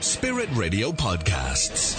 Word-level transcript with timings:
Spirit 0.00 0.48
Radio 0.52 0.92
Podcasts. 0.92 1.96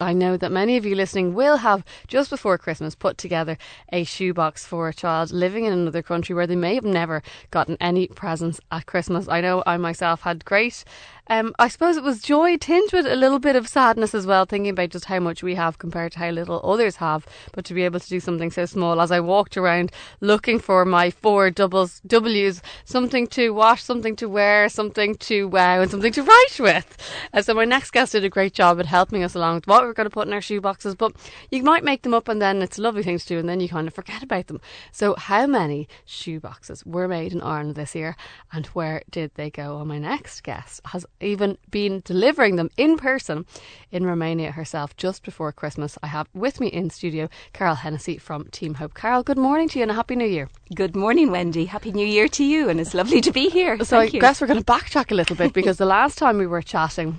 I 0.00 0.12
know 0.14 0.36
that 0.36 0.50
many 0.50 0.76
of 0.76 0.86
you 0.86 0.94
listening 0.94 1.34
will 1.34 1.58
have 1.58 1.84
just 2.08 2.30
before 2.30 2.56
Christmas 2.58 2.94
put 2.94 3.18
together 3.18 3.56
a 3.92 4.02
shoebox 4.02 4.64
for 4.64 4.88
a 4.88 4.94
child 4.94 5.30
living 5.30 5.66
in 5.66 5.72
another 5.72 6.02
country 6.02 6.34
where 6.34 6.46
they 6.46 6.56
may 6.56 6.74
have 6.74 6.84
never 6.84 7.22
gotten 7.50 7.76
any 7.80 8.08
presents 8.08 8.60
at 8.72 8.86
Christmas. 8.86 9.28
I 9.28 9.40
know 9.42 9.62
I 9.66 9.76
myself 9.76 10.22
had 10.22 10.44
great 10.44 10.84
um, 11.30 11.54
I 11.60 11.68
suppose 11.68 11.96
it 11.96 12.02
was 12.02 12.20
joy 12.20 12.56
tinged 12.56 12.92
with 12.92 13.06
a 13.06 13.14
little 13.14 13.38
bit 13.38 13.54
of 13.54 13.68
sadness 13.68 14.16
as 14.16 14.26
well, 14.26 14.44
thinking 14.44 14.70
about 14.70 14.90
just 14.90 15.04
how 15.04 15.20
much 15.20 15.44
we 15.44 15.54
have 15.54 15.78
compared 15.78 16.10
to 16.12 16.18
how 16.18 16.30
little 16.30 16.60
others 16.64 16.96
have. 16.96 17.24
But 17.52 17.64
to 17.66 17.74
be 17.74 17.84
able 17.84 18.00
to 18.00 18.08
do 18.08 18.18
something 18.18 18.50
so 18.50 18.66
small, 18.66 19.00
as 19.00 19.12
I 19.12 19.20
walked 19.20 19.56
around 19.56 19.92
looking 20.20 20.58
for 20.58 20.84
my 20.84 21.08
four 21.08 21.48
doubles 21.50 22.00
W's, 22.04 22.60
something 22.84 23.28
to 23.28 23.50
wash, 23.50 23.84
something 23.84 24.16
to 24.16 24.28
wear, 24.28 24.68
something 24.68 25.14
to 25.18 25.46
wow, 25.46 25.82
and 25.82 25.90
something 25.90 26.12
to 26.14 26.22
write 26.24 26.58
with. 26.58 26.96
Uh, 27.32 27.42
so 27.42 27.54
my 27.54 27.64
next 27.64 27.92
guest 27.92 28.10
did 28.10 28.24
a 28.24 28.28
great 28.28 28.52
job 28.52 28.80
at 28.80 28.86
helping 28.86 29.22
us 29.22 29.36
along 29.36 29.54
with 29.54 29.68
what 29.68 29.82
we 29.82 29.86
we're 29.86 29.94
going 29.94 30.08
to 30.08 30.10
put 30.10 30.26
in 30.26 30.32
our 30.32 30.40
shoe 30.40 30.60
boxes. 30.60 30.96
But 30.96 31.12
you 31.52 31.62
might 31.62 31.84
make 31.84 32.02
them 32.02 32.12
up, 32.12 32.26
and 32.26 32.42
then 32.42 32.60
it's 32.60 32.78
a 32.78 32.82
lovely 32.82 33.04
thing 33.04 33.20
to 33.20 33.26
do, 33.26 33.38
and 33.38 33.48
then 33.48 33.60
you 33.60 33.68
kind 33.68 33.86
of 33.86 33.94
forget 33.94 34.24
about 34.24 34.48
them. 34.48 34.60
So 34.90 35.14
how 35.14 35.46
many 35.46 35.86
shoe 36.04 36.40
boxes 36.40 36.84
were 36.84 37.06
made 37.06 37.32
in 37.32 37.40
Ireland 37.40 37.76
this 37.76 37.94
year, 37.94 38.16
and 38.52 38.66
where 38.66 39.02
did 39.08 39.30
they 39.36 39.48
go? 39.48 39.76
Well, 39.76 39.84
my 39.84 40.00
next 40.00 40.42
guest 40.42 40.80
has 40.86 41.06
even 41.20 41.58
been 41.70 42.02
delivering 42.04 42.56
them 42.56 42.70
in 42.76 42.96
person 42.96 43.46
in 43.90 44.06
Romania 44.06 44.52
herself 44.52 44.96
just 44.96 45.22
before 45.22 45.52
Christmas. 45.52 45.98
I 46.02 46.08
have 46.08 46.28
with 46.34 46.60
me 46.60 46.68
in 46.68 46.90
studio 46.90 47.28
Carol 47.52 47.76
Hennessy 47.76 48.18
from 48.18 48.44
Team 48.46 48.74
Hope. 48.74 48.94
Carol, 48.94 49.22
good 49.22 49.38
morning 49.38 49.68
to 49.70 49.78
you 49.78 49.82
and 49.82 49.90
a 49.90 49.94
happy 49.94 50.16
new 50.16 50.26
year. 50.26 50.48
Good 50.74 50.96
morning, 50.96 51.30
Wendy. 51.30 51.66
Happy 51.66 51.92
New 51.92 52.06
Year 52.06 52.28
to 52.28 52.44
you, 52.44 52.68
and 52.68 52.80
it's 52.80 52.94
lovely 52.94 53.20
to 53.20 53.32
be 53.32 53.48
here. 53.48 53.76
So 53.78 53.98
Thank 53.98 54.12
I 54.12 54.14
you. 54.14 54.20
guess 54.20 54.40
we're 54.40 54.46
going 54.46 54.62
to 54.62 54.64
backtrack 54.64 55.10
a 55.10 55.14
little 55.14 55.36
bit 55.36 55.52
because 55.52 55.78
the 55.78 55.86
last 55.86 56.18
time 56.18 56.38
we 56.38 56.46
were 56.46 56.62
chatting, 56.62 57.18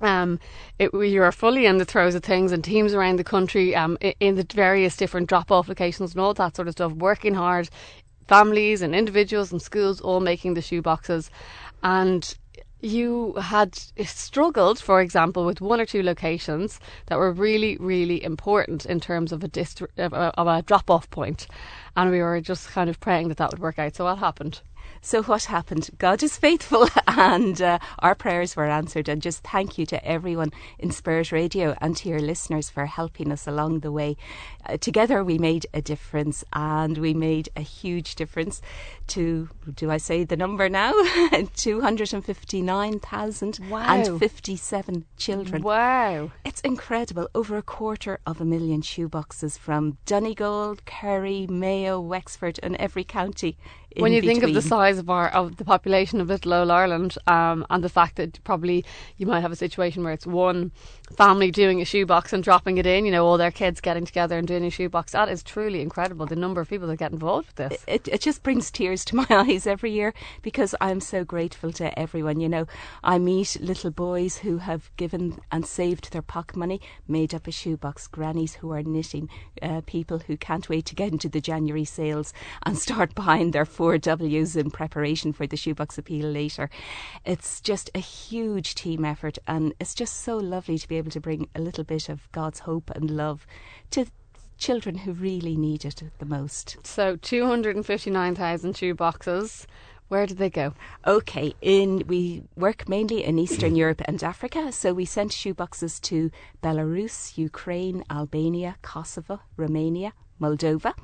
um, 0.00 0.38
it, 0.78 0.92
we 0.92 1.18
were 1.18 1.32
fully 1.32 1.66
in 1.66 1.78
the 1.78 1.84
throes 1.84 2.14
of 2.14 2.22
things 2.22 2.52
and 2.52 2.62
teams 2.62 2.94
around 2.94 3.18
the 3.18 3.24
country 3.24 3.74
um, 3.74 3.96
in 4.20 4.36
the 4.36 4.46
various 4.54 4.96
different 4.96 5.28
drop 5.28 5.50
off 5.50 5.68
locations 5.68 6.12
and 6.12 6.20
all 6.20 6.34
that 6.34 6.56
sort 6.56 6.68
of 6.68 6.72
stuff, 6.72 6.92
working 6.92 7.34
hard, 7.34 7.68
families 8.28 8.82
and 8.82 8.94
individuals 8.94 9.52
and 9.52 9.62
schools 9.62 10.00
all 10.00 10.20
making 10.20 10.54
the 10.54 10.62
shoe 10.62 10.82
boxes. 10.82 11.30
And 11.82 12.36
you 12.86 13.34
had 13.34 13.74
struggled, 14.04 14.78
for 14.78 15.00
example, 15.00 15.44
with 15.44 15.60
one 15.60 15.80
or 15.80 15.86
two 15.86 16.02
locations 16.02 16.78
that 17.06 17.18
were 17.18 17.32
really, 17.32 17.76
really 17.78 18.22
important 18.22 18.86
in 18.86 19.00
terms 19.00 19.32
of 19.32 19.42
a, 19.42 19.48
dist- 19.48 19.82
of 19.96 20.12
a, 20.12 20.32
of 20.38 20.46
a 20.46 20.62
drop 20.62 20.88
off 20.88 21.10
point, 21.10 21.48
and 21.96 22.10
we 22.10 22.20
were 22.20 22.40
just 22.40 22.68
kind 22.68 22.88
of 22.88 23.00
praying 23.00 23.28
that 23.28 23.38
that 23.38 23.50
would 23.50 23.58
work 23.58 23.78
out. 23.78 23.96
So, 23.96 24.04
what 24.04 24.18
happened? 24.18 24.60
So, 25.00 25.22
what 25.22 25.44
happened? 25.44 25.88
God 25.98 26.22
is 26.22 26.36
faithful, 26.36 26.88
and 27.06 27.62
uh, 27.62 27.78
our 28.00 28.14
prayers 28.14 28.54
were 28.56 28.66
answered. 28.66 29.08
And 29.08 29.22
just 29.22 29.44
thank 29.44 29.78
you 29.78 29.86
to 29.86 30.04
everyone 30.04 30.52
in 30.78 30.90
Spirit 30.90 31.32
Radio 31.32 31.74
and 31.80 31.96
to 31.98 32.08
your 32.08 32.20
listeners 32.20 32.70
for 32.70 32.86
helping 32.86 33.32
us 33.32 33.46
along 33.46 33.80
the 33.80 33.92
way. 33.92 34.16
Uh, 34.64 34.76
together, 34.76 35.22
we 35.22 35.38
made 35.38 35.66
a 35.72 35.80
difference, 35.80 36.42
and 36.52 36.98
we 36.98 37.14
made 37.14 37.48
a 37.56 37.60
huge 37.60 38.16
difference 38.16 38.60
to, 39.08 39.48
do 39.74 39.90
I 39.90 39.96
say 39.98 40.24
the 40.24 40.36
number 40.36 40.68
now? 40.68 40.92
259,057 41.54 43.70
wow. 43.70 44.02
children. 45.16 45.62
Wow. 45.62 46.32
It's 46.44 46.60
incredible. 46.62 47.28
Over 47.34 47.56
a 47.56 47.62
quarter 47.62 48.18
of 48.26 48.40
a 48.40 48.44
million 48.44 48.82
shoeboxes 48.82 49.56
from 49.58 49.98
Donegal, 50.06 50.76
Kerry, 50.84 51.46
Mayo, 51.48 52.00
Wexford, 52.00 52.58
and 52.62 52.76
every 52.76 53.04
county 53.04 53.56
when 53.98 54.12
you 54.12 54.20
between. 54.20 54.40
think 54.40 54.48
of 54.48 54.54
the 54.54 54.62
size 54.62 54.98
of 54.98 55.08
our 55.10 55.28
of 55.28 55.56
the 55.56 55.64
population 55.64 56.20
of 56.20 56.28
little 56.28 56.52
old 56.52 56.70
Ireland, 56.70 57.16
um, 57.26 57.66
and 57.70 57.82
the 57.82 57.88
fact 57.88 58.16
that 58.16 58.42
probably 58.44 58.84
you 59.16 59.26
might 59.26 59.40
have 59.40 59.52
a 59.52 59.56
situation 59.56 60.04
where 60.04 60.12
it's 60.12 60.26
one 60.26 60.72
family 61.16 61.50
doing 61.50 61.80
a 61.80 61.84
shoebox 61.84 62.32
and 62.32 62.42
dropping 62.42 62.78
it 62.78 62.86
in, 62.86 63.04
you 63.04 63.12
know, 63.12 63.24
all 63.24 63.38
their 63.38 63.50
kids 63.50 63.80
getting 63.80 64.04
together 64.04 64.38
and 64.38 64.46
doing 64.46 64.64
a 64.64 64.70
shoebox, 64.70 65.12
that 65.12 65.28
is 65.28 65.42
truly 65.42 65.80
incredible. 65.80 66.26
The 66.26 66.36
number 66.36 66.60
of 66.60 66.68
people 66.68 66.88
that 66.88 66.96
get 66.96 67.12
involved 67.12 67.46
with 67.46 67.70
this. 67.70 67.84
It, 67.86 68.08
it 68.08 68.20
just 68.20 68.42
brings 68.42 68.70
tears 68.70 69.04
to 69.06 69.16
my 69.22 69.26
eyes 69.30 69.66
every 69.66 69.92
year 69.92 70.12
because 70.42 70.74
I'm 70.80 71.00
so 71.00 71.24
grateful 71.24 71.72
to 71.72 71.96
everyone. 71.98 72.40
You 72.40 72.48
know, 72.48 72.66
I 73.02 73.18
meet 73.18 73.56
little 73.60 73.90
boys 73.90 74.38
who 74.38 74.58
have 74.58 74.90
given 74.96 75.40
and 75.50 75.64
saved 75.64 76.12
their 76.12 76.22
pocket 76.22 76.56
money, 76.56 76.80
made 77.08 77.34
up 77.34 77.46
a 77.46 77.52
shoebox, 77.52 78.06
grannies 78.06 78.56
who 78.56 78.72
are 78.72 78.82
knitting, 78.82 79.28
uh, 79.62 79.80
people 79.86 80.18
who 80.18 80.36
can't 80.36 80.68
wait 80.68 80.86
to 80.86 80.94
get 80.94 81.12
into 81.12 81.28
the 81.28 81.40
January 81.40 81.84
sales 81.84 82.32
and 82.64 82.78
start 82.78 83.14
buying 83.26 83.52
their 83.52 83.64
food 83.64 83.85
four 83.86 83.98
W's 83.98 84.56
in 84.56 84.68
preparation 84.68 85.32
for 85.32 85.46
the 85.46 85.56
shoebox 85.56 85.96
appeal 85.96 86.28
later. 86.28 86.68
It's 87.24 87.60
just 87.60 87.88
a 87.94 88.00
huge 88.00 88.74
team 88.74 89.04
effort, 89.04 89.38
and 89.46 89.74
it's 89.78 89.94
just 89.94 90.22
so 90.22 90.36
lovely 90.38 90.76
to 90.76 90.88
be 90.88 90.96
able 90.96 91.12
to 91.12 91.20
bring 91.20 91.48
a 91.54 91.60
little 91.60 91.84
bit 91.84 92.08
of 92.08 92.28
God's 92.32 92.58
hope 92.58 92.90
and 92.96 93.12
love 93.12 93.46
to 93.90 94.06
children 94.58 94.96
who 94.98 95.12
really 95.12 95.56
need 95.56 95.84
it 95.84 96.02
the 96.18 96.24
most. 96.24 96.78
So, 96.84 97.14
259,000 97.14 98.76
shoe 98.76 98.92
boxes. 98.92 99.68
Where 100.08 100.26
did 100.26 100.38
they 100.38 100.50
go? 100.50 100.74
Okay, 101.06 101.54
in 101.62 102.02
we 102.08 102.42
work 102.56 102.88
mainly 102.88 103.22
in 103.22 103.38
Eastern 103.38 103.76
Europe 103.84 104.02
and 104.06 104.20
Africa, 104.24 104.72
so 104.72 104.94
we 104.94 105.04
sent 105.04 105.32
shoe 105.32 105.54
boxes 105.54 106.00
to 106.00 106.32
Belarus, 106.60 107.38
Ukraine, 107.38 108.02
Albania, 108.10 108.78
Kosovo, 108.82 109.42
Romania, 109.56 110.12
Moldova. 110.40 110.94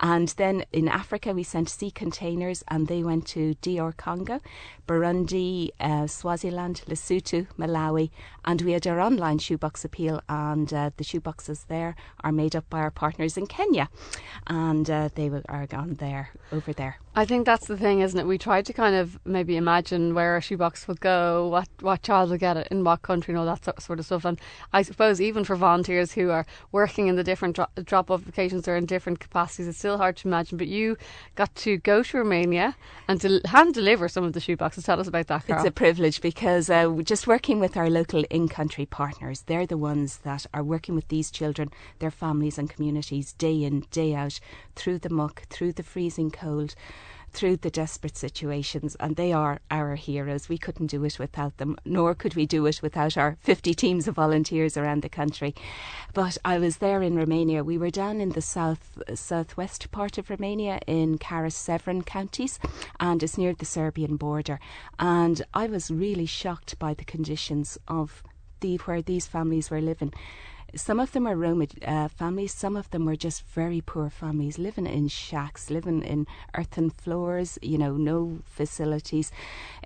And 0.00 0.28
then 0.36 0.64
in 0.72 0.88
Africa, 0.88 1.32
we 1.32 1.42
sent 1.42 1.68
sea 1.68 1.90
containers 1.90 2.62
and 2.68 2.88
they 2.88 3.02
went 3.02 3.26
to 3.28 3.54
DR 3.62 3.92
Congo, 3.96 4.40
Burundi, 4.86 5.70
uh, 5.80 6.06
Swaziland, 6.06 6.82
Lesotho, 6.86 7.46
Malawi. 7.58 8.10
And 8.44 8.62
we 8.62 8.72
had 8.72 8.86
our 8.86 9.00
online 9.00 9.38
shoebox 9.38 9.84
appeal, 9.84 10.22
and 10.28 10.72
uh, 10.72 10.90
the 10.96 11.04
shoeboxes 11.04 11.66
there 11.66 11.96
are 12.22 12.30
made 12.30 12.54
up 12.54 12.68
by 12.70 12.78
our 12.78 12.92
partners 12.92 13.36
in 13.36 13.46
Kenya. 13.46 13.88
And 14.46 14.88
uh, 14.88 15.08
they 15.14 15.30
are 15.48 15.66
gone 15.66 15.94
there, 15.94 16.30
over 16.52 16.72
there. 16.72 16.98
I 17.18 17.24
think 17.24 17.46
that's 17.46 17.66
the 17.66 17.78
thing, 17.78 18.00
isn't 18.00 18.20
it? 18.20 18.26
We 18.26 18.38
tried 18.38 18.66
to 18.66 18.72
kind 18.72 18.94
of 18.94 19.18
maybe 19.24 19.56
imagine 19.56 20.14
where 20.14 20.36
a 20.36 20.40
shoebox 20.42 20.86
would 20.86 21.00
go, 21.00 21.48
what 21.48 21.68
what 21.80 22.02
child 22.02 22.28
would 22.30 22.40
get 22.40 22.58
it 22.58 22.68
in 22.70 22.84
what 22.84 23.02
country, 23.02 23.32
and 23.32 23.38
all 23.38 23.46
that 23.46 23.82
sort 23.82 23.98
of 23.98 24.04
stuff. 24.04 24.26
And 24.26 24.38
I 24.72 24.82
suppose 24.82 25.20
even 25.20 25.42
for 25.42 25.56
volunteers 25.56 26.12
who 26.12 26.30
are 26.30 26.46
working 26.72 27.06
in 27.08 27.16
the 27.16 27.24
different 27.24 27.56
dro- 27.56 27.68
drop 27.82 28.10
off 28.10 28.26
locations 28.26 28.68
or 28.68 28.75
in 28.76 28.86
different 28.86 29.20
capacities, 29.20 29.68
it's 29.68 29.78
still 29.78 29.98
hard 29.98 30.16
to 30.18 30.28
imagine. 30.28 30.58
But 30.58 30.68
you 30.68 30.96
got 31.34 31.54
to 31.56 31.78
go 31.78 32.02
to 32.02 32.18
Romania 32.18 32.76
and 33.08 33.20
to 33.20 33.40
hand 33.46 33.74
deliver 33.74 34.08
some 34.08 34.24
of 34.24 34.32
the 34.32 34.40
shoeboxes. 34.40 34.84
Tell 34.84 35.00
us 35.00 35.08
about 35.08 35.26
that, 35.28 35.46
Carol. 35.46 35.62
It's 35.62 35.68
a 35.68 35.72
privilege 35.72 36.20
because 36.20 36.70
uh, 36.70 36.90
just 37.02 37.26
working 37.26 37.60
with 37.60 37.76
our 37.76 37.90
local 37.90 38.24
in 38.30 38.48
country 38.48 38.86
partners, 38.86 39.42
they're 39.46 39.66
the 39.66 39.78
ones 39.78 40.18
that 40.18 40.46
are 40.54 40.62
working 40.62 40.94
with 40.94 41.08
these 41.08 41.30
children, 41.30 41.70
their 41.98 42.10
families, 42.10 42.58
and 42.58 42.70
communities 42.70 43.32
day 43.32 43.64
in, 43.64 43.84
day 43.90 44.14
out, 44.14 44.38
through 44.74 44.98
the 44.98 45.10
muck, 45.10 45.42
through 45.48 45.72
the 45.72 45.82
freezing 45.82 46.30
cold 46.30 46.74
through 47.36 47.58
the 47.58 47.70
desperate 47.70 48.16
situations, 48.16 48.96
and 48.98 49.14
they 49.14 49.30
are 49.30 49.60
our 49.70 49.94
heroes. 49.94 50.48
We 50.48 50.56
couldn't 50.56 50.86
do 50.86 51.04
it 51.04 51.18
without 51.18 51.58
them, 51.58 51.76
nor 51.84 52.14
could 52.14 52.34
we 52.34 52.46
do 52.46 52.64
it 52.64 52.80
without 52.80 53.18
our 53.18 53.36
50 53.42 53.74
teams 53.74 54.08
of 54.08 54.14
volunteers 54.14 54.76
around 54.76 55.02
the 55.02 55.10
country. 55.10 55.54
But 56.14 56.38
I 56.46 56.58
was 56.58 56.78
there 56.78 57.02
in 57.02 57.14
Romania. 57.14 57.62
We 57.62 57.76
were 57.76 57.90
down 57.90 58.22
in 58.22 58.30
the 58.30 58.40
south 58.40 58.98
southwest 59.14 59.90
part 59.90 60.16
of 60.16 60.30
Romania 60.30 60.80
in 60.86 61.18
Caras-Severin 61.18 62.02
counties, 62.02 62.58
and 62.98 63.22
it's 63.22 63.36
near 63.36 63.52
the 63.52 63.66
Serbian 63.66 64.16
border. 64.16 64.58
And 64.98 65.42
I 65.52 65.66
was 65.66 65.90
really 65.90 66.26
shocked 66.26 66.78
by 66.78 66.94
the 66.94 67.04
conditions 67.04 67.76
of 67.86 68.22
the 68.60 68.78
where 68.78 69.02
these 69.02 69.26
families 69.26 69.70
were 69.70 69.82
living. 69.82 70.14
Some 70.74 71.00
of 71.00 71.12
them 71.12 71.26
are 71.26 71.36
Roma 71.36 71.66
uh, 71.86 72.08
families, 72.08 72.52
some 72.52 72.76
of 72.76 72.90
them 72.90 73.04
were 73.06 73.16
just 73.16 73.42
very 73.42 73.80
poor 73.80 74.10
families 74.10 74.58
living 74.58 74.86
in 74.86 75.08
shacks, 75.08 75.70
living 75.70 76.02
in 76.02 76.26
earthen 76.54 76.90
floors, 76.90 77.58
you 77.62 77.78
know, 77.78 77.96
no 77.96 78.40
facilities, 78.44 79.30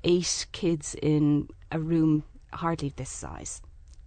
eight 0.05 0.47
kids 0.53 0.97
in 1.01 1.49
a 1.71 1.79
room 1.79 2.25
hardly 2.53 2.93
this 2.97 3.11
size. 3.11 3.63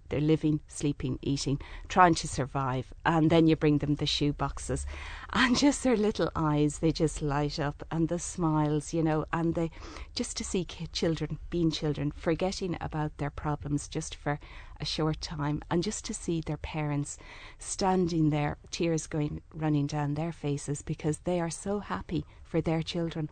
They're 0.09 0.21
living, 0.21 0.59
sleeping, 0.67 1.17
eating, 1.23 1.59
trying 1.87 2.13
to 2.15 2.27
survive. 2.27 2.93
And 3.03 3.31
then 3.31 3.47
you 3.47 3.55
bring 3.55 3.79
them 3.79 3.95
the 3.95 4.05
shoe 4.05 4.31
boxes. 4.31 4.85
And 5.33 5.57
just 5.57 5.81
their 5.81 5.97
little 5.97 6.29
eyes, 6.35 6.77
they 6.77 6.91
just 6.91 7.23
light 7.23 7.59
up. 7.59 7.81
And 7.89 8.09
the 8.09 8.19
smiles, 8.19 8.93
you 8.93 9.01
know, 9.01 9.25
and 9.33 9.55
they 9.55 9.71
just 10.13 10.37
to 10.37 10.43
see 10.43 10.67
children 10.91 11.39
being 11.49 11.71
children, 11.71 12.11
forgetting 12.15 12.77
about 12.79 13.17
their 13.17 13.31
problems 13.31 13.87
just 13.87 14.13
for 14.13 14.39
a 14.83 14.85
short 14.85 15.21
time. 15.21 15.63
And 15.71 15.81
just 15.81 16.05
to 16.05 16.13
see 16.13 16.41
their 16.41 16.57
parents 16.57 17.17
standing 17.57 18.29
there, 18.29 18.57
tears 18.69 19.07
going 19.07 19.41
running 19.53 19.87
down 19.87 20.13
their 20.13 20.33
faces 20.33 20.81
because 20.81 21.19
they 21.19 21.39
are 21.39 21.49
so 21.49 21.79
happy 21.79 22.25
for 22.43 22.61
their 22.61 22.83
children 22.83 23.29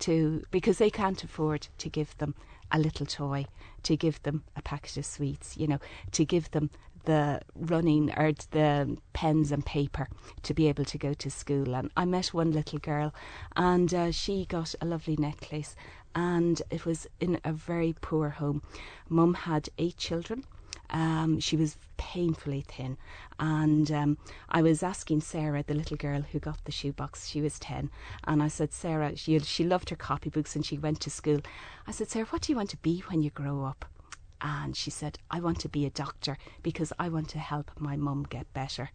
to 0.00 0.42
because 0.50 0.78
they 0.78 0.90
can't 0.90 1.22
afford 1.22 1.68
to 1.78 1.88
give 1.88 2.16
them 2.18 2.34
a 2.72 2.78
little 2.78 3.06
toy, 3.06 3.46
to 3.82 3.96
give 3.96 4.20
them 4.22 4.42
a 4.56 4.62
packet 4.62 4.96
of 4.96 5.06
sweets, 5.06 5.56
you 5.56 5.66
know, 5.68 5.78
to 6.10 6.24
give 6.24 6.50
them 6.50 6.70
the 7.04 7.38
running 7.54 8.10
or 8.16 8.32
the 8.52 8.96
pens 9.12 9.52
and 9.52 9.66
paper 9.66 10.08
to 10.42 10.54
be 10.54 10.68
able 10.68 10.86
to 10.86 10.96
go 10.96 11.12
to 11.12 11.30
school. 11.30 11.74
And 11.74 11.90
I 11.98 12.06
met 12.06 12.28
one 12.28 12.50
little 12.50 12.78
girl, 12.78 13.14
and 13.54 13.92
uh, 13.92 14.10
she 14.10 14.46
got 14.46 14.74
a 14.80 14.86
lovely 14.86 15.16
necklace 15.16 15.76
and 16.14 16.62
it 16.70 16.86
was 16.86 17.06
in 17.20 17.40
a 17.44 17.52
very 17.52 17.94
poor 18.00 18.30
home. 18.30 18.62
Mum 19.08 19.34
had 19.34 19.68
eight 19.78 19.96
children. 19.96 20.44
Um, 20.94 21.40
she 21.40 21.56
was 21.56 21.76
painfully 21.96 22.60
thin, 22.60 22.96
and 23.40 23.90
um, 23.90 24.16
I 24.48 24.62
was 24.62 24.80
asking 24.82 25.22
Sarah, 25.22 25.64
the 25.66 25.74
little 25.74 25.96
girl 25.96 26.22
who 26.22 26.38
got 26.38 26.64
the 26.64 26.72
shoebox. 26.72 27.26
She 27.26 27.40
was 27.40 27.58
ten, 27.58 27.90
and 28.28 28.40
I 28.40 28.46
said, 28.48 28.72
Sarah, 28.72 29.16
she 29.16 29.36
she 29.40 29.64
loved 29.64 29.90
her 29.90 29.96
copybooks 29.96 30.54
and 30.54 30.64
she 30.64 30.78
went 30.78 31.00
to 31.00 31.10
school. 31.10 31.40
I 31.88 31.90
said, 31.90 32.08
Sarah, 32.08 32.26
what 32.26 32.42
do 32.42 32.52
you 32.52 32.56
want 32.56 32.70
to 32.70 32.76
be 32.76 33.02
when 33.08 33.22
you 33.22 33.30
grow 33.30 33.64
up? 33.64 33.84
And 34.40 34.76
she 34.76 34.90
said, 34.90 35.18
I 35.30 35.40
want 35.40 35.58
to 35.60 35.68
be 35.68 35.84
a 35.84 35.90
doctor 35.90 36.38
because 36.62 36.92
I 36.96 37.08
want 37.08 37.28
to 37.30 37.38
help 37.38 37.72
my 37.78 37.96
mum 37.96 38.26
get 38.28 38.52
better. 38.52 38.90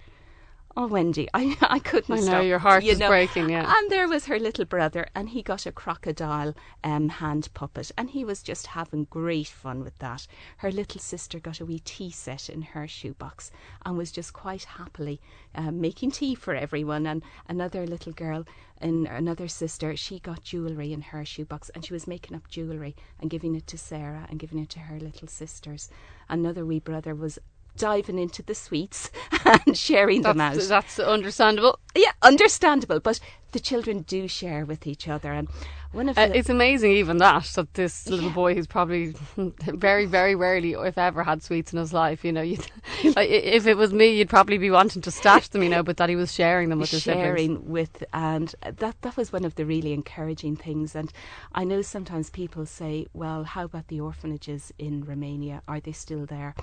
Oh, 0.77 0.87
Wendy, 0.87 1.27
I, 1.33 1.57
I 1.61 1.79
couldn't 1.79 2.13
I 2.13 2.19
know, 2.19 2.25
stop, 2.25 2.43
your 2.45 2.59
heart 2.59 2.83
you 2.83 2.91
is 2.91 2.99
know. 2.99 3.09
breaking, 3.09 3.49
yeah. 3.49 3.73
And 3.75 3.91
there 3.91 4.07
was 4.07 4.25
her 4.25 4.39
little 4.39 4.65
brother, 4.65 5.07
and 5.15 5.29
he 5.29 5.41
got 5.41 5.65
a 5.65 5.71
crocodile 5.71 6.53
um, 6.83 7.09
hand 7.09 7.49
puppet, 7.53 7.91
and 7.97 8.09
he 8.11 8.23
was 8.23 8.43
just 8.43 8.67
having 8.67 9.05
great 9.05 9.47
fun 9.47 9.83
with 9.83 9.97
that. 9.99 10.27
Her 10.57 10.71
little 10.71 11.01
sister 11.01 11.39
got 11.39 11.59
a 11.59 11.65
wee 11.65 11.79
tea 11.79 12.11
set 12.11 12.49
in 12.49 12.61
her 12.61 12.87
shoebox 12.87 13.51
and 13.83 13.97
was 13.97 14.11
just 14.11 14.33
quite 14.33 14.63
happily 14.63 15.19
um, 15.55 15.81
making 15.81 16.11
tea 16.11 16.35
for 16.35 16.55
everyone. 16.55 17.05
And 17.07 17.23
another 17.47 17.85
little 17.87 18.13
girl 18.13 18.45
and 18.77 19.07
another 19.07 19.47
sister, 19.47 19.97
she 19.97 20.19
got 20.19 20.43
jewellery 20.43 20.93
in 20.93 21.01
her 21.01 21.25
shoebox, 21.25 21.69
and 21.69 21.83
she 21.83 21.93
was 21.93 22.07
making 22.07 22.35
up 22.37 22.47
jewellery 22.47 22.95
and 23.19 23.29
giving 23.29 23.55
it 23.55 23.67
to 23.67 23.77
Sarah 23.77 24.27
and 24.29 24.39
giving 24.39 24.59
it 24.59 24.69
to 24.69 24.79
her 24.79 24.99
little 24.99 25.27
sisters. 25.27 25.89
Another 26.29 26.65
wee 26.65 26.79
brother 26.79 27.15
was 27.15 27.39
diving 27.77 28.19
into 28.19 28.43
the 28.43 28.55
sweets 28.55 29.09
and 29.65 29.77
sharing 29.77 30.21
them 30.21 30.39
out. 30.39 30.55
That's, 30.55 30.67
that's 30.67 30.99
understandable. 30.99 31.79
Yeah, 31.95 32.11
understandable, 32.21 32.99
but 32.99 33.19
the 33.51 33.59
children 33.59 34.01
do 34.01 34.27
share 34.27 34.65
with 34.65 34.87
each 34.87 35.07
other. 35.07 35.31
And 35.33 35.47
one 35.91 36.09
of 36.09 36.17
Uh, 36.17 36.29
it's 36.33 36.49
amazing, 36.49 36.91
even 36.91 37.17
that, 37.17 37.43
that 37.55 37.73
this 37.73 38.07
little 38.07 38.29
boy 38.29 38.53
who's 38.55 38.67
probably 38.67 39.15
very, 39.65 40.05
very 40.05 40.35
rarely, 40.35 40.73
if 40.73 40.97
ever, 40.97 41.23
had 41.23 41.41
sweets 41.43 41.73
in 41.73 41.79
his 41.79 41.93
life. 41.93 42.23
You 42.23 42.31
know, 42.31 42.41
you'd, 42.41 42.65
if 43.03 43.65
it 43.67 43.77
was 43.77 43.93
me, 43.93 44.07
you'd 44.17 44.29
probably 44.29 44.57
be 44.57 44.71
wanting 44.71 45.01
to 45.01 45.11
stash 45.11 45.47
them. 45.49 45.63
You 45.63 45.69
know, 45.69 45.83
but 45.83 45.97
that 45.97 46.09
he 46.09 46.15
was 46.15 46.33
sharing 46.33 46.69
them 46.69 46.79
with 46.79 46.91
his 46.91 47.03
siblings. 47.03 47.25
sharing 47.25 47.69
with 47.69 48.03
and 48.13 48.55
that 48.61 49.01
that 49.01 49.17
was 49.17 49.31
one 49.31 49.45
of 49.45 49.55
the 49.55 49.65
really 49.65 49.93
encouraging 49.93 50.55
things 50.55 50.95
and 50.95 51.11
I 51.53 51.63
know 51.63 51.81
sometimes 51.81 52.29
people 52.29 52.65
say 52.65 53.07
well 53.13 53.43
how 53.43 53.65
about 53.65 53.87
the 53.87 53.99
orphanages 53.99 54.73
in 54.77 55.03
Romania 55.03 55.61
are 55.67 55.79
they 55.79 55.91
still 55.91 56.25
there 56.25 56.55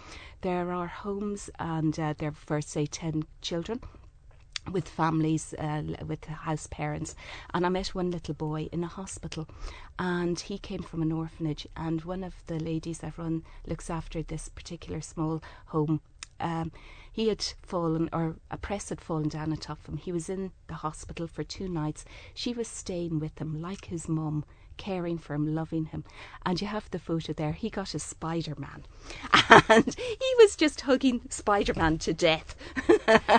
there 0.43 0.73
are 0.73 0.87
homes 0.87 1.51
and 1.59 1.99
uh, 1.99 2.15
they're 2.19 2.33
for 2.33 2.61
say 2.61 2.87
10 2.87 3.25
children 3.41 3.81
with 4.71 4.89
families, 4.89 5.55
uh, 5.55 5.83
with 6.07 6.25
house 6.25 6.67
parents. 6.67 7.15
And 7.55 7.65
I 7.65 7.69
met 7.69 7.89
one 7.89 8.11
little 8.11 8.35
boy 8.35 8.69
in 8.73 8.85
a 8.85 8.89
hospital, 8.89 9.49
and 9.99 10.39
he 10.39 10.59
came 10.59 10.83
from 10.83 11.03
an 11.03 11.13
orphanage. 11.13 11.67
And 11.77 12.03
one 12.03 12.25
of 12.25 12.35
the 12.47 12.59
ladies 12.59 12.99
that 12.99 13.19
run 13.19 13.45
looks 13.67 13.91
after 13.91 14.23
this 14.23 14.49
particular 14.49 15.01
small 15.01 15.43
home. 15.67 16.01
Um, 16.39 16.73
he 17.11 17.29
had 17.29 17.43
fallen, 17.63 18.11
or 18.13 18.37
a 18.51 18.59
press 18.59 18.91
had 18.91 19.01
fallen 19.01 19.29
down 19.29 19.53
atop 19.53 19.87
him. 19.87 19.97
He 19.97 20.13
was 20.13 20.29
in 20.29 20.53
the 20.67 20.75
hospital 20.75 21.27
for 21.27 21.43
two 21.43 21.67
nights. 21.67 22.05
She 22.35 22.53
was 22.53 22.69
staying 22.69 23.21
with 23.21 23.41
him 23.41 23.63
like 23.63 23.87
his 23.87 24.07
mum, 24.07 24.45
caring 24.77 25.19
for 25.19 25.35
him, 25.35 25.55
loving 25.55 25.87
him. 25.87 26.05
And 26.45 26.61
you 26.61 26.67
have 26.67 26.91
the 26.91 26.99
photo 26.99 27.33
there. 27.33 27.53
He 27.53 27.71
got 27.71 27.95
a 27.95 27.99
Spider 27.99 28.55
Man, 28.57 28.85
and 29.69 29.95
he 29.97 30.35
was 30.39 30.57
just 30.57 30.83
hugging 30.83 31.23
Spider 31.31 31.75
Man 31.75 31.99
to 31.99 32.13
death. 32.13 32.55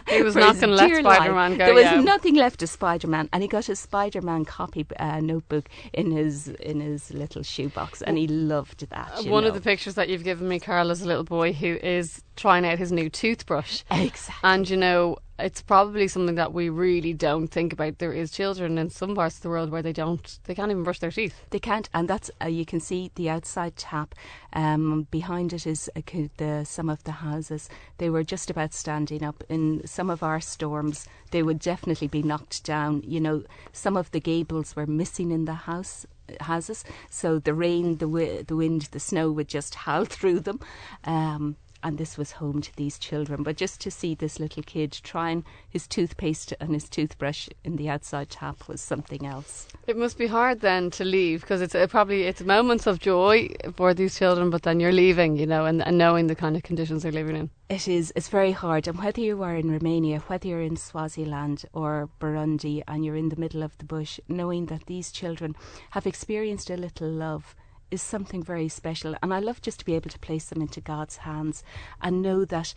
He 0.10 0.24
was 0.24 0.34
For 0.34 0.39
not 0.39 0.60
gonna 0.60 0.74
let 0.74 1.00
Spider-Man 1.00 1.57
go, 1.57 1.66
There 1.66 1.74
was 1.74 1.84
yeah. 1.84 2.01
nothing 2.01 2.36
left 2.36 2.63
of 2.63 2.69
Spider 2.69 3.07
Man, 3.07 3.30
and 3.34 3.44
he 3.44 3.50
got 3.50 3.69
a 3.69 3.75
Spider 3.75 4.22
Man 4.22 4.45
copy 4.45 4.86
uh, 5.00 5.19
notebook 5.19 5.69
in 5.94 6.12
his 6.12 6.48
in 6.48 6.80
his 6.80 7.13
little 7.13 7.44
shoebox, 7.44 8.01
and 8.01 8.18
he 8.18 8.28
loved 8.28 8.90
that. 8.90 9.25
One 9.25 9.44
of 9.44 9.54
the 9.54 9.62
pictures 9.62 9.95
that 9.95 10.10
you've 10.10 10.24
given 10.24 10.48
me, 10.48 10.60
Carl, 10.60 10.92
is 10.92 11.01
a 11.01 11.07
little 11.07 11.24
boy 11.24 11.54
who 11.54 11.78
is 11.83 12.24
trying 12.36 12.66
out 12.66 12.80
his 12.80 12.92
new 12.92 13.10
toothbrush. 13.10 13.83
exactly. 13.92 14.50
And 14.50 14.69
you 14.69 14.78
know, 14.78 15.18
it's 15.39 15.62
probably 15.62 16.07
something 16.07 16.36
that 16.36 16.54
we 16.54 16.69
really 16.69 17.13
don't 17.13 17.48
think 17.48 17.72
about. 17.72 18.00
There 18.00 18.13
is 18.13 18.31
children 18.31 18.78
in 18.78 18.89
some 18.89 19.16
parts 19.16 19.38
of 19.38 19.42
the 19.44 19.50
world 19.50 19.69
where 19.69 19.81
they 19.81 19.94
don't, 19.94 20.39
they 20.45 20.56
can't 20.56 20.72
even 20.72 20.84
brush 20.84 21.00
their 21.00 21.12
teeth. 21.12 21.36
They 21.51 21.60
can't, 21.60 21.89
and 21.94 22.07
that's 22.07 22.31
uh, 22.42 22.48
you 22.48 22.66
can 22.66 22.80
see 22.80 23.12
the 23.16 23.30
outside 23.30 23.75
tap. 23.75 24.16
Um, 24.54 25.07
behind 25.12 25.54
it 25.54 25.68
is 25.68 25.89
uh, 25.95 26.01
the 26.38 26.63
some 26.66 26.89
of 26.89 27.04
the 27.04 27.12
houses. 27.12 27.69
They 28.00 28.10
were 28.10 28.24
just 28.24 28.50
about 28.50 28.74
standing 28.74 29.24
up. 29.24 29.44
In 29.50 29.86
some 29.86 30.10
of 30.10 30.24
our 30.24 30.39
storms, 30.39 31.07
they 31.31 31.44
would 31.44 31.60
definitely 31.60 32.07
be 32.07 32.24
knocked 32.24 32.63
down. 32.63 33.04
You 33.06 33.19
know, 33.19 33.44
some 33.72 33.95
of 33.95 34.12
the 34.12 34.19
gables 34.19 34.75
were 34.75 34.88
missing 34.88 35.31
in 35.31 35.45
the 35.45 35.54
house 35.54 36.06
houses, 36.42 36.83
so 37.10 37.40
the 37.40 37.54
rain, 37.54 37.98
the 37.98 38.06
wi- 38.06 38.42
the 38.42 38.56
wind, 38.56 38.90
the 38.92 39.00
snow 39.00 39.31
would 39.31 39.48
just 39.48 39.75
howl 39.86 40.06
through 40.06 40.40
them. 40.42 40.60
Um, 41.04 41.57
and 41.83 41.97
this 41.97 42.18
was 42.18 42.31
home 42.33 42.62
to 42.62 42.75
these 42.75 42.97
children. 42.97 43.44
But 43.44 43.57
just 43.57 43.81
to 43.81 43.91
see 43.91 44.15
this 44.15 44.39
little 44.39 44.63
kid 44.63 44.91
trying 45.03 45.45
his 45.69 45.88
toothpaste 45.88 46.53
and 46.59 46.74
his 46.74 46.89
toothbrush 46.89 47.50
in 47.63 47.75
the 47.75 47.89
outside 47.89 48.29
tap 48.29 48.68
was 48.68 48.81
something 48.81 49.25
else. 49.25 49.68
It 49.88 49.97
must 49.97 50.18
be 50.18 50.27
hard 50.27 50.62
then 50.62 50.89
to 50.91 51.03
leave 51.03 51.41
because 51.41 51.62
it's 51.62 51.75
uh, 51.75 51.88
probably 51.88 52.24
it's 52.24 52.41
moments 52.41 52.88
of 52.88 53.00
joy 53.00 53.50
for 53.75 53.94
these 53.94 54.18
children, 54.18 54.50
but 54.50 54.63
then 54.63 54.79
you're 54.79 54.91
leaving, 54.91 55.38
you 55.38 55.45
know, 55.45 55.65
and, 55.65 55.85
and 55.85 55.97
knowing 55.97 56.27
the 56.27 56.35
kind 56.35 56.56
of 56.56 56.63
conditions 56.63 57.03
they're 57.03 57.12
living 57.12 57.35
in. 57.35 57.50
It 57.69 57.88
is. 57.88 58.13
It's 58.15 58.30
very 58.30 58.53
hard. 58.53 58.88
And 58.88 58.97
whether 58.97 59.21
you 59.21 59.44
are 59.44 59.56
in 59.56 59.71
Romania, 59.71 60.19
whether 60.27 60.47
you're 60.47 60.62
in 60.62 60.77
Swaziland 60.77 61.65
or 61.73 62.09
Burundi, 62.19 62.81
and 62.88 63.03
you're 63.03 63.15
in 63.15 63.30
the 63.30 63.35
middle 63.35 63.63
of 63.63 63.77
the 63.77 63.85
bush, 63.85 64.19
knowing 64.27 64.68
that 64.68 64.85
these 64.85 65.12
children 65.12 65.56
have 65.91 66.07
experienced 66.07 66.69
a 66.69 66.77
little 66.77 67.09
love 67.09 67.56
is 67.92 68.01
something 68.01 68.44
very 68.44 68.68
special. 68.68 69.16
And 69.22 69.34
I 69.34 69.39
love 69.39 69.62
just 69.62 69.80
to 69.80 69.86
be 69.86 69.95
able 69.95 70.10
to 70.10 70.19
place 70.19 70.50
them 70.50 70.62
into 70.62 70.81
God's 70.81 71.18
hands 71.18 71.63
and 72.01 72.22
know 72.22 72.45
that 72.45 72.74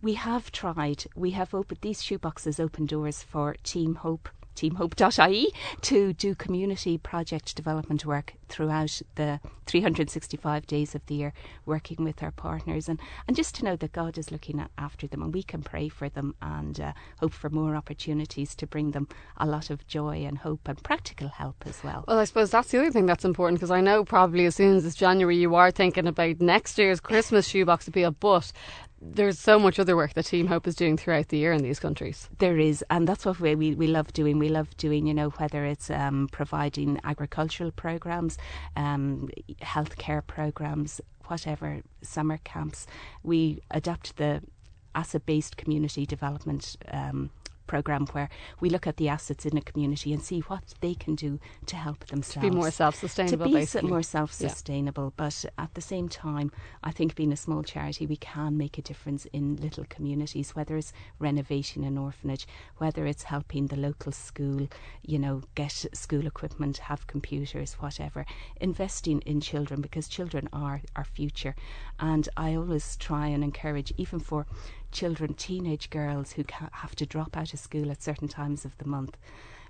we 0.00 0.14
have 0.14 0.52
tried. 0.52 1.04
We 1.14 1.30
have 1.32 1.54
opened 1.54 1.80
these 1.80 2.02
shoeboxes 2.02 2.58
open 2.58 2.86
doors 2.86 3.22
for 3.22 3.54
Team 3.62 3.96
Hope 3.96 4.28
teamhope.ie 4.54 5.52
to 5.82 6.12
do 6.12 6.34
community 6.34 6.98
project 6.98 7.54
development 7.56 8.04
work 8.04 8.34
throughout 8.48 9.00
the 9.14 9.40
365 9.66 10.66
days 10.66 10.94
of 10.94 11.04
the 11.06 11.14
year, 11.14 11.32
working 11.64 12.04
with 12.04 12.22
our 12.22 12.30
partners, 12.30 12.88
and, 12.88 13.00
and 13.26 13.36
just 13.36 13.54
to 13.54 13.64
know 13.64 13.76
that 13.76 13.92
God 13.92 14.18
is 14.18 14.30
looking 14.30 14.64
after 14.76 15.06
them 15.06 15.22
and 15.22 15.32
we 15.32 15.42
can 15.42 15.62
pray 15.62 15.88
for 15.88 16.08
them 16.08 16.34
and 16.42 16.78
uh, 16.80 16.92
hope 17.20 17.32
for 17.32 17.48
more 17.48 17.74
opportunities 17.74 18.54
to 18.56 18.66
bring 18.66 18.90
them 18.90 19.08
a 19.36 19.46
lot 19.46 19.70
of 19.70 19.86
joy 19.86 20.24
and 20.24 20.38
hope 20.38 20.68
and 20.68 20.82
practical 20.82 21.28
help 21.28 21.64
as 21.66 21.82
well. 21.82 22.04
Well, 22.06 22.18
I 22.18 22.24
suppose 22.24 22.50
that's 22.50 22.70
the 22.70 22.78
other 22.78 22.90
thing 22.90 23.06
that's 23.06 23.24
important 23.24 23.58
because 23.58 23.70
I 23.70 23.80
know 23.80 24.04
probably 24.04 24.46
as 24.46 24.56
soon 24.56 24.76
as 24.76 24.84
it's 24.84 24.96
January, 24.96 25.36
you 25.36 25.54
are 25.54 25.70
thinking 25.70 26.06
about 26.06 26.40
next 26.40 26.78
year's 26.78 27.00
Christmas 27.00 27.48
shoebox 27.48 27.88
appeal, 27.88 28.10
but 28.10 28.52
there's 29.02 29.38
so 29.38 29.58
much 29.58 29.78
other 29.78 29.96
work 29.96 30.14
that 30.14 30.26
Team 30.26 30.46
Hope 30.46 30.66
is 30.66 30.74
doing 30.74 30.96
throughout 30.96 31.28
the 31.28 31.38
year 31.38 31.52
in 31.52 31.62
these 31.62 31.80
countries. 31.80 32.28
There 32.38 32.58
is, 32.58 32.84
and 32.90 33.06
that's 33.06 33.26
what 33.26 33.40
we, 33.40 33.54
we, 33.54 33.74
we 33.74 33.86
love 33.86 34.12
doing. 34.12 34.38
We 34.38 34.48
love 34.48 34.76
doing, 34.76 35.06
you 35.06 35.14
know, 35.14 35.30
whether 35.30 35.64
it's 35.64 35.90
um, 35.90 36.28
providing 36.30 37.00
agricultural 37.04 37.72
programs, 37.72 38.38
um, 38.76 39.28
healthcare 39.60 40.26
programs, 40.26 41.00
whatever, 41.26 41.82
summer 42.02 42.38
camps. 42.44 42.86
We 43.22 43.62
adapt 43.70 44.16
the 44.16 44.42
asset 44.94 45.26
based 45.26 45.56
community 45.56 46.06
development 46.06 46.76
um, 46.90 47.30
program 47.66 48.06
where 48.12 48.28
we 48.60 48.68
look 48.70 48.86
at 48.86 48.96
the 48.96 49.08
assets 49.08 49.46
in 49.46 49.56
a 49.56 49.62
community 49.62 50.12
and 50.12 50.22
see 50.22 50.40
what 50.40 50.74
they 50.80 50.94
can 50.94 51.14
do 51.14 51.38
to 51.66 51.76
help 51.76 52.06
themselves. 52.06 52.48
Be 52.48 52.54
more 52.54 52.70
self-sustainable, 52.70 53.46
To 53.46 53.52
be 53.52 53.54
basically. 53.54 53.90
more 53.90 54.02
self 54.02 54.32
sustainable. 54.32 55.12
But 55.16 55.44
at 55.58 55.74
the 55.74 55.80
same 55.80 56.08
time, 56.08 56.50
I 56.82 56.90
think 56.90 57.14
being 57.14 57.32
a 57.32 57.36
small 57.36 57.62
charity, 57.62 58.06
we 58.06 58.16
can 58.16 58.56
make 58.56 58.78
a 58.78 58.82
difference 58.82 59.26
in 59.32 59.56
little 59.56 59.84
communities, 59.88 60.54
whether 60.54 60.76
it's 60.76 60.92
renovating 61.18 61.84
an 61.84 61.98
orphanage, 61.98 62.46
whether 62.78 63.06
it's 63.06 63.24
helping 63.24 63.66
the 63.66 63.76
local 63.76 64.12
school, 64.12 64.68
you 65.02 65.18
know, 65.18 65.42
get 65.54 65.86
school 65.92 66.26
equipment, 66.26 66.78
have 66.78 67.06
computers, 67.06 67.74
whatever. 67.74 68.24
Investing 68.60 69.20
in 69.22 69.40
children 69.40 69.80
because 69.80 70.08
children 70.08 70.48
are 70.52 70.80
our 70.96 71.04
future. 71.04 71.54
And 71.98 72.28
I 72.36 72.54
always 72.54 72.96
try 72.96 73.28
and 73.28 73.42
encourage, 73.44 73.92
even 73.96 74.20
for 74.20 74.46
children, 74.92 75.34
teenage 75.34 75.90
girls 75.90 76.32
who 76.32 76.44
have 76.72 76.94
to 76.96 77.06
drop 77.06 77.36
out 77.36 77.52
of 77.52 77.58
school 77.58 77.90
at 77.90 78.02
certain 78.02 78.28
times 78.28 78.64
of 78.64 78.76
the 78.78 78.86
month 78.86 79.16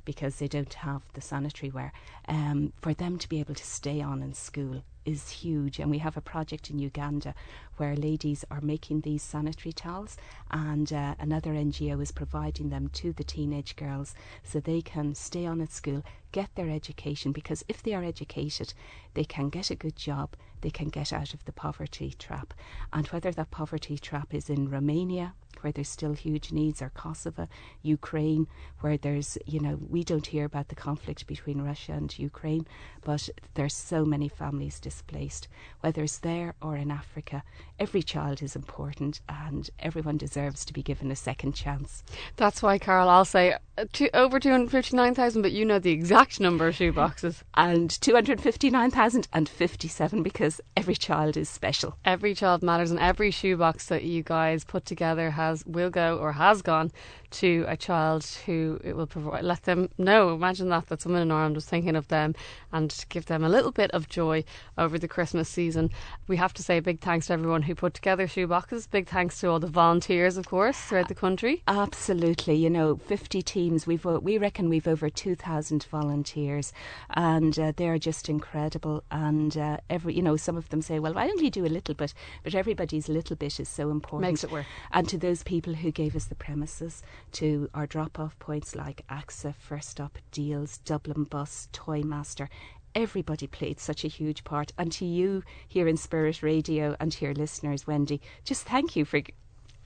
because 0.04 0.36
they 0.36 0.48
don't 0.48 0.74
have 0.74 1.02
the 1.14 1.20
sanitary 1.20 1.70
wear, 1.70 1.92
um, 2.28 2.72
for 2.80 2.92
them 2.92 3.18
to 3.18 3.28
be 3.28 3.40
able 3.40 3.54
to 3.54 3.64
stay 3.64 4.00
on 4.00 4.20
in 4.20 4.34
school 4.34 4.82
is 5.04 5.30
huge. 5.30 5.78
And 5.78 5.90
we 5.90 5.98
have 5.98 6.16
a 6.16 6.20
project 6.20 6.70
in 6.70 6.78
Uganda 6.78 7.34
where 7.76 7.96
ladies 7.96 8.44
are 8.50 8.60
making 8.60 9.00
these 9.00 9.22
sanitary 9.22 9.72
towels, 9.72 10.16
and 10.50 10.92
uh, 10.92 11.14
another 11.18 11.52
NGO 11.52 12.00
is 12.02 12.12
providing 12.12 12.70
them 12.70 12.88
to 12.94 13.12
the 13.12 13.24
teenage 13.24 13.76
girls 13.76 14.14
so 14.42 14.60
they 14.60 14.82
can 14.82 15.14
stay 15.14 15.46
on 15.46 15.60
at 15.60 15.72
school, 15.72 16.02
get 16.32 16.54
their 16.54 16.70
education 16.70 17.32
because 17.32 17.64
if 17.68 17.82
they 17.82 17.94
are 17.94 18.04
educated, 18.04 18.72
they 19.14 19.24
can 19.24 19.48
get 19.48 19.70
a 19.70 19.74
good 19.74 19.96
job, 19.96 20.34
they 20.62 20.70
can 20.70 20.88
get 20.88 21.12
out 21.12 21.34
of 21.34 21.44
the 21.44 21.52
poverty 21.52 22.14
trap. 22.18 22.54
And 22.92 23.06
whether 23.08 23.30
that 23.32 23.50
poverty 23.50 23.98
trap 23.98 24.32
is 24.32 24.48
in 24.48 24.70
Romania, 24.70 25.34
where 25.62 25.72
there's 25.72 25.88
still 25.88 26.12
huge 26.12 26.52
needs, 26.52 26.82
or 26.82 26.90
Kosovo, 26.90 27.48
Ukraine, 27.82 28.46
where 28.80 28.96
there's, 28.96 29.38
you 29.46 29.60
know, 29.60 29.78
we 29.88 30.04
don't 30.04 30.26
hear 30.26 30.44
about 30.44 30.68
the 30.68 30.74
conflict 30.74 31.26
between 31.26 31.62
Russia 31.62 31.92
and 31.92 32.18
Ukraine, 32.18 32.66
but 33.02 33.28
there's 33.54 33.74
so 33.74 34.04
many 34.04 34.28
families 34.28 34.80
displaced. 34.80 35.48
Whether 35.80 36.02
it's 36.02 36.18
there 36.18 36.54
or 36.60 36.76
in 36.76 36.90
Africa, 36.90 37.44
every 37.82 38.02
child 38.02 38.42
is 38.42 38.54
important 38.54 39.20
and 39.28 39.68
everyone 39.80 40.16
deserves 40.16 40.64
to 40.64 40.72
be 40.72 40.84
given 40.84 41.10
a 41.10 41.16
second 41.16 41.52
chance. 41.52 42.04
That's 42.36 42.62
why, 42.62 42.78
Carol, 42.78 43.08
I'll 43.08 43.24
say 43.24 43.56
uh, 43.76 43.86
two, 43.92 44.08
over 44.14 44.38
259,000, 44.38 45.42
but 45.42 45.50
you 45.50 45.64
know 45.64 45.80
the 45.80 45.90
exact 45.90 46.38
number 46.38 46.68
of 46.68 46.76
shoeboxes. 46.76 47.42
And 47.54 47.90
259,057 47.90 50.22
because 50.22 50.60
every 50.76 50.94
child 50.94 51.36
is 51.36 51.48
special. 51.48 51.96
Every 52.04 52.36
child 52.36 52.62
matters, 52.62 52.92
and 52.92 53.00
every 53.00 53.32
shoebox 53.32 53.86
that 53.86 54.04
you 54.04 54.22
guys 54.22 54.62
put 54.62 54.84
together 54.84 55.30
has 55.30 55.66
will 55.66 55.90
go 55.90 56.18
or 56.18 56.34
has 56.34 56.62
gone 56.62 56.92
to 57.32 57.64
a 57.68 57.76
child 57.76 58.24
who 58.46 58.80
it 58.84 58.96
will 58.96 59.06
provide. 59.06 59.44
Let 59.44 59.62
them 59.62 59.88
know. 59.98 60.34
Imagine 60.34 60.68
that 60.70 60.86
that 60.88 61.02
someone 61.02 61.22
in 61.22 61.30
Ireland 61.30 61.54
was 61.54 61.66
thinking 61.66 61.96
of 61.96 62.08
them 62.08 62.34
and 62.72 63.04
give 63.08 63.26
them 63.26 63.44
a 63.44 63.48
little 63.48 63.72
bit 63.72 63.90
of 63.92 64.08
joy 64.08 64.44
over 64.78 64.98
the 64.98 65.08
Christmas 65.08 65.48
season. 65.48 65.90
We 66.28 66.36
have 66.36 66.52
to 66.54 66.62
say 66.62 66.78
a 66.78 66.82
big 66.82 67.00
thanks 67.00 67.26
to 67.26 67.34
everyone 67.34 67.62
who 67.62 67.74
put 67.74 67.94
together 67.94 68.26
shoeboxes. 68.26 68.90
Big 68.90 69.08
thanks 69.08 69.40
to 69.40 69.48
all 69.48 69.60
the 69.60 69.66
volunteers, 69.66 70.36
of 70.36 70.46
course, 70.46 70.78
throughout 70.78 71.08
the 71.08 71.14
country. 71.14 71.62
Absolutely. 71.68 72.54
You 72.54 72.70
know, 72.70 72.96
50 72.96 73.42
teams. 73.42 73.86
We've 73.86 74.04
we 74.04 74.38
reckon 74.38 74.68
we've 74.68 74.88
over 74.88 75.08
2,000 75.08 75.84
volunteers, 75.84 76.72
and 77.10 77.58
uh, 77.58 77.72
they're 77.76 77.98
just 77.98 78.28
incredible. 78.28 79.04
And 79.10 79.56
uh, 79.56 79.78
every, 79.88 80.14
you 80.14 80.22
know, 80.22 80.36
some 80.36 80.56
of 80.56 80.68
them 80.68 80.82
say, 80.82 80.98
"Well, 80.98 81.14
why 81.14 81.26
don't 81.26 81.40
you 81.40 81.50
do 81.50 81.64
a 81.64 81.68
little 81.68 81.94
bit?" 81.94 82.14
But 82.42 82.54
everybody's 82.54 83.08
little 83.08 83.36
bit 83.36 83.60
is 83.60 83.68
so 83.68 83.90
important. 83.90 84.30
Makes 84.30 84.44
it 84.44 84.50
work. 84.50 84.66
And 84.92 85.08
to 85.08 85.18
those 85.18 85.42
people 85.42 85.74
who 85.74 85.90
gave 85.90 86.16
us 86.16 86.26
the 86.26 86.34
premises, 86.34 87.02
to 87.32 87.68
our 87.74 87.86
drop-off 87.86 88.38
points 88.38 88.74
like 88.74 89.06
AXA, 89.08 89.54
First 89.54 90.00
Up, 90.00 90.18
Dealz, 90.30 90.78
Dublin 90.84 91.24
Bus, 91.24 91.68
Toymaster, 91.72 92.48
everybody 92.94 93.46
played 93.46 93.80
such 93.80 94.04
a 94.04 94.08
huge 94.08 94.44
part. 94.44 94.72
And 94.78 94.92
to 94.92 95.04
you 95.04 95.42
here 95.66 95.88
in 95.88 95.96
Spirit 95.96 96.42
Radio 96.42 96.96
and 97.00 97.12
to 97.12 97.24
your 97.24 97.34
listeners, 97.34 97.86
Wendy, 97.86 98.20
just 98.44 98.66
thank 98.66 98.96
you 98.96 99.04
for. 99.04 99.20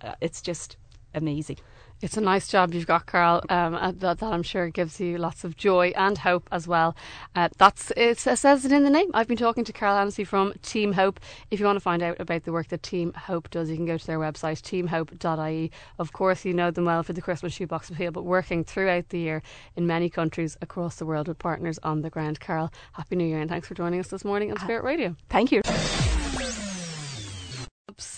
Uh, 0.00 0.14
it's 0.20 0.42
just 0.42 0.76
amazing. 1.14 1.58
It's 2.02 2.18
a 2.18 2.20
nice 2.20 2.48
job 2.48 2.74
you've 2.74 2.86
got, 2.86 3.06
Carl. 3.06 3.42
Um, 3.48 3.74
uh, 3.74 3.90
that, 3.92 4.18
that, 4.18 4.32
I'm 4.32 4.42
sure 4.42 4.68
gives 4.68 5.00
you 5.00 5.16
lots 5.16 5.44
of 5.44 5.56
joy 5.56 5.94
and 5.96 6.18
hope 6.18 6.46
as 6.52 6.68
well. 6.68 6.94
Uh, 7.34 7.48
that's 7.56 7.90
it 7.96 8.18
says 8.18 8.64
it 8.64 8.72
in 8.72 8.84
the 8.84 8.90
name. 8.90 9.10
I've 9.14 9.28
been 9.28 9.38
talking 9.38 9.64
to 9.64 9.72
Carol 9.72 9.96
Hennessy 9.96 10.24
from 10.24 10.52
Team 10.62 10.92
Hope. 10.92 11.20
If 11.50 11.58
you 11.58 11.64
want 11.64 11.76
to 11.76 11.80
find 11.80 12.02
out 12.02 12.20
about 12.20 12.44
the 12.44 12.52
work 12.52 12.68
that 12.68 12.82
Team 12.82 13.14
Hope 13.14 13.48
does, 13.50 13.70
you 13.70 13.76
can 13.76 13.86
go 13.86 13.96
to 13.96 14.06
their 14.06 14.18
website, 14.18 14.60
teamhope.ie. 14.60 15.70
Of 15.98 16.12
course, 16.12 16.44
you 16.44 16.52
know 16.52 16.70
them 16.70 16.84
well 16.84 17.02
for 17.02 17.14
the 17.14 17.22
Christmas 17.22 17.54
shoebox 17.54 17.88
appeal, 17.88 18.10
but 18.10 18.24
working 18.24 18.62
throughout 18.62 19.08
the 19.08 19.18
year 19.18 19.42
in 19.74 19.86
many 19.86 20.10
countries 20.10 20.58
across 20.60 20.96
the 20.96 21.06
world 21.06 21.28
with 21.28 21.38
partners 21.38 21.78
on 21.82 22.02
the 22.02 22.10
ground. 22.10 22.40
Carol, 22.40 22.70
Happy 22.92 23.16
New 23.16 23.24
Year 23.26 23.40
and 23.40 23.48
thanks 23.48 23.68
for 23.68 23.74
joining 23.74 24.00
us 24.00 24.08
this 24.08 24.24
morning 24.24 24.50
on 24.50 24.58
Spirit 24.58 24.84
Radio. 24.84 25.16
Thank 25.30 25.50
you 25.50 25.62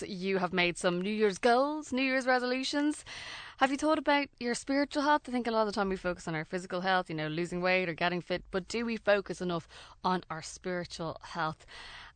you 0.05 0.37
have 0.37 0.53
made 0.53 0.77
some 0.77 1.01
New 1.01 1.09
Year's 1.09 1.37
goals, 1.37 1.91
New 1.93 2.01
Year's 2.01 2.25
resolutions. 2.25 3.05
Have 3.57 3.71
you 3.71 3.77
thought 3.77 3.97
about 3.97 4.27
your 4.39 4.55
spiritual 4.55 5.03
health? 5.03 5.23
I 5.27 5.31
think 5.31 5.47
a 5.47 5.51
lot 5.51 5.61
of 5.61 5.67
the 5.67 5.73
time 5.73 5.89
we 5.89 5.95
focus 5.95 6.27
on 6.27 6.35
our 6.35 6.45
physical 6.45 6.81
health, 6.81 7.09
you 7.09 7.15
know, 7.15 7.27
losing 7.27 7.61
weight 7.61 7.89
or 7.89 7.93
getting 7.93 8.21
fit, 8.21 8.43
but 8.51 8.67
do 8.67 8.85
we 8.85 8.97
focus 8.97 9.41
enough 9.41 9.67
on 10.03 10.23
our 10.29 10.41
spiritual 10.41 11.19
health? 11.23 11.65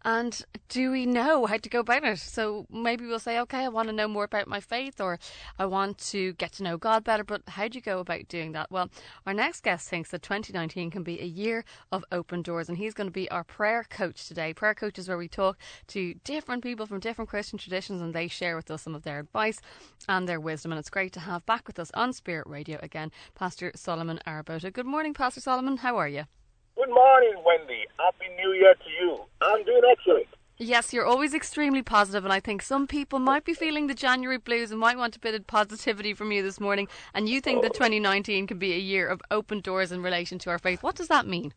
And 0.05 0.41
do 0.67 0.91
we 0.91 1.05
know 1.05 1.45
how 1.45 1.57
to 1.57 1.69
go 1.69 1.79
about 1.79 2.03
it? 2.03 2.19
So 2.19 2.65
maybe 2.69 3.05
we'll 3.05 3.19
say, 3.19 3.39
okay, 3.39 3.65
I 3.65 3.69
want 3.69 3.87
to 3.87 3.93
know 3.93 4.07
more 4.07 4.25
about 4.25 4.47
my 4.47 4.59
faith 4.59 4.99
or 4.99 5.17
I 5.57 5.65
want 5.65 5.97
to 6.09 6.33
get 6.33 6.51
to 6.53 6.63
know 6.63 6.77
God 6.77 7.03
better, 7.03 7.23
but 7.23 7.43
how 7.47 7.67
do 7.67 7.77
you 7.77 7.81
go 7.81 7.99
about 7.99 8.27
doing 8.27 8.51
that? 8.51 8.69
Well, 8.69 8.89
our 9.25 9.33
next 9.33 9.63
guest 9.63 9.89
thinks 9.89 10.11
that 10.11 10.21
2019 10.21 10.91
can 10.91 11.03
be 11.03 11.21
a 11.21 11.25
year 11.25 11.63
of 11.91 12.03
open 12.11 12.41
doors, 12.41 12.67
and 12.67 12.77
he's 12.77 12.93
going 12.93 13.07
to 13.07 13.11
be 13.11 13.29
our 13.31 13.43
prayer 13.43 13.85
coach 13.89 14.27
today. 14.27 14.53
Prayer 14.53 14.75
coach 14.75 14.99
is 14.99 15.07
where 15.07 15.17
we 15.17 15.27
talk 15.29 15.57
to 15.87 16.15
different 16.25 16.63
people 16.63 16.85
from 16.85 16.99
different 16.99 17.29
Christian 17.29 17.57
traditions 17.57 18.01
and 18.01 18.13
they 18.13 18.27
share 18.27 18.55
with 18.55 18.69
us 18.71 18.81
some 18.81 18.95
of 18.95 19.03
their 19.03 19.19
advice 19.19 19.61
and 20.09 20.27
their 20.27 20.39
wisdom. 20.39 20.71
And 20.71 20.79
it's 20.79 20.89
great 20.89 21.13
to 21.13 21.21
have 21.21 21.45
back 21.45 21.67
with 21.67 21.79
us 21.79 21.91
on 21.93 22.13
Spirit 22.13 22.47
Radio 22.47 22.79
again, 22.81 23.11
Pastor 23.35 23.71
Solomon 23.75 24.19
Arabota. 24.27 24.71
Good 24.71 24.85
morning, 24.85 25.13
Pastor 25.13 25.39
Solomon. 25.39 25.77
How 25.77 25.97
are 25.97 26.07
you? 26.07 26.25
Good 26.75 26.89
morning, 26.89 27.35
Wendy. 27.45 27.85
Happy 27.99 28.25
New 28.35 28.51
Year 28.53 28.73
to 28.73 28.89
you. 28.99 29.19
I'm 29.41 29.63
doing 29.63 29.81
excellent. 29.91 30.25
Yes, 30.57 30.91
you're 30.91 31.05
always 31.05 31.33
extremely 31.33 31.83
positive, 31.83 32.23
and 32.23 32.33
I 32.33 32.39
think 32.39 32.63
some 32.63 32.87
people 32.87 33.19
might 33.19 33.45
be 33.45 33.53
feeling 33.53 33.85
the 33.85 33.93
January 33.93 34.39
blues 34.39 34.71
and 34.71 34.79
might 34.79 34.97
want 34.97 35.15
a 35.15 35.19
bit 35.19 35.35
of 35.35 35.45
positivity 35.45 36.15
from 36.15 36.31
you 36.31 36.41
this 36.41 36.59
morning. 36.59 36.87
And 37.13 37.29
you 37.29 37.41
think 37.41 37.61
that 37.61 37.75
2019 37.75 38.47
can 38.47 38.57
be 38.57 38.73
a 38.73 38.79
year 38.79 39.07
of 39.07 39.21
open 39.29 39.61
doors 39.61 39.91
in 39.91 40.01
relation 40.01 40.39
to 40.39 40.49
our 40.49 40.57
faith. 40.57 40.81
What 40.81 40.95
does 40.95 41.09
that 41.09 41.27
mean? 41.27 41.53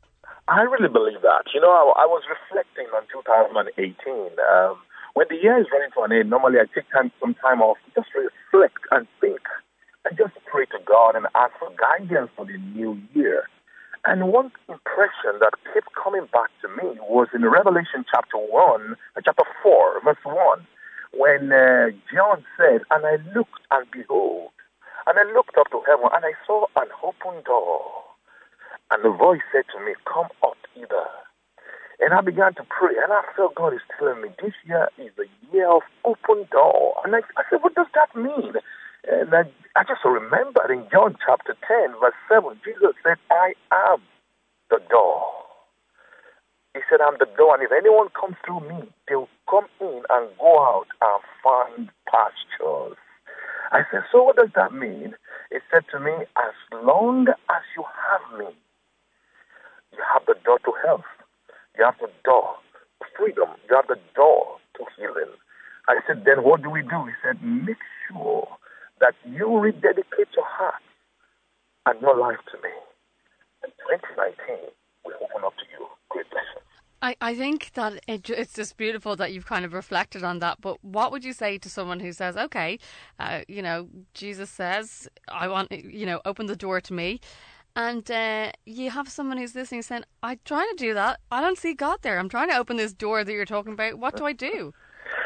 I 0.48 0.60
really 0.62 0.88
believe 0.88 1.22
that. 1.22 1.44
You 1.54 1.62
know, 1.62 1.70
I, 1.70 2.02
I 2.02 2.06
was 2.06 2.22
reflecting 2.28 2.86
on 2.94 3.04
2018. 3.10 4.36
Um, 4.38 4.76
when 5.14 5.26
the 5.30 5.36
year 5.36 5.58
is 5.58 5.66
running 5.72 5.90
to 5.96 6.02
an 6.02 6.12
end, 6.12 6.28
normally 6.28 6.58
I 6.60 6.66
take 6.74 6.90
time, 6.92 7.10
some 7.20 7.34
time 7.34 7.62
off, 7.62 7.78
just 7.94 8.08
reflect 8.14 8.80
and 8.90 9.06
think, 9.20 9.40
and 10.04 10.16
just 10.18 10.34
pray 10.44 10.66
to 10.66 10.78
God 10.84 11.16
and 11.16 11.26
ask 11.34 11.52
for 11.58 11.70
guidance 11.80 12.30
for 12.36 12.44
the 12.44 12.58
new 12.58 13.00
year. 13.14 13.48
And 14.06 14.30
one 14.30 14.52
impression 14.68 15.42
that 15.42 15.58
kept 15.74 15.90
coming 15.98 16.26
back 16.32 16.50
to 16.62 16.68
me 16.68 16.94
was 17.02 17.26
in 17.34 17.42
Revelation 17.42 18.04
chapter 18.08 18.38
1, 18.38 18.94
uh, 18.94 19.20
chapter 19.24 19.42
4, 19.64 20.00
verse 20.04 20.22
1, 20.22 20.66
when 21.12 21.50
uh, 21.50 21.90
John 22.14 22.44
said, 22.56 22.86
And 22.90 23.04
I 23.04 23.18
looked 23.34 23.66
and 23.72 23.86
behold, 23.90 24.50
and 25.08 25.18
I 25.18 25.24
looked 25.34 25.58
up 25.58 25.70
to 25.70 25.82
heaven 25.86 26.06
and 26.14 26.24
I 26.24 26.38
saw 26.46 26.66
an 26.76 26.86
open 27.02 27.42
door. 27.44 27.82
And 28.92 29.02
the 29.04 29.10
voice 29.10 29.42
said 29.50 29.64
to 29.74 29.84
me, 29.84 29.94
Come 30.06 30.30
up 30.46 30.56
hither. 30.74 31.10
And 31.98 32.14
I 32.14 32.20
began 32.20 32.54
to 32.54 32.64
pray, 32.70 32.94
and 33.02 33.10
I 33.12 33.22
felt 33.34 33.56
God 33.56 33.74
is 33.74 33.82
telling 33.98 34.22
me, 34.22 34.28
This 34.40 34.54
year 34.66 34.88
is 34.98 35.10
the 35.16 35.26
year 35.52 35.68
of 35.68 35.82
open 36.04 36.46
door. 36.52 36.94
And 37.04 37.16
I, 37.16 37.26
I 37.36 37.42
said, 37.50 37.58
What 37.60 37.74
does 37.74 37.90
that 37.94 38.14
mean? 38.14 38.54
And 39.10 39.34
I, 39.34 39.42
I 39.76 39.84
just 39.84 40.00
remember 40.06 40.72
in 40.72 40.88
John 40.90 41.16
chapter 41.26 41.54
10, 41.68 42.00
verse 42.00 42.16
7, 42.32 42.58
Jesus 42.64 42.96
said, 43.04 43.18
I 43.30 43.52
am 43.92 44.00
the 44.70 44.80
door. 44.88 45.22
He 46.72 46.80
said, 46.88 47.00
I'm 47.04 47.16
the 47.18 47.28
door, 47.36 47.54
and 47.54 47.62
if 47.62 47.70
anyone 47.72 48.08
comes 48.18 48.36
through 48.44 48.60
me, 48.60 48.88
they'll 49.06 49.28
come 49.50 49.66
in 49.80 50.00
and 50.08 50.30
go 50.40 50.58
out 50.64 50.88
and 51.02 51.20
find 51.44 51.90
pastures. 52.08 52.96
I 53.72 53.82
said, 53.92 54.02
So 54.10 54.22
what 54.22 54.36
does 54.36 54.48
that 54.56 54.72
mean? 54.72 55.14
He 55.52 55.58
said 55.70 55.84
to 55.92 56.00
me, 56.00 56.12
As 56.12 56.54
long 56.72 57.28
as 57.28 57.62
you 57.76 57.84
have 57.84 58.38
me, 58.38 58.46
you 59.92 59.98
have 60.12 60.24
the 60.26 60.36
door 60.44 60.58
to 60.60 60.72
health, 60.86 61.04
you 61.78 61.84
have 61.84 61.98
the 62.00 62.10
door 62.24 62.56
to 63.02 63.06
freedom, 63.18 63.50
you 63.68 63.76
have 63.76 63.88
the 63.88 64.00
door 64.14 64.56
to 64.78 64.84
healing. 64.96 65.32
I 65.88 66.00
said, 66.06 66.24
Then 66.24 66.44
what 66.44 66.62
do 66.62 66.70
we 66.70 66.80
do? 66.82 67.04
He 67.04 67.12
said, 67.22 67.42
Make 67.42 67.84
sure 68.08 68.48
that 69.00 69.14
you 69.24 69.58
rededicate 69.58 70.28
your 70.34 70.46
heart 70.46 70.82
and 71.86 72.00
your 72.00 72.16
life 72.16 72.38
to 72.52 72.58
me. 72.58 72.74
And 73.62 73.72
2019 74.16 74.70
will 75.04 75.12
open 75.14 75.44
up 75.44 75.54
to 75.56 75.64
you 75.72 75.86
great 76.08 76.28
blessings. 76.30 76.66
I, 77.02 77.14
I 77.20 77.34
think 77.34 77.72
that 77.74 78.02
it, 78.08 78.28
it's 78.30 78.54
just 78.54 78.76
beautiful 78.76 79.16
that 79.16 79.32
you've 79.32 79.46
kind 79.46 79.64
of 79.64 79.72
reflected 79.74 80.24
on 80.24 80.38
that. 80.38 80.60
But 80.60 80.82
what 80.82 81.12
would 81.12 81.24
you 81.24 81.32
say 81.32 81.58
to 81.58 81.68
someone 81.68 82.00
who 82.00 82.12
says, 82.12 82.36
okay, 82.36 82.78
uh, 83.18 83.42
you 83.48 83.62
know, 83.62 83.88
Jesus 84.14 84.50
says, 84.50 85.08
I 85.28 85.48
want, 85.48 85.70
you 85.72 86.06
know, 86.06 86.20
open 86.24 86.46
the 86.46 86.56
door 86.56 86.80
to 86.80 86.92
me. 86.92 87.20
And 87.76 88.10
uh, 88.10 88.52
you 88.64 88.90
have 88.90 89.10
someone 89.10 89.36
who's 89.36 89.54
listening 89.54 89.82
saying, 89.82 90.04
I'm 90.22 90.40
trying 90.46 90.68
to 90.70 90.76
do 90.76 90.94
that. 90.94 91.20
I 91.30 91.42
don't 91.42 91.58
see 91.58 91.74
God 91.74 91.98
there. 92.00 92.18
I'm 92.18 92.30
trying 92.30 92.48
to 92.48 92.56
open 92.56 92.78
this 92.78 92.94
door 92.94 93.22
that 93.22 93.32
you're 93.32 93.44
talking 93.44 93.74
about. 93.74 93.98
What 93.98 94.16
do 94.16 94.24
I 94.24 94.32
do? 94.32 94.72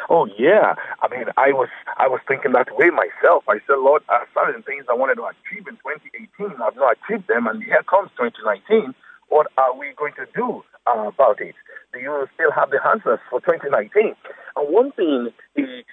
Oh 0.09 0.27
yeah, 0.39 0.75
I 1.01 1.09
mean, 1.09 1.27
I 1.37 1.53
was 1.53 1.69
I 2.01 2.09
was 2.09 2.25
thinking 2.25 2.57
that 2.57 2.73
way 2.81 2.89
myself. 2.89 3.45
I 3.45 3.61
said, 3.69 3.77
Lord, 3.77 4.01
uh, 4.09 4.25
certain 4.33 4.65
things 4.65 4.89
I 4.89 4.97
wanted 4.97 5.21
to 5.21 5.29
achieve 5.29 5.69
in 5.69 5.77
2018, 5.85 6.57
I've 6.57 6.73
not 6.81 6.97
achieved 6.97 7.29
them, 7.29 7.45
and 7.45 7.61
here 7.61 7.85
comes 7.85 8.09
2019. 8.17 8.97
What 9.29 9.53
are 9.61 9.77
we 9.77 9.93
going 10.01 10.17
to 10.17 10.25
do 10.33 10.65
uh, 10.89 11.13
about 11.13 11.45
it? 11.45 11.53
Do 11.93 12.01
you 12.01 12.25
still 12.33 12.57
have 12.57 12.73
the 12.73 12.81
answers 12.89 13.21
for 13.29 13.45
2019? 13.45 14.17
And 14.17 14.65
one 14.73 14.97
thing 14.97 15.29
he 15.53 15.85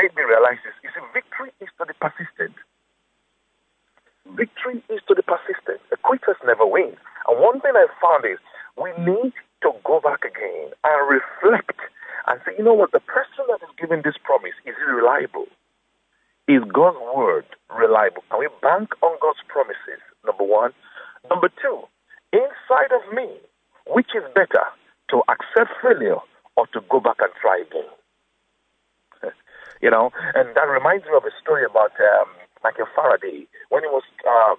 made 0.00 0.12
me 0.16 0.24
realize 0.24 0.64
is, 0.64 0.72
is 0.80 0.96
victory 1.12 1.52
is 1.60 1.68
to 1.76 1.84
the 1.84 1.92
persistent. 2.00 2.56
Victory 4.32 4.80
is 4.88 5.04
to 5.08 5.14
the 5.14 5.26
persistent. 5.28 5.84
The 5.92 6.00
quitters 6.00 6.40
never 6.48 6.64
win. 6.64 6.96
And 7.28 7.36
one 7.36 7.60
thing 7.60 7.76
I 7.76 7.84
found 8.00 8.24
is 8.24 8.40
we 8.80 8.96
need 8.96 9.36
to 9.62 9.72
go 9.84 10.00
back 10.00 10.24
again 10.24 10.72
and 10.84 10.98
reflect 11.10 11.80
and 12.26 12.40
say, 12.44 12.52
you 12.56 12.64
know 12.64 12.74
what, 12.74 12.92
the 12.92 13.00
person 13.00 13.44
that 13.48 13.62
is 13.62 13.72
giving 13.78 14.02
this 14.02 14.16
promise, 14.22 14.54
is 14.66 14.74
he 14.76 14.84
reliable? 14.84 15.46
Is 16.48 16.62
God's 16.72 16.98
word 17.14 17.46
reliable? 17.70 18.24
Can 18.30 18.40
we 18.40 18.48
bank 18.62 18.90
on 19.02 19.16
God's 19.22 19.40
promises? 19.48 20.02
Number 20.24 20.44
one. 20.44 20.72
Number 21.28 21.48
two, 21.60 21.84
inside 22.32 22.92
of 22.92 23.02
me, 23.14 23.28
which 23.86 24.10
is 24.14 24.24
better, 24.34 24.64
to 25.10 25.22
accept 25.28 25.70
failure 25.82 26.20
or 26.56 26.66
to 26.68 26.80
go 26.88 27.00
back 27.00 27.16
and 27.20 27.30
try 27.40 27.62
again? 27.62 27.90
you 29.82 29.90
know, 29.90 30.10
and 30.34 30.54
that 30.56 30.66
reminds 30.68 31.04
me 31.04 31.12
of 31.16 31.24
a 31.24 31.34
story 31.40 31.64
about 31.64 31.92
um, 32.00 32.28
Michael 32.64 32.86
Faraday 32.94 33.46
when 33.68 33.82
he 33.82 33.88
was 33.88 34.02
uh, 34.26 34.54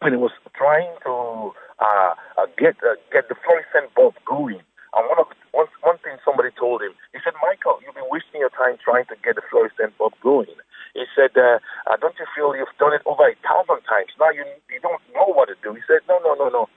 when 0.00 0.12
he 0.12 0.18
was 0.18 0.32
trying 0.54 0.90
to 1.04 1.52
uh, 1.80 2.14
uh, 2.36 2.46
get 2.58 2.76
uh, 2.82 2.98
get 3.12 3.28
the 3.28 3.36
fluorescent 3.44 3.92
bulb 3.94 4.14
going. 4.26 4.62
And 4.96 5.04
one 5.08 5.20
of 5.20 5.28
one, 5.52 5.68
one 5.82 5.98
thing 6.00 6.16
somebody 6.24 6.48
told 6.56 6.82
him, 6.82 6.96
he 7.12 7.20
said, 7.22 7.36
Michael, 7.44 7.78
you've 7.84 7.94
been 7.94 8.08
wasting 8.08 8.40
your 8.40 8.52
time 8.54 8.80
trying 8.80 9.04
to 9.12 9.16
get 9.20 9.36
the 9.36 9.44
fluorescent 9.50 9.96
bulb 9.98 10.14
going. 10.22 10.56
He 10.94 11.04
said, 11.14 11.36
uh, 11.36 11.60
uh, 11.86 11.96
don't 12.00 12.16
you 12.18 12.26
feel 12.34 12.56
you've 12.56 12.72
done 12.80 12.96
it 12.96 13.04
over 13.04 13.22
a 13.28 13.36
thousand 13.44 13.84
times? 13.84 14.10
Now 14.18 14.30
you 14.32 14.44
you 14.72 14.80
don't 14.80 15.02
know 15.14 15.28
what 15.30 15.52
to 15.52 15.56
do. 15.62 15.74
He 15.76 15.84
said, 15.86 16.02
no, 16.08 16.18
no, 16.24 16.34
no, 16.34 16.48
no. 16.48 16.68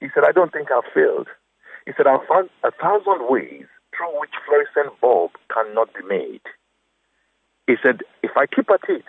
He 0.00 0.08
said, 0.12 0.24
I 0.28 0.32
don't 0.32 0.52
think 0.52 0.68
I've 0.70 0.86
failed. 0.92 1.28
He 1.86 1.92
said, 1.96 2.06
I've 2.06 2.26
found 2.28 2.50
a 2.62 2.72
thousand 2.72 3.28
ways 3.28 3.66
through 3.96 4.12
which 4.20 4.36
fluorescent 4.44 5.00
bulb 5.00 5.32
cannot 5.52 5.92
be 5.94 6.04
made. 6.04 6.44
He 7.66 7.76
said, 7.82 8.04
if 8.22 8.36
I 8.36 8.46
keep 8.46 8.68
at 8.70 8.84
it, 8.88 9.04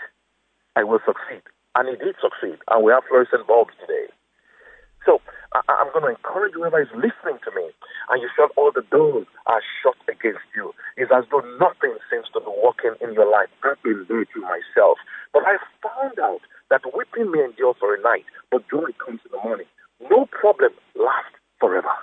I 0.76 0.84
will 0.84 1.00
succeed. 1.06 1.44
And 1.76 1.90
he 1.90 1.96
did 1.96 2.16
succeed. 2.24 2.60
And 2.72 2.84
we 2.84 2.92
have 2.92 3.04
fluorescent 3.08 3.48
bulbs 3.48 3.74
today. 3.82 4.08
So 5.06 5.22
I, 5.56 5.82
am 5.82 5.92
going 5.94 6.04
to 6.04 6.12
encourage 6.12 6.54
whoever 6.54 6.82
is 6.82 6.92
listening 6.94 7.40
to 7.44 7.52
me 7.56 7.72
and 8.10 8.22
you 8.22 8.30
feel 8.36 8.50
all 8.58 8.72
the 8.74 8.84
doors 8.92 9.28
are 9.46 9.62
shut 9.82 9.96
against 10.10 10.46
you. 10.56 10.74
It's 10.98 11.12
as 11.16 11.24
though 11.32 11.44
nothing 11.60 11.96
seems 12.12 12.28
to 12.34 12.40
be 12.40 12.52
working 12.64 12.96
in 13.02 13.14
your 13.14 13.30
life. 13.30 13.48
I've 13.64 13.82
been 13.84 14.06
there 14.10 14.26
to 14.26 14.40
myself. 14.42 14.98
But 15.34 15.44
I 15.46 15.58
found 15.82 16.20
out 16.20 16.42
that 16.70 16.82
weeping 16.96 17.32
may 17.32 17.44
endure 17.44 17.76
for 17.80 17.96
a 17.96 18.02
night, 18.02 18.26
but 18.52 18.68
joy 18.70 18.92
comes 19.04 19.22
in 19.26 19.32
the 19.32 19.44
morning. 19.44 19.68
No 20.10 20.28
problem 20.28 20.72
lasts 20.96 21.40
forever. 21.60 21.96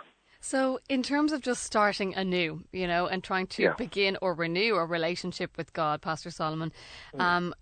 So, 0.45 0.81
in 0.89 1.05
terms 1.05 1.31
of 1.31 1.41
just 1.41 1.63
starting 1.63 2.17
anew, 2.17 2.65
you 2.73 2.89
know, 2.89 3.07
and 3.07 3.23
trying 3.23 3.47
to 3.49 3.63
yeah. 3.63 3.75
begin 3.79 4.19
or 4.21 4.35
renew 4.35 4.75
a 4.75 4.85
relationship 4.85 5.57
with 5.57 5.73
God, 5.73 6.03
Pastor 6.03 6.31
Solomon, 6.33 6.73
mm. 7.15 7.21
um, 7.21 7.55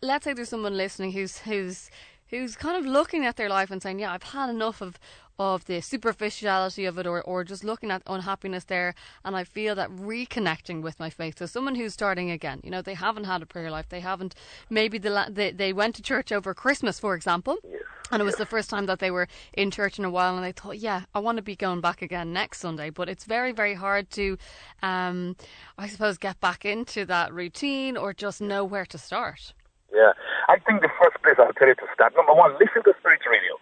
let's 0.00 0.24
say 0.24 0.32
there's 0.32 0.48
someone 0.48 0.74
listening 0.74 1.12
who's 1.12 1.38
who's 1.40 1.90
who's 2.28 2.56
kind 2.56 2.78
of 2.78 2.90
looking 2.90 3.26
at 3.26 3.36
their 3.36 3.50
life 3.50 3.70
and 3.70 3.82
saying, 3.82 3.98
"Yeah, 3.98 4.12
I've 4.12 4.22
had 4.22 4.48
enough 4.48 4.80
of 4.80 4.98
of 5.38 5.64
the 5.66 5.80
superficiality 5.80 6.84
of 6.84 6.98
it, 6.98 7.06
or 7.06 7.22
or 7.22 7.44
just 7.44 7.64
looking 7.64 7.90
at 7.90 8.02
unhappiness 8.06 8.64
there, 8.64 8.94
and 9.24 9.36
I 9.36 9.44
feel 9.44 9.74
that 9.74 9.90
reconnecting 9.90 10.82
with 10.82 10.98
my 11.00 11.10
faith." 11.10 11.38
So, 11.38 11.46
someone 11.46 11.74
who's 11.74 11.94
starting 11.94 12.30
again, 12.30 12.60
you 12.62 12.70
know, 12.70 12.82
they 12.82 12.94
haven't 12.94 13.24
had 13.24 13.42
a 13.42 13.46
prayer 13.46 13.70
life, 13.70 13.88
they 13.88 14.00
haven't 14.00 14.34
maybe 14.70 14.98
the, 14.98 15.26
they 15.30 15.50
they 15.50 15.72
went 15.72 15.94
to 15.96 16.02
church 16.02 16.32
over 16.32 16.54
Christmas, 16.54 17.00
for 17.00 17.14
example. 17.14 17.56
Yes 17.64 17.82
and 18.10 18.20
it 18.20 18.24
was 18.24 18.36
the 18.36 18.46
first 18.46 18.70
time 18.70 18.86
that 18.86 18.98
they 18.98 19.10
were 19.10 19.28
in 19.54 19.70
church 19.70 19.98
in 19.98 20.04
a 20.04 20.10
while, 20.10 20.36
and 20.36 20.44
they 20.44 20.52
thought, 20.52 20.78
yeah, 20.78 21.02
I 21.14 21.18
want 21.18 21.36
to 21.36 21.42
be 21.42 21.56
going 21.56 21.80
back 21.80 22.02
again 22.02 22.32
next 22.32 22.60
Sunday. 22.60 22.90
But 22.90 23.08
it's 23.08 23.24
very, 23.24 23.52
very 23.52 23.74
hard 23.74 24.10
to, 24.12 24.38
um, 24.82 25.36
I 25.78 25.88
suppose, 25.88 26.18
get 26.18 26.40
back 26.40 26.64
into 26.64 27.04
that 27.06 27.32
routine 27.32 27.96
or 27.96 28.12
just 28.12 28.40
know 28.40 28.64
where 28.64 28.86
to 28.86 28.98
start. 28.98 29.54
Yeah, 29.92 30.12
I 30.48 30.58
think 30.58 30.82
the 30.82 30.90
first 31.02 31.22
place 31.22 31.36
I'll 31.38 31.52
tell 31.54 31.68
you 31.68 31.74
to 31.74 31.86
start. 31.94 32.14
Number 32.16 32.34
one, 32.34 32.52
listen 32.54 32.82
to 32.84 32.92
Spirit 33.00 33.20
Radio. 33.30 33.56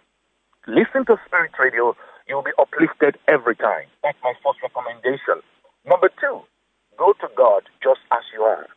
Listen 0.67 1.03
to 1.11 1.19
Spirit 1.27 1.51
Radio. 1.59 1.91
You'll 2.27 2.43
be 2.47 2.55
uplifted 2.57 3.19
every 3.27 3.55
time. 3.55 3.83
That's 4.01 4.17
my 4.23 4.31
first 4.39 4.63
recommendation. 4.63 5.43
Number 5.83 6.07
two, 6.23 6.39
go 6.95 7.11
to 7.19 7.27
God 7.35 7.67
just 7.83 7.99
as 8.15 8.23
you 8.31 8.43
are. 8.47 8.67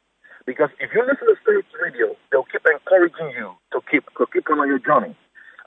Because 0.51 0.71
if 0.83 0.91
you 0.91 1.07
listen 1.07 1.31
to 1.31 1.39
Spirit 1.43 1.67
Radio, 1.79 2.19
they'll 2.33 2.49
keep 2.51 2.67
encouraging 2.67 3.31
you 3.39 3.55
to 3.71 3.79
keep 3.87 4.03
to 4.19 4.27
keep 4.35 4.51
on 4.51 4.67
your 4.67 4.83
journey. 4.83 5.15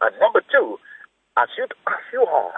And 0.03 0.11
number 0.19 0.43
two, 0.51 0.75
as 1.39 1.47
you, 1.55 1.63
as 1.87 2.03
you 2.11 2.27
are, 2.27 2.51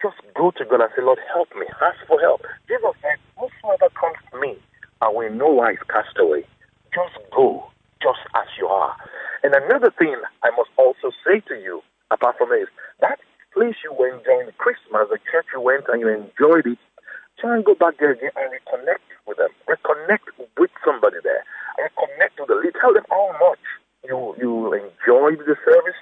just 0.00 0.16
go 0.32 0.48
to 0.56 0.64
God 0.64 0.80
and 0.80 0.90
say, 0.96 1.04
Lord, 1.04 1.20
help 1.28 1.52
me. 1.52 1.68
Ask 1.84 2.00
for 2.08 2.16
help. 2.20 2.40
Jesus 2.64 2.96
said, 3.04 3.20
Whosoever 3.36 3.92
comes 3.92 4.16
to 4.32 4.40
me, 4.40 4.56
I 5.04 5.12
will 5.12 5.28
no 5.28 5.52
wise 5.52 5.84
cast 5.92 6.16
away. 6.16 6.48
Just 6.96 7.12
go, 7.36 7.68
just 8.00 8.24
as 8.40 8.48
you 8.56 8.68
are. 8.72 8.96
And 9.44 9.52
another 9.52 9.92
thing 10.00 10.16
I 10.42 10.48
must 10.56 10.72
also 10.80 11.12
say 11.28 11.40
to 11.52 11.60
you, 11.60 11.84
apart 12.12 12.36
from 12.36 12.50
this, 12.50 12.68
that 13.00 13.18
place 13.56 13.76
you 13.82 13.92
were 13.92 14.12
enjoying 14.12 14.52
Christmas, 14.58 15.08
the 15.08 15.18
church 15.32 15.46
you 15.52 15.60
went 15.60 15.88
and 15.88 16.00
you 16.00 16.08
enjoyed 16.08 16.66
it, 16.68 16.78
try 17.40 17.56
and 17.56 17.64
go 17.64 17.74
back 17.74 17.96
there 17.98 18.12
again 18.12 18.30
and 18.36 18.52
reconnect 18.52 19.04
with 19.26 19.38
them. 19.40 19.50
Reconnect 19.68 20.28
with 20.36 20.70
somebody 20.84 21.16
there. 21.24 21.44
Reconnect 21.80 22.36
with 22.38 22.48
the 22.48 22.56
lead. 22.60 22.76
Tell 22.80 22.94
them 22.94 23.08
how 23.10 23.32
much 23.40 23.64
you 24.04 24.36
you 24.38 24.72
enjoyed 24.76 25.40
the 25.46 25.56
service 25.64 26.00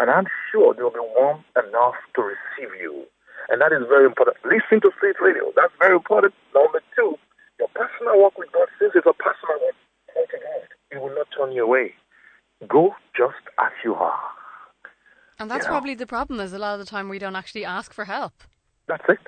and 0.00 0.08
I'm 0.10 0.26
sure 0.50 0.72
they'll 0.74 0.90
be 0.90 1.04
warm 1.14 1.44
enough 1.54 1.94
to 2.16 2.22
receive 2.22 2.72
you. 2.80 3.04
And 3.50 3.60
that 3.60 3.72
is 3.72 3.84
very 3.86 4.06
important. 4.06 4.38
Listen 4.44 4.80
to 4.80 4.90
Faith 5.00 5.20
Radio. 5.20 5.52
That's 5.54 5.72
very 5.78 5.94
important. 5.94 6.32
Number 6.54 6.80
two, 6.96 7.16
your 7.58 7.68
personal 7.74 8.18
walk 8.18 8.38
with 8.38 8.50
God, 8.52 8.68
since 8.80 8.92
it's 8.94 9.06
a 9.06 9.12
personal 9.12 9.60
walk, 9.60 9.76
to 10.16 10.38
God. 10.40 10.68
He 10.90 10.96
will 10.98 11.14
not 11.14 11.28
turn 11.36 11.52
you 11.52 11.64
away. 11.64 11.92
Go 12.66 12.94
just 13.16 13.44
as 13.60 13.72
you 13.84 13.94
are. 13.94 14.39
And 15.40 15.50
that's 15.50 15.64
you 15.64 15.68
know? 15.68 15.80
probably 15.80 15.94
the 15.96 16.06
problem 16.06 16.38
is 16.38 16.52
a 16.52 16.58
lot 16.58 16.74
of 16.74 16.80
the 16.80 16.86
time 16.86 17.08
we 17.08 17.18
don't 17.18 17.34
actually 17.34 17.64
ask 17.64 17.92
for 17.92 18.04
help. 18.04 18.44
That's 18.86 19.02
it. 19.08 19.18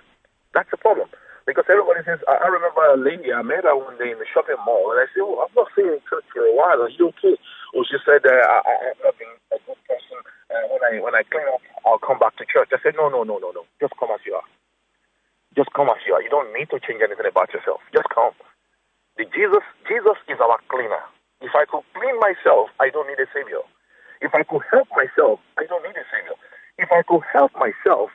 That's 0.53 0.70
the 0.70 0.77
problem. 0.77 1.09
Because 1.46 1.64
everybody 1.72 2.05
says, 2.05 2.20
I, 2.29 2.44
I 2.44 2.48
remember 2.53 2.85
a 2.85 3.01
lady, 3.01 3.33
I 3.33 3.40
met 3.40 3.64
her 3.64 3.75
one 3.75 3.96
day 3.96 4.12
in 4.12 4.18
the 4.20 4.29
shopping 4.29 4.61
mall, 4.62 4.92
and 4.92 5.01
I 5.01 5.09
said, 5.11 5.25
oh, 5.25 5.40
I've 5.42 5.57
not 5.57 5.72
seen 5.75 5.88
you 5.88 5.96
in 5.96 6.05
church 6.07 6.29
for 6.31 6.44
a 6.44 6.55
while. 6.55 6.85
Are 6.85 6.92
you 6.92 7.09
okay? 7.16 7.35
Well, 7.75 7.88
she 7.88 7.96
said, 8.05 8.22
uh, 8.29 8.31
I, 8.31 8.61
I 8.61 8.75
have 8.92 9.01
not 9.03 9.16
been 9.18 9.35
a 9.51 9.59
good 9.64 9.81
person 9.88 10.20
uh, 10.53 10.68
when 10.68 10.85
I 10.85 11.01
when 11.01 11.16
I 11.16 11.25
clean 11.25 11.48
up, 11.48 11.64
I'll 11.88 11.98
come 11.98 12.20
back 12.20 12.37
to 12.37 12.44
church. 12.44 12.68
I 12.77 12.79
said, 12.85 12.94
no, 12.94 13.09
no, 13.09 13.25
no, 13.25 13.40
no, 13.40 13.51
no. 13.57 13.64
Just 13.81 13.96
come 13.96 14.12
as 14.12 14.20
you 14.29 14.37
are. 14.37 14.44
Just 15.57 15.72
come 15.72 15.88
as 15.88 16.05
you 16.05 16.12
are. 16.12 16.22
You 16.22 16.29
don't 16.29 16.53
need 16.53 16.68
to 16.70 16.79
change 16.79 17.01
anything 17.01 17.27
about 17.27 17.48
yourself. 17.57 17.81
Just 17.90 18.12
come. 18.12 18.37
The 19.16 19.25
Jesus, 19.33 19.64
Jesus 19.88 20.20
is 20.29 20.38
our 20.38 20.61
cleaner. 20.68 21.01
If 21.40 21.57
I 21.57 21.64
could 21.64 21.83
clean 21.96 22.16
myself, 22.20 22.68
I 22.79 22.92
don't 22.92 23.09
need 23.09 23.18
a 23.18 23.27
savior. 23.33 23.64
If 24.22 24.32
I 24.35 24.44
could 24.44 24.62
help 24.70 24.88
myself, 24.94 25.40
I 25.58 25.66
don't 25.66 25.82
need 25.82 25.98
a 25.98 26.06
savior. 26.14 26.38
If 26.78 26.88
I 26.92 27.02
could 27.02 27.22
help 27.32 27.52
myself, 27.58 28.11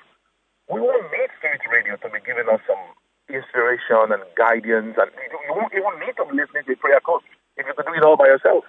we 0.71 0.79
won't 0.79 1.03
need 1.11 1.29
Spirit 1.37 1.61
Radio 1.69 1.97
to 1.97 2.09
be 2.09 2.19
giving 2.25 2.47
us 2.47 2.61
some 2.65 2.79
inspiration 3.29 4.15
and 4.15 4.23
guidance, 4.35 4.95
and 4.97 5.11
you 5.19 5.53
won't 5.53 5.73
even 5.73 5.99
need 5.99 6.15
to 6.15 6.25
be 6.25 6.39
listening 6.39 6.63
to 6.63 6.73
a 6.73 6.75
prayer 6.77 7.01
coach 7.01 7.23
if 7.57 7.67
you 7.67 7.73
could 7.75 7.85
do 7.85 7.93
it 7.93 8.03
all 8.03 8.15
by 8.15 8.27
yourself. 8.27 8.63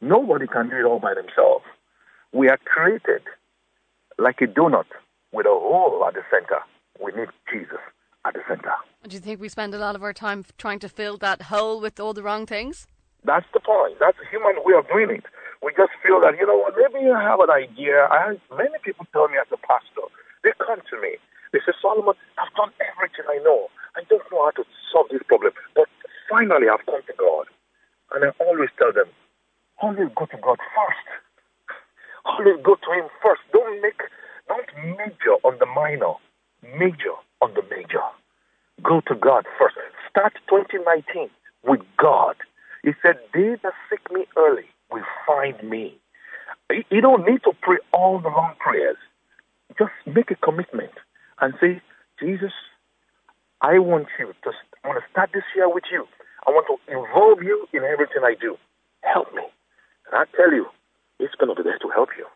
Nobody 0.00 0.46
can 0.46 0.70
do 0.70 0.76
it 0.76 0.84
all 0.84 1.00
by 1.00 1.14
themselves. 1.14 1.64
We 2.32 2.48
are 2.48 2.58
created 2.64 3.22
like 4.18 4.40
a 4.40 4.46
donut 4.46 4.86
with 5.32 5.46
a 5.46 5.50
hole 5.50 6.04
at 6.06 6.14
the 6.14 6.22
center. 6.30 6.60
We 7.02 7.12
need 7.12 7.28
Jesus 7.52 7.82
at 8.24 8.34
the 8.34 8.40
center. 8.48 8.72
Do 9.06 9.14
you 9.14 9.20
think 9.20 9.40
we 9.40 9.48
spend 9.48 9.74
a 9.74 9.78
lot 9.78 9.96
of 9.96 10.02
our 10.02 10.12
time 10.12 10.44
trying 10.58 10.78
to 10.80 10.88
fill 10.88 11.16
that 11.18 11.42
hole 11.42 11.80
with 11.80 11.98
all 11.98 12.14
the 12.14 12.22
wrong 12.22 12.46
things? 12.46 12.86
That's 13.24 13.46
the 13.52 13.60
point. 13.60 13.98
That's 13.98 14.16
a 14.18 14.30
human 14.30 14.54
way 14.64 14.74
of 14.78 14.86
doing 14.88 15.10
it. 15.10 15.24
We 15.66 15.74
just 15.74 15.90
feel 15.98 16.22
that, 16.22 16.38
you 16.38 16.46
know 16.46 16.62
what, 16.62 16.78
maybe 16.78 17.02
you 17.02 17.10
have 17.10 17.40
an 17.42 17.50
idea. 17.50 18.06
I, 18.06 18.38
many 18.54 18.78
people 18.86 19.04
tell 19.10 19.26
me 19.26 19.34
as 19.34 19.50
a 19.50 19.58
pastor, 19.66 20.06
they 20.46 20.54
come 20.62 20.78
to 20.78 20.96
me. 21.02 21.18
They 21.50 21.58
say, 21.66 21.74
Solomon, 21.82 22.14
I've 22.38 22.54
done 22.54 22.70
everything 22.78 23.26
I 23.26 23.42
know. 23.42 23.66
I 23.98 24.06
don't 24.06 24.22
know 24.30 24.46
how 24.46 24.54
to 24.62 24.64
solve 24.94 25.10
this 25.10 25.26
problem. 25.26 25.50
But 25.74 25.90
finally, 26.30 26.70
I've 26.70 26.86
come 26.86 27.02
to 27.02 27.14
God. 27.18 27.50
And 28.14 28.30
I 28.30 28.30
always 28.38 28.70
tell 28.78 28.92
them, 28.92 29.10
always 29.82 30.06
go 30.14 30.26
to 30.30 30.38
God 30.38 30.62
first. 30.70 31.06
Always 32.30 32.62
go 32.62 32.76
to 32.76 32.90
Him 32.94 33.10
first. 33.20 33.42
Don't 33.52 33.82
make, 33.82 33.98
don't 34.46 34.70
major 34.98 35.34
on 35.42 35.58
the 35.58 35.66
minor. 35.66 36.14
Major 36.78 37.18
on 37.42 37.54
the 37.54 37.62
major. 37.74 38.06
Go 38.84 39.00
to 39.08 39.16
God 39.16 39.46
first. 39.58 39.74
Start 40.10 40.34
2019 40.48 41.28
with 41.64 41.82
God. 41.96 42.36
He 42.84 42.94
said, 43.02 43.18
They 43.34 43.56
that 43.62 43.74
seek 43.90 44.12
me 44.12 44.26
early 44.36 44.66
will 44.90 45.04
find 45.26 45.62
me. 45.68 45.98
You 46.90 47.00
don't 47.00 47.26
need 47.26 47.42
to 47.44 47.52
pray 47.62 47.78
all 47.92 48.18
the 48.18 48.28
long 48.28 48.54
prayers. 48.58 48.96
Just 49.78 49.92
make 50.06 50.30
a 50.30 50.36
commitment 50.36 50.92
and 51.40 51.54
say, 51.60 51.80
Jesus, 52.20 52.52
I 53.60 53.78
want 53.78 54.08
you 54.18 54.32
to, 54.44 54.50
I 54.84 54.88
want 54.88 55.02
to 55.04 55.10
start 55.10 55.30
this 55.32 55.44
year 55.54 55.72
with 55.72 55.84
you. 55.90 56.06
I 56.46 56.50
want 56.50 56.66
to 56.68 56.92
involve 56.92 57.42
you 57.42 57.66
in 57.72 57.82
everything 57.84 58.22
I 58.24 58.34
do. 58.40 58.56
Help 59.02 59.32
me. 59.34 59.42
And 60.06 60.14
I 60.14 60.24
tell 60.36 60.52
you, 60.52 60.66
it's 61.18 61.34
going 61.34 61.54
to 61.54 61.62
be 61.62 61.68
there 61.68 61.78
to 61.78 61.88
help 61.88 62.10
you. 62.16 62.26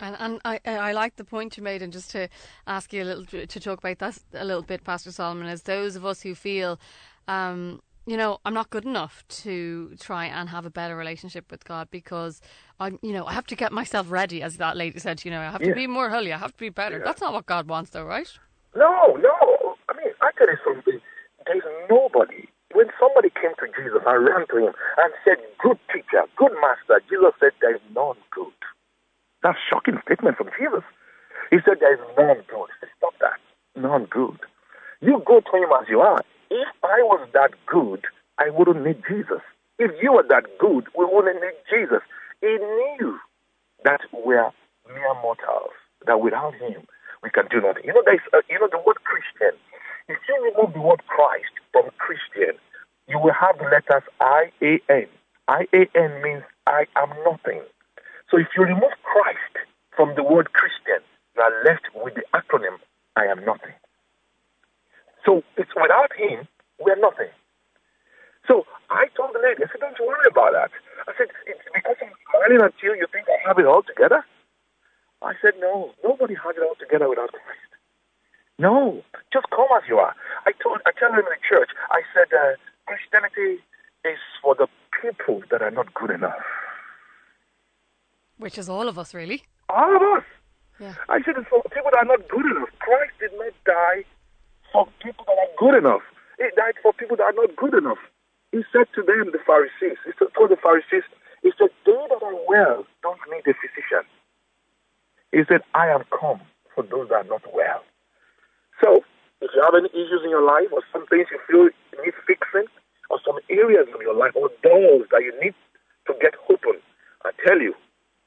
And, 0.00 0.16
and 0.18 0.40
I, 0.44 0.60
I 0.64 0.92
like 0.92 1.16
the 1.16 1.24
point 1.24 1.56
you 1.56 1.62
made, 1.62 1.82
and 1.82 1.92
just 1.92 2.10
to 2.12 2.28
ask 2.66 2.92
you 2.92 3.02
a 3.02 3.04
little 3.04 3.24
to 3.24 3.60
talk 3.60 3.78
about 3.78 3.98
that 3.98 4.20
a 4.32 4.44
little 4.44 4.62
bit, 4.62 4.84
Pastor 4.84 5.10
Solomon, 5.10 5.48
is 5.48 5.62
those 5.62 5.96
of 5.96 6.06
us 6.06 6.22
who 6.22 6.34
feel, 6.34 6.78
um, 7.26 7.80
you 8.08 8.16
know, 8.16 8.38
I'm 8.44 8.54
not 8.54 8.70
good 8.70 8.84
enough 8.84 9.22
to 9.44 9.94
try 10.00 10.26
and 10.26 10.48
have 10.48 10.64
a 10.64 10.70
better 10.70 10.96
relationship 10.96 11.50
with 11.50 11.64
God 11.64 11.88
because 11.90 12.40
I'm, 12.80 12.98
you 13.02 13.12
know, 13.12 13.26
I 13.26 13.34
have 13.34 13.46
to 13.48 13.56
get 13.56 13.70
myself 13.70 14.10
ready, 14.10 14.42
as 14.42 14.56
that 14.56 14.76
lady 14.76 14.98
said. 14.98 15.24
You 15.24 15.30
know, 15.30 15.40
I 15.40 15.50
have 15.50 15.60
yeah. 15.60 15.68
to 15.68 15.74
be 15.74 15.86
more 15.86 16.08
holy. 16.08 16.32
I 16.32 16.38
have 16.38 16.52
to 16.52 16.58
be 16.58 16.70
better. 16.70 16.98
Yeah. 16.98 17.04
That's 17.04 17.20
not 17.20 17.32
what 17.32 17.46
God 17.46 17.68
wants, 17.68 17.90
though, 17.90 18.04
right? 18.04 18.30
No, 18.74 19.16
no. 19.20 19.76
I 19.88 19.96
mean, 19.96 20.12
I 20.22 20.30
tell 20.38 20.48
you 20.48 20.56
something. 20.64 21.00
There's 21.46 21.62
nobody 21.90 22.48
when 22.74 22.86
somebody 23.00 23.30
came 23.30 23.52
to 23.58 23.66
Jesus 23.74 24.02
and 24.06 24.24
ran 24.24 24.46
to 24.48 24.56
him 24.68 24.74
and 24.98 25.12
said, 25.24 25.38
Good 25.58 25.78
teacher, 25.92 26.24
good 26.36 26.52
master, 26.60 27.00
Jesus 27.08 27.32
said, 27.40 27.52
There 27.60 27.74
is 27.74 27.82
none 27.94 28.16
good. 28.30 28.52
That's 29.42 29.56
a 29.56 29.64
shocking 29.68 29.98
statement 30.04 30.36
from 30.36 30.50
Jesus. 30.58 30.84
He 31.50 31.58
said, 31.64 31.80
There 31.80 31.94
is 31.94 32.00
none 32.16 32.44
good. 32.46 32.70
Stop 32.98 33.14
that. 33.20 33.40
None 33.74 34.04
good. 34.06 34.38
You 35.00 35.22
go 35.24 35.40
to 35.40 35.52
him 35.56 35.70
as 35.80 35.88
you 35.88 36.00
are. 36.00 36.22
If 36.50 36.68
I 36.82 37.02
was 37.02 37.28
that 37.34 37.50
good, 37.66 38.04
I 38.38 38.50
wouldn't 38.50 38.84
need 38.84 39.02
Jesus. 39.08 39.42
If 39.78 39.92
you 40.02 40.12
were 40.12 40.24
that 40.28 40.44
good, 40.58 40.86
we 40.96 41.04
wouldn't 41.04 41.40
need 41.40 41.58
Jesus. 41.70 42.02
He 42.40 42.56
knew 42.56 43.18
that 43.84 44.00
we're 44.12 44.50
mere 44.88 45.14
mortals, 45.22 45.74
that 46.06 46.20
without 46.20 46.54
him, 46.54 46.86
we 47.22 47.30
can 47.30 47.46
do 47.50 47.60
nothing. 47.60 47.84
You 47.84 47.92
know, 47.92 48.02
there's, 48.04 48.20
uh, 48.32 48.40
you 48.48 48.58
know 48.58 48.68
the 48.70 48.78
word 48.78 48.96
Christian. 49.04 49.58
If 50.08 50.18
you 50.28 50.52
remove 50.54 50.72
the 50.72 50.80
word 50.80 51.02
Christ 51.06 51.52
from 51.72 51.90
Christian, 51.98 52.56
you 53.08 53.18
will 53.18 53.34
have 53.34 53.58
the 53.58 53.64
letters 53.64 54.04
I 54.20 54.50
A 54.62 54.80
N. 54.88 55.06
I 55.48 55.66
A 55.74 55.86
N 55.94 56.22
means 56.22 56.42
I 56.66 56.86
am 56.96 57.10
nothing. 57.24 57.62
So 58.30 58.38
if 58.38 58.48
you 58.56 58.64
remove 58.64 58.92
Christ 59.02 59.66
from 59.96 60.14
the 60.16 60.22
word 60.22 60.52
Christian, 60.52 61.02
you 61.36 61.42
are 61.42 61.64
left 61.64 61.86
with 61.94 62.14
the 62.14 62.24
acronym 62.34 62.78
I 63.16 63.26
am 63.26 63.44
nothing. 63.44 63.72
So 65.28 65.44
it's 65.58 65.68
without 65.76 66.08
him, 66.16 66.48
we're 66.80 66.96
nothing. 66.96 67.28
So 68.48 68.64
I 68.88 69.12
told 69.14 69.36
the 69.36 69.44
lady, 69.44 69.60
I 69.60 69.68
said, 69.68 69.84
don't 69.84 70.00
worry 70.00 70.24
about 70.24 70.56
that. 70.56 70.72
I 71.04 71.12
said, 71.18 71.28
it's 71.44 71.60
because 71.68 72.00
I'm 72.00 72.16
smiling 72.32 72.64
at 72.64 72.72
you, 72.82 72.96
you 72.96 73.06
think 73.12 73.28
I 73.28 73.36
have 73.46 73.58
it 73.58 73.66
all 73.66 73.82
together? 73.82 74.24
I 75.20 75.34
said, 75.42 75.52
no, 75.60 75.92
nobody 76.02 76.32
has 76.32 76.56
it 76.56 76.64
all 76.64 76.76
together 76.80 77.10
without 77.10 77.28
Christ. 77.32 77.68
No, 78.58 79.04
just 79.30 79.50
come 79.50 79.68
as 79.76 79.84
you 79.86 79.98
are. 79.98 80.16
I 80.46 80.52
told, 80.62 80.80
I 80.86 80.92
tell 80.98 81.10
them 81.10 81.18
in 81.18 81.26
the 81.28 81.36
church, 81.44 81.68
I 81.90 82.00
said, 82.16 82.32
uh, 82.32 82.56
Christianity 82.88 83.60
is 84.08 84.18
for 84.40 84.54
the 84.54 84.66
people 84.96 85.42
that 85.50 85.60
are 85.60 85.70
not 85.70 85.92
good 85.92 86.10
enough. 86.10 86.40
Which 88.38 88.56
is 88.56 88.70
all 88.70 88.88
of 88.88 88.98
us, 88.98 89.12
really. 89.12 89.42
All 89.68 89.94
of 89.94 90.00
us. 90.16 90.24
Yeah. 90.80 90.94
I 91.10 91.20
said 91.20 91.34
it's 91.36 91.48
for 91.50 91.62
people 91.64 91.90
that 91.92 92.00
are 92.00 92.16
not 92.16 92.26
good 92.30 92.46
enough. 92.46 92.70
Christ 92.78 93.12
did 93.20 93.32
not 93.36 93.52
die 93.66 94.04
for 94.72 94.88
people 95.02 95.24
that 95.26 95.38
are 95.38 95.54
good 95.58 95.78
enough. 95.78 96.02
He 96.38 96.44
died 96.56 96.74
for 96.82 96.92
people 96.92 97.16
that 97.16 97.24
are 97.24 97.32
not 97.32 97.56
good 97.56 97.74
enough. 97.74 97.98
He 98.52 98.62
said 98.72 98.86
to 98.94 99.02
them, 99.02 99.30
the 99.32 99.42
Pharisees, 99.44 99.98
he 100.04 100.12
said 100.18 100.28
to 100.32 100.46
the 100.48 100.56
Pharisees, 100.56 101.04
he 101.42 101.52
said, 101.58 101.68
they 101.84 101.92
that 101.92 102.22
are 102.22 102.38
well 102.48 102.86
don't 103.02 103.20
need 103.30 103.46
a 103.46 103.54
physician. 103.54 104.04
He 105.32 105.44
said, 105.48 105.60
I 105.74 105.88
am 105.88 106.04
come 106.08 106.40
for 106.74 106.82
those 106.82 107.08
that 107.10 107.26
are 107.26 107.30
not 107.30 107.42
well. 107.52 107.84
So, 108.82 109.04
if 109.40 109.50
you 109.54 109.62
have 109.62 109.74
any 109.74 109.90
issues 109.90 110.22
in 110.24 110.30
your 110.30 110.44
life 110.44 110.72
or 110.72 110.82
some 110.92 111.06
things 111.06 111.26
you 111.30 111.38
feel 111.46 111.68
need 112.04 112.14
fixing, 112.26 112.66
or 113.10 113.18
some 113.24 113.38
areas 113.48 113.86
of 113.94 114.00
your 114.02 114.14
life 114.14 114.32
or 114.34 114.50
doors 114.62 115.06
that 115.10 115.22
you 115.22 115.32
need 115.40 115.54
to 116.06 116.14
get 116.20 116.34
open, 116.50 116.80
I 117.24 117.30
tell 117.46 117.58
you, 117.60 117.74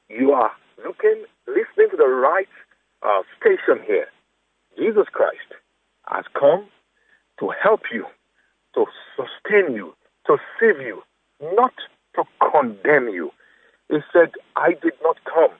you 0.08 0.32
are 0.32 0.52
looking, 0.84 1.24
listening 1.46 1.90
to 1.90 1.96
the 1.96 2.08
right 2.08 2.48
uh, 3.02 3.22
station 3.38 3.84
here. 3.86 4.06
Jesus 4.76 5.06
Christ 5.12 5.54
has 6.08 6.24
come 6.38 6.66
to 7.40 7.52
help 7.62 7.82
you, 7.92 8.06
to 8.74 8.86
sustain 9.16 9.74
you, 9.74 9.94
to 10.26 10.36
save 10.58 10.80
you, 10.80 11.02
not 11.40 11.74
to 12.14 12.24
condemn 12.50 13.08
you. 13.08 13.30
He 13.88 13.98
said, 14.12 14.32
I 14.56 14.72
did 14.82 14.94
not 15.02 15.16
come 15.24 15.56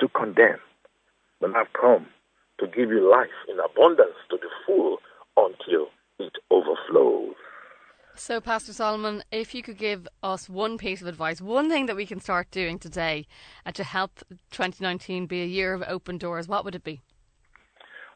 to 0.00 0.08
condemn, 0.08 0.58
but 1.40 1.54
I've 1.54 1.72
come 1.72 2.06
to 2.58 2.66
give 2.66 2.90
you 2.90 3.10
life 3.10 3.28
in 3.48 3.58
abundance 3.58 4.16
to 4.30 4.36
the 4.36 4.48
full 4.64 4.98
until 5.36 5.88
it 6.18 6.32
overflows. 6.50 7.34
So, 8.18 8.40
Pastor 8.40 8.72
Solomon, 8.72 9.22
if 9.30 9.54
you 9.54 9.62
could 9.62 9.76
give 9.76 10.08
us 10.22 10.48
one 10.48 10.78
piece 10.78 11.02
of 11.02 11.06
advice, 11.06 11.42
one 11.42 11.68
thing 11.68 11.84
that 11.84 11.96
we 11.96 12.06
can 12.06 12.18
start 12.18 12.50
doing 12.50 12.78
today 12.78 13.26
uh, 13.66 13.72
to 13.72 13.84
help 13.84 14.22
2019 14.50 15.26
be 15.26 15.42
a 15.42 15.46
year 15.46 15.74
of 15.74 15.84
open 15.86 16.16
doors, 16.16 16.48
what 16.48 16.64
would 16.64 16.74
it 16.74 16.82
be? 16.82 17.02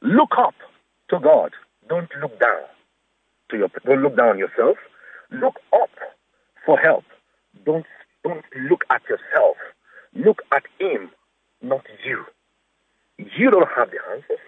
Look 0.00 0.30
up 0.38 0.54
to 1.10 1.18
God. 1.18 1.52
Don't 1.88 2.10
look 2.20 2.38
down 2.40 2.62
to 3.50 3.56
your. 3.56 3.68
Don't 3.84 4.02
look 4.02 4.16
down 4.16 4.28
on 4.30 4.38
yourself. 4.38 4.76
Look 5.30 5.56
up 5.72 5.90
for 6.64 6.78
help. 6.78 7.04
Don't 7.64 7.86
don't 8.24 8.44
look 8.68 8.84
at 8.90 9.02
yourself. 9.08 9.56
Look 10.14 10.42
at 10.52 10.64
Him, 10.78 11.10
not 11.62 11.84
you. 12.04 12.24
You 13.18 13.50
don't 13.50 13.68
have 13.76 13.90
the 13.90 13.98
answers. 14.12 14.42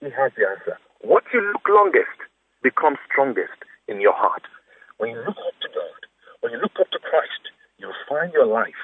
He 0.00 0.06
has 0.06 0.32
the 0.36 0.46
answer. 0.48 0.78
What 1.00 1.24
you 1.32 1.40
look 1.52 1.68
longest 1.68 2.18
becomes 2.62 2.98
strongest 3.10 3.58
in 3.88 4.00
your 4.00 4.14
heart. 4.14 4.42
When 4.98 5.10
you 5.10 5.18
look 5.18 5.36
up 5.36 5.56
to 5.60 5.68
God, 5.68 6.00
when 6.40 6.52
you 6.52 6.58
look 6.58 6.78
up 6.80 6.90
to 6.90 6.98
Christ, 6.98 7.52
you'll 7.78 7.96
find 8.08 8.32
your 8.32 8.46
life 8.46 8.80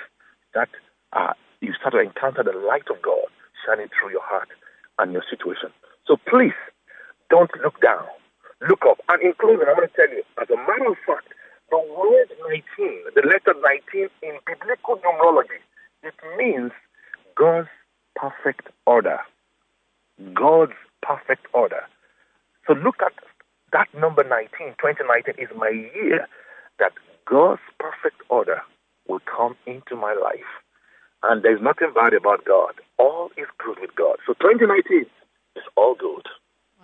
that 0.55 0.69
uh, 1.13 1.33
you 1.61 1.73
start 1.79 1.95
to 1.95 2.01
encounter 2.01 2.43
the 2.43 2.57
light 2.57 2.89
of 2.91 3.01
God 3.03 3.29
shining 3.65 3.89
through 3.89 4.11
your 4.11 4.23
heart 4.25 4.49
and 4.99 5.13
your 5.13 5.25
situation. 5.29 5.71
So 6.07 6.17
please, 6.29 6.57
don't 7.33 7.51
look 7.65 7.81
down. 7.81 8.05
Look 8.69 8.85
up. 8.87 9.01
And 9.09 9.23
in 9.23 9.33
closing, 9.41 9.65
I'm 9.67 9.75
going 9.75 9.89
to 9.89 9.97
tell 9.97 10.13
you, 10.13 10.23
as 10.41 10.49
a 10.53 10.57
matter 10.57 10.93
of 10.93 11.01
fact, 11.09 11.33
the 11.71 11.79
word 11.81 12.29
19, 12.47 12.63
the 13.17 13.23
letter 13.25 13.59
19 13.59 14.09
in 14.23 14.37
biblical 14.47 15.01
numerology, 15.01 15.59
it 16.05 16.15
means 16.37 16.71
God's 17.35 17.73
perfect 18.15 18.69
order. 18.87 19.19
God's 20.35 20.77
perfect 21.01 21.47
order. 21.55 21.81
So 22.67 22.75
look 22.75 22.97
at 23.01 23.15
that 23.73 23.89
number 23.99 24.23
19, 24.23 24.77
2019 24.77 25.35
is 25.43 25.49
my 25.57 25.71
year 25.71 26.29
that 26.79 26.93
God's 27.25 27.63
perfect 27.81 28.21
order 28.29 28.61
will 29.09 29.23
come 29.25 29.57
into 29.67 29.97
my 29.97 30.13
life. 30.13 30.53
And 31.23 31.43
there's 31.43 31.63
nothing 31.63 31.93
bad 31.95 32.13
about 32.13 32.45
God. 32.45 32.75
All 32.99 33.31
is 33.39 33.47
good 33.65 33.79
with 33.81 33.95
God. 33.97 34.17
So 34.27 34.35
2019 34.35 35.07
is 35.57 35.65
all 35.77 35.95
good. 35.95 36.29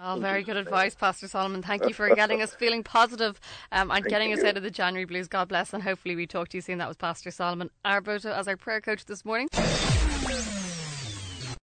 Well, 0.01 0.21
very 0.21 0.45
good 0.45 0.57
advice, 0.57 0.95
Pastor 0.95 1.27
Solomon. 1.27 1.61
Thank 1.61 1.85
you 1.85 1.93
for 1.93 2.15
getting 2.15 2.41
us 2.41 2.55
feeling 2.55 2.85
positive, 2.85 3.41
um, 3.73 3.91
and 3.91 4.05
getting 4.05 4.33
us 4.33 4.45
out 4.45 4.57
of 4.57 4.63
the 4.63 4.71
January 4.71 5.05
blues. 5.05 5.27
God 5.27 5.49
bless, 5.49 5.73
and 5.73 5.83
hopefully 5.83 6.15
we 6.15 6.27
talk 6.27 6.51
to 6.51 6.57
you 6.57 6.61
soon. 6.61 6.79
That 6.79 6.87
was 6.87 6.97
Pastor 6.97 7.33
Solomon 7.33 7.71
Arboto 7.85 8.33
as 8.33 8.47
our 8.47 8.57
prayer 8.57 8.81
coach 8.81 9.07
this 9.07 9.25
morning. 9.25 9.49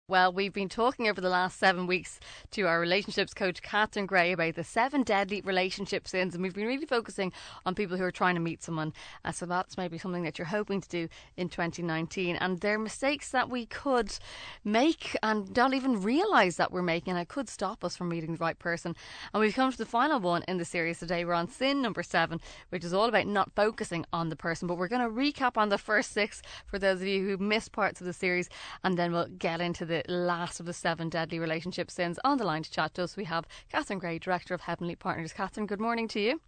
Well, 0.10 0.34
we've 0.34 0.52
been 0.52 0.69
talking 0.69 1.08
over 1.08 1.22
the 1.22 1.30
last 1.30 1.60
seven 1.60 1.86
weeks 1.86 2.19
to 2.50 2.63
our 2.63 2.80
relationships 2.80 3.32
coach, 3.32 3.62
Katharine 3.62 4.08
Gray, 4.08 4.32
about 4.32 4.56
the 4.56 4.63
seven 4.63 5.04
deadly 5.04 5.39
relationship 5.41 6.08
sins, 6.08 6.34
and 6.34 6.41
we've 6.41 6.56
been 6.56 6.65
really 6.65 6.88
focusing 6.88 7.32
on 7.63 7.76
people 7.76 7.95
who 7.95 8.04
are 8.04 8.10
trying 8.10 8.34
to 8.34 8.41
meet 8.41 8.63
someone. 8.63 8.91
Uh, 9.24 9.32
so 9.32 9.45
that's 9.45 9.78
maybe 9.78 10.00
something 10.00 10.24
that 10.24 10.39
you're 10.39 10.48
hoping 10.48 10.82
to 10.82 10.89
do 10.89 11.10
in 11.38 11.48
2019. 11.48 12.38
And 12.38 12.60
there 12.60 12.74
are 12.74 12.80
mistakes 12.80 13.30
that 13.30 13.52
we 13.52 13.67
could 13.67 14.17
make 14.63 15.15
and 15.22 15.54
don't 15.54 15.76
even 15.76 16.02
realise 16.02 16.56
that 16.56 16.72
we're 16.72 16.82
making, 16.82 17.15
it 17.15 17.28
could 17.28 17.48
stop 17.48 17.84
us 17.86 17.95
from 17.95 18.10
meeting 18.10 18.32
the 18.32 18.39
right 18.39 18.58
person. 18.58 18.95
And 19.32 19.41
we've 19.41 19.54
come 19.54 19.72
to 19.72 19.78
the 19.78 19.86
final 19.86 20.19
one 20.19 20.41
in 20.48 20.58
the 20.58 20.65
series 20.65 20.98
today. 20.98 21.24
We're 21.24 21.34
on 21.36 21.50
sin 21.50 21.84
number 21.84 22.02
seven, 22.02 22.41
which 22.69 22.84
is 22.84 22.95
all 22.95 23.06
about 23.06 23.28
not 23.28 23.52
focusing 23.56 24.08
on 24.12 24.30
the 24.30 24.36
person. 24.36 24.67
But 24.67 24.80
we're 24.80 24.88
going 24.88 25.08
to 25.08 25.15
recap 25.15 25.56
on 25.56 25.69
the 25.69 25.78
first 25.78 26.13
six 26.13 26.41
for 26.65 26.80
those 26.80 27.00
of 27.00 27.06
you 27.06 27.24
who 27.28 27.38
missed 27.38 27.74
parts 27.74 28.02
of 28.02 28.08
the 28.08 28.13
series, 28.13 28.50
and 28.84 28.98
then 28.98 29.12
we'll 29.12 29.28
get 29.28 29.62
into 29.62 29.98
the 30.05 30.12
last 30.12 30.59
of 30.59 30.65
the 30.65 30.73
seven 30.73 31.09
deadly 31.09 31.39
relationship 31.39 31.91
sins. 31.91 32.19
On 32.23 32.38
the 32.38 32.45
line 32.45 32.63
to 32.63 32.71
chat 32.71 32.93
to 32.95 33.03
us, 33.03 33.17
we 33.17 33.25
have 33.25 33.45
Katharine 33.71 33.99
Gray, 33.99 34.19
Director 34.19 34.53
of 34.53 34.62
Heavenly 34.62 34.95
Partners. 34.95 35.33
Katharine, 35.33 35.65
good 35.65 35.79
morning 35.79 36.07
to 36.09 36.19
you. 36.19 36.41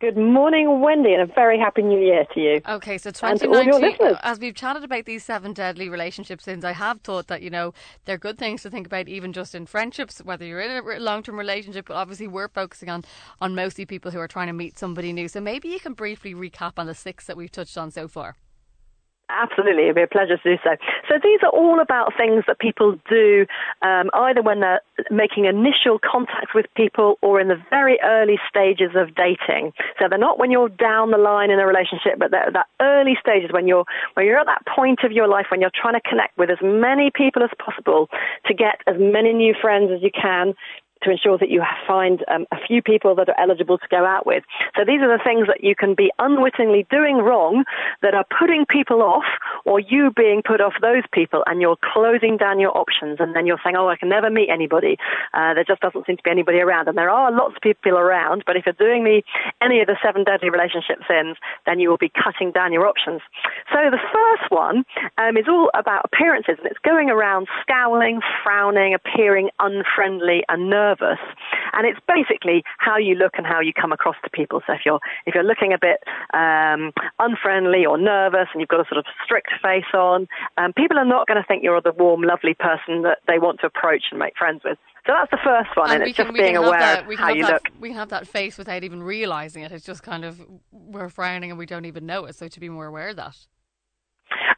Good 0.00 0.16
morning, 0.16 0.80
Wendy, 0.80 1.12
and 1.12 1.30
a 1.30 1.34
very 1.34 1.58
happy 1.58 1.82
new 1.82 2.00
year 2.00 2.24
to 2.32 2.40
you. 2.40 2.62
Okay, 2.66 2.96
so 2.96 3.10
And 3.22 3.38
to 3.38 3.48
all 3.48 3.62
your 3.62 3.74
2019, 3.74 4.16
as 4.22 4.38
we've 4.38 4.54
chatted 4.54 4.82
about 4.82 5.04
these 5.04 5.22
seven 5.22 5.52
deadly 5.52 5.90
relationship 5.90 6.40
sins, 6.40 6.64
I 6.64 6.72
have 6.72 7.02
thought 7.02 7.26
that, 7.26 7.42
you 7.42 7.50
know, 7.50 7.74
they're 8.06 8.16
good 8.16 8.38
things 8.38 8.62
to 8.62 8.70
think 8.70 8.86
about 8.86 9.08
even 9.08 9.34
just 9.34 9.54
in 9.54 9.66
friendships, 9.66 10.20
whether 10.24 10.46
you're 10.46 10.60
in 10.60 10.70
a 10.70 11.00
long 11.00 11.22
term 11.22 11.38
relationship, 11.38 11.88
but 11.88 11.96
obviously 11.96 12.28
we're 12.28 12.48
focusing 12.48 12.88
on, 12.88 13.04
on 13.42 13.54
mostly 13.54 13.84
people 13.84 14.10
who 14.10 14.18
are 14.18 14.28
trying 14.28 14.46
to 14.46 14.54
meet 14.54 14.78
somebody 14.78 15.12
new. 15.12 15.28
So 15.28 15.38
maybe 15.38 15.68
you 15.68 15.78
can 15.78 15.92
briefly 15.92 16.34
recap 16.34 16.78
on 16.78 16.86
the 16.86 16.94
six 16.94 17.26
that 17.26 17.36
we've 17.36 17.52
touched 17.52 17.76
on 17.76 17.90
so 17.90 18.08
far. 18.08 18.36
Absolutely, 19.30 19.84
it'd 19.84 19.94
be 19.94 20.02
a 20.02 20.06
pleasure 20.06 20.36
to 20.36 20.56
do 20.56 20.60
so. 20.64 20.76
So 21.08 21.14
these 21.22 21.40
are 21.42 21.50
all 21.50 21.80
about 21.80 22.12
things 22.16 22.44
that 22.46 22.58
people 22.58 22.98
do 23.08 23.46
um, 23.82 24.10
either 24.12 24.42
when 24.42 24.60
they're 24.60 24.80
making 25.10 25.44
initial 25.44 25.98
contact 25.98 26.54
with 26.54 26.66
people 26.74 27.16
or 27.22 27.40
in 27.40 27.48
the 27.48 27.60
very 27.70 27.98
early 28.02 28.38
stages 28.48 28.90
of 28.94 29.14
dating. 29.14 29.72
So 29.98 30.08
they're 30.08 30.18
not 30.18 30.38
when 30.38 30.50
you're 30.50 30.68
down 30.68 31.10
the 31.10 31.18
line 31.18 31.50
in 31.50 31.60
a 31.60 31.66
relationship, 31.66 32.18
but 32.18 32.30
they're 32.30 32.48
at 32.48 32.52
that 32.54 32.66
early 32.80 33.16
stages 33.20 33.50
when 33.52 33.68
you're 33.68 33.84
when 34.14 34.26
you're 34.26 34.38
at 34.38 34.46
that 34.46 34.66
point 34.66 35.00
of 35.04 35.12
your 35.12 35.28
life 35.28 35.46
when 35.50 35.60
you're 35.60 35.70
trying 35.74 35.94
to 35.94 36.08
connect 36.08 36.36
with 36.36 36.50
as 36.50 36.58
many 36.62 37.10
people 37.14 37.42
as 37.42 37.50
possible 37.64 38.08
to 38.46 38.54
get 38.54 38.80
as 38.86 38.96
many 38.98 39.32
new 39.32 39.54
friends 39.60 39.90
as 39.94 40.02
you 40.02 40.10
can 40.10 40.54
to 41.02 41.10
ensure 41.10 41.38
that 41.38 41.50
you 41.50 41.62
find 41.86 42.24
um, 42.28 42.46
a 42.52 42.56
few 42.66 42.82
people 42.82 43.14
that 43.14 43.28
are 43.28 43.40
eligible 43.40 43.78
to 43.78 43.88
go 43.90 44.04
out 44.04 44.26
with. 44.26 44.44
So 44.76 44.84
these 44.84 45.00
are 45.00 45.08
the 45.08 45.22
things 45.22 45.46
that 45.46 45.64
you 45.64 45.74
can 45.74 45.94
be 45.94 46.10
unwittingly 46.18 46.86
doing 46.90 47.18
wrong 47.18 47.64
that 48.02 48.14
are 48.14 48.26
putting 48.38 48.66
people 48.66 49.02
off 49.02 49.24
or 49.64 49.80
you 49.80 50.10
being 50.14 50.42
put 50.42 50.60
off 50.60 50.74
those 50.80 51.04
people 51.12 51.42
and 51.46 51.60
you're 51.60 51.78
closing 51.92 52.36
down 52.36 52.60
your 52.60 52.76
options 52.76 53.18
and 53.20 53.34
then 53.34 53.46
you're 53.46 53.60
saying, 53.64 53.76
oh, 53.76 53.88
I 53.88 53.96
can 53.96 54.08
never 54.08 54.30
meet 54.30 54.50
anybody. 54.50 54.96
Uh, 55.34 55.54
there 55.54 55.64
just 55.64 55.80
doesn't 55.80 56.06
seem 56.06 56.16
to 56.16 56.22
be 56.22 56.30
anybody 56.30 56.58
around. 56.58 56.88
And 56.88 56.96
there 56.96 57.10
are 57.10 57.32
lots 57.32 57.56
of 57.56 57.62
people 57.62 57.92
around, 57.92 58.44
but 58.46 58.56
if 58.56 58.66
you're 58.66 58.74
doing 58.78 59.04
the, 59.04 59.22
any 59.60 59.80
of 59.80 59.86
the 59.86 59.96
seven 60.02 60.24
deadly 60.24 60.50
relationship 60.50 60.98
sins, 61.08 61.36
then 61.66 61.80
you 61.80 61.88
will 61.88 61.98
be 61.98 62.12
cutting 62.12 62.52
down 62.52 62.72
your 62.72 62.86
options. 62.86 63.20
So 63.72 63.78
the 63.90 64.00
first 64.12 64.50
one 64.50 64.84
um, 65.18 65.36
is 65.36 65.46
all 65.48 65.70
about 65.74 66.04
appearances 66.04 66.56
and 66.58 66.66
it's 66.66 66.78
going 66.80 67.10
around 67.10 67.48
scowling, 67.62 68.20
frowning, 68.42 68.94
appearing 68.94 69.50
unfriendly, 69.58 70.44
unnerved 70.48 70.89
nervous. 70.90 71.18
And 71.72 71.86
it's 71.86 72.00
basically 72.06 72.64
how 72.78 72.96
you 72.98 73.14
look 73.14 73.32
and 73.36 73.46
how 73.46 73.60
you 73.60 73.72
come 73.72 73.92
across 73.92 74.16
to 74.24 74.30
people. 74.30 74.60
So 74.66 74.72
if 74.72 74.80
you're 74.84 75.00
if 75.26 75.34
you're 75.34 75.44
looking 75.44 75.72
a 75.72 75.78
bit 75.78 76.02
um, 76.34 76.92
unfriendly 77.18 77.86
or 77.86 77.96
nervous 77.98 78.48
and 78.52 78.60
you've 78.60 78.68
got 78.68 78.80
a 78.80 78.88
sort 78.88 78.98
of 78.98 79.06
strict 79.24 79.50
face 79.62 79.92
on, 79.94 80.26
um, 80.56 80.72
people 80.72 80.98
are 80.98 81.04
not 81.04 81.26
going 81.26 81.40
to 81.40 81.46
think 81.46 81.62
you're 81.62 81.80
the 81.80 81.92
warm, 81.92 82.22
lovely 82.22 82.54
person 82.54 83.02
that 83.02 83.18
they 83.26 83.38
want 83.38 83.60
to 83.60 83.66
approach 83.66 84.04
and 84.10 84.18
make 84.18 84.36
friends 84.36 84.62
with. 84.64 84.78
So 85.06 85.14
that's 85.14 85.30
the 85.30 85.38
first 85.42 85.74
one, 85.76 85.90
and, 85.90 86.02
and 86.02 86.10
it's 86.10 86.16
can, 86.16 86.26
just 86.26 86.36
being 86.36 86.56
aware 86.58 86.78
that, 86.78 87.10
of 87.10 87.18
how 87.18 87.32
you 87.32 87.46
that, 87.46 87.52
look. 87.52 87.62
We 87.80 87.92
have 87.92 88.10
that 88.10 88.26
face 88.26 88.58
without 88.58 88.84
even 88.84 89.02
realizing 89.02 89.62
it. 89.62 89.72
It's 89.72 89.84
just 89.84 90.02
kind 90.02 90.24
of 90.24 90.44
we're 90.72 91.08
frowning 91.08 91.50
and 91.50 91.58
we 91.58 91.66
don't 91.66 91.86
even 91.86 92.04
know 92.04 92.26
it. 92.26 92.34
So 92.34 92.48
to 92.48 92.60
be 92.60 92.68
more 92.68 92.86
aware 92.86 93.08
of 93.08 93.16
that. 93.16 93.36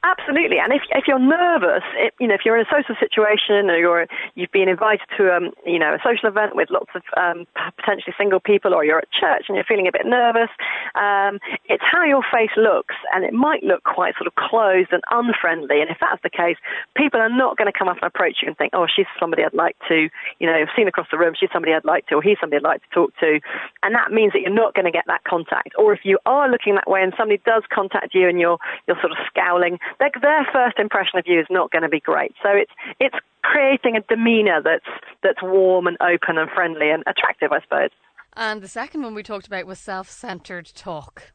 Absolutely, 0.05 0.59
and 0.59 0.73
if 0.73 0.83
if 0.91 1.07
you're 1.07 1.21
nervous, 1.23 1.85
it, 1.95 2.13
you 2.19 2.27
know, 2.27 2.35
if 2.35 2.41
you're 2.45 2.59
in 2.59 2.67
a 2.67 2.71
social 2.71 2.97
situation 2.99 3.71
or 3.71 3.79
you're 3.79 4.07
you've 4.35 4.51
been 4.51 4.69
invited 4.69 5.07
to 5.17 5.31
um 5.31 5.53
you 5.65 5.79
know 5.79 5.95
a 5.95 5.99
social 6.03 6.29
event 6.29 6.57
with 6.57 6.71
lots 6.71 6.91
of 6.97 7.03
um, 7.17 7.47
potentially 7.79 8.13
single 8.19 8.41
people, 8.41 8.75
or 8.75 8.85
you're 8.85 8.99
at 8.99 9.07
church 9.13 9.45
and 9.47 9.55
you're 9.55 9.65
feeling 9.65 9.87
a 9.87 9.93
bit 9.93 10.03
nervous, 10.05 10.51
um, 10.99 11.39
it's 11.71 11.85
how 11.87 12.03
your 12.03 12.23
face 12.35 12.51
looks, 12.57 12.97
and 13.15 13.25
it 13.25 13.33
might 13.33 13.63
look 13.63 13.85
quite 13.85 14.17
sort 14.19 14.27
of 14.27 14.35
closed 14.35 14.91
and 14.91 15.03
unfriendly. 15.13 15.81
And 15.81 15.89
if 15.89 15.99
that's 16.01 16.21
the 16.25 16.31
case, 16.31 16.57
people 16.97 17.21
are 17.21 17.31
not 17.31 17.57
going 17.57 17.71
to 17.71 17.79
come 17.79 17.87
up 17.87 18.03
and 18.03 18.11
approach 18.11 18.39
you 18.43 18.49
and 18.49 18.59
think, 18.59 18.73
oh, 18.75 18.89
she's 18.91 19.07
somebody 19.21 19.45
I'd 19.45 19.55
like 19.55 19.77
to, 19.87 20.09
you 20.41 20.47
know, 20.51 20.67
seen 20.75 20.89
across 20.89 21.07
the 21.13 21.19
room, 21.19 21.35
she's 21.39 21.51
somebody 21.53 21.75
I'd 21.75 21.85
like 21.85 22.09
to, 22.09 22.17
or 22.17 22.23
he's 22.23 22.39
somebody 22.41 22.59
I'd 22.59 22.67
like 22.67 22.83
to 22.83 22.91
talk 22.93 23.15
to, 23.21 23.39
and 23.85 23.95
that 23.95 24.11
means 24.11 24.33
that 24.33 24.43
you're 24.43 24.51
not 24.51 24.75
going 24.75 24.87
to 24.87 24.91
get 24.91 25.05
that 25.07 25.23
contact. 25.23 25.79
Or 25.79 25.93
if 25.93 26.01
you 26.03 26.19
are 26.27 26.51
looking 26.51 26.75
that 26.75 26.91
way 26.91 27.05
and 27.05 27.15
somebody 27.17 27.41
does 27.47 27.63
contact 27.73 28.17
you 28.17 28.29
and 28.29 28.41
you're 28.41 28.59
you're 28.89 28.99
sort 28.99 29.13
of 29.13 29.19
scowling 29.31 29.79
their, 29.99 30.11
their 30.21 30.47
first 30.53 30.79
impression 30.79 31.19
of 31.19 31.25
you 31.27 31.41
is 31.41 31.47
not 31.51 31.71
going 31.71 31.83
to 31.83 31.89
be 31.89 32.01
great. 32.01 32.35
So 32.43 32.51
it's 32.51 32.73
it's 33.01 33.17
creating 33.43 33.97
a 33.97 34.01
demeanour 34.03 34.61
that's 34.63 34.87
that's 35.23 35.43
warm 35.43 35.87
and 35.87 35.97
open 36.01 36.39
and 36.39 36.51
friendly 36.51 36.91
and 36.91 37.03
attractive, 37.07 37.53
I 37.53 37.61
suppose. 37.61 37.91
And 38.35 38.63
the 38.63 38.69
second 38.69 39.03
one 39.03 39.15
we 39.15 39.23
talked 39.23 39.47
about 39.47 39.67
was 39.67 39.79
self-centered 39.79 40.73
talk. 40.75 41.33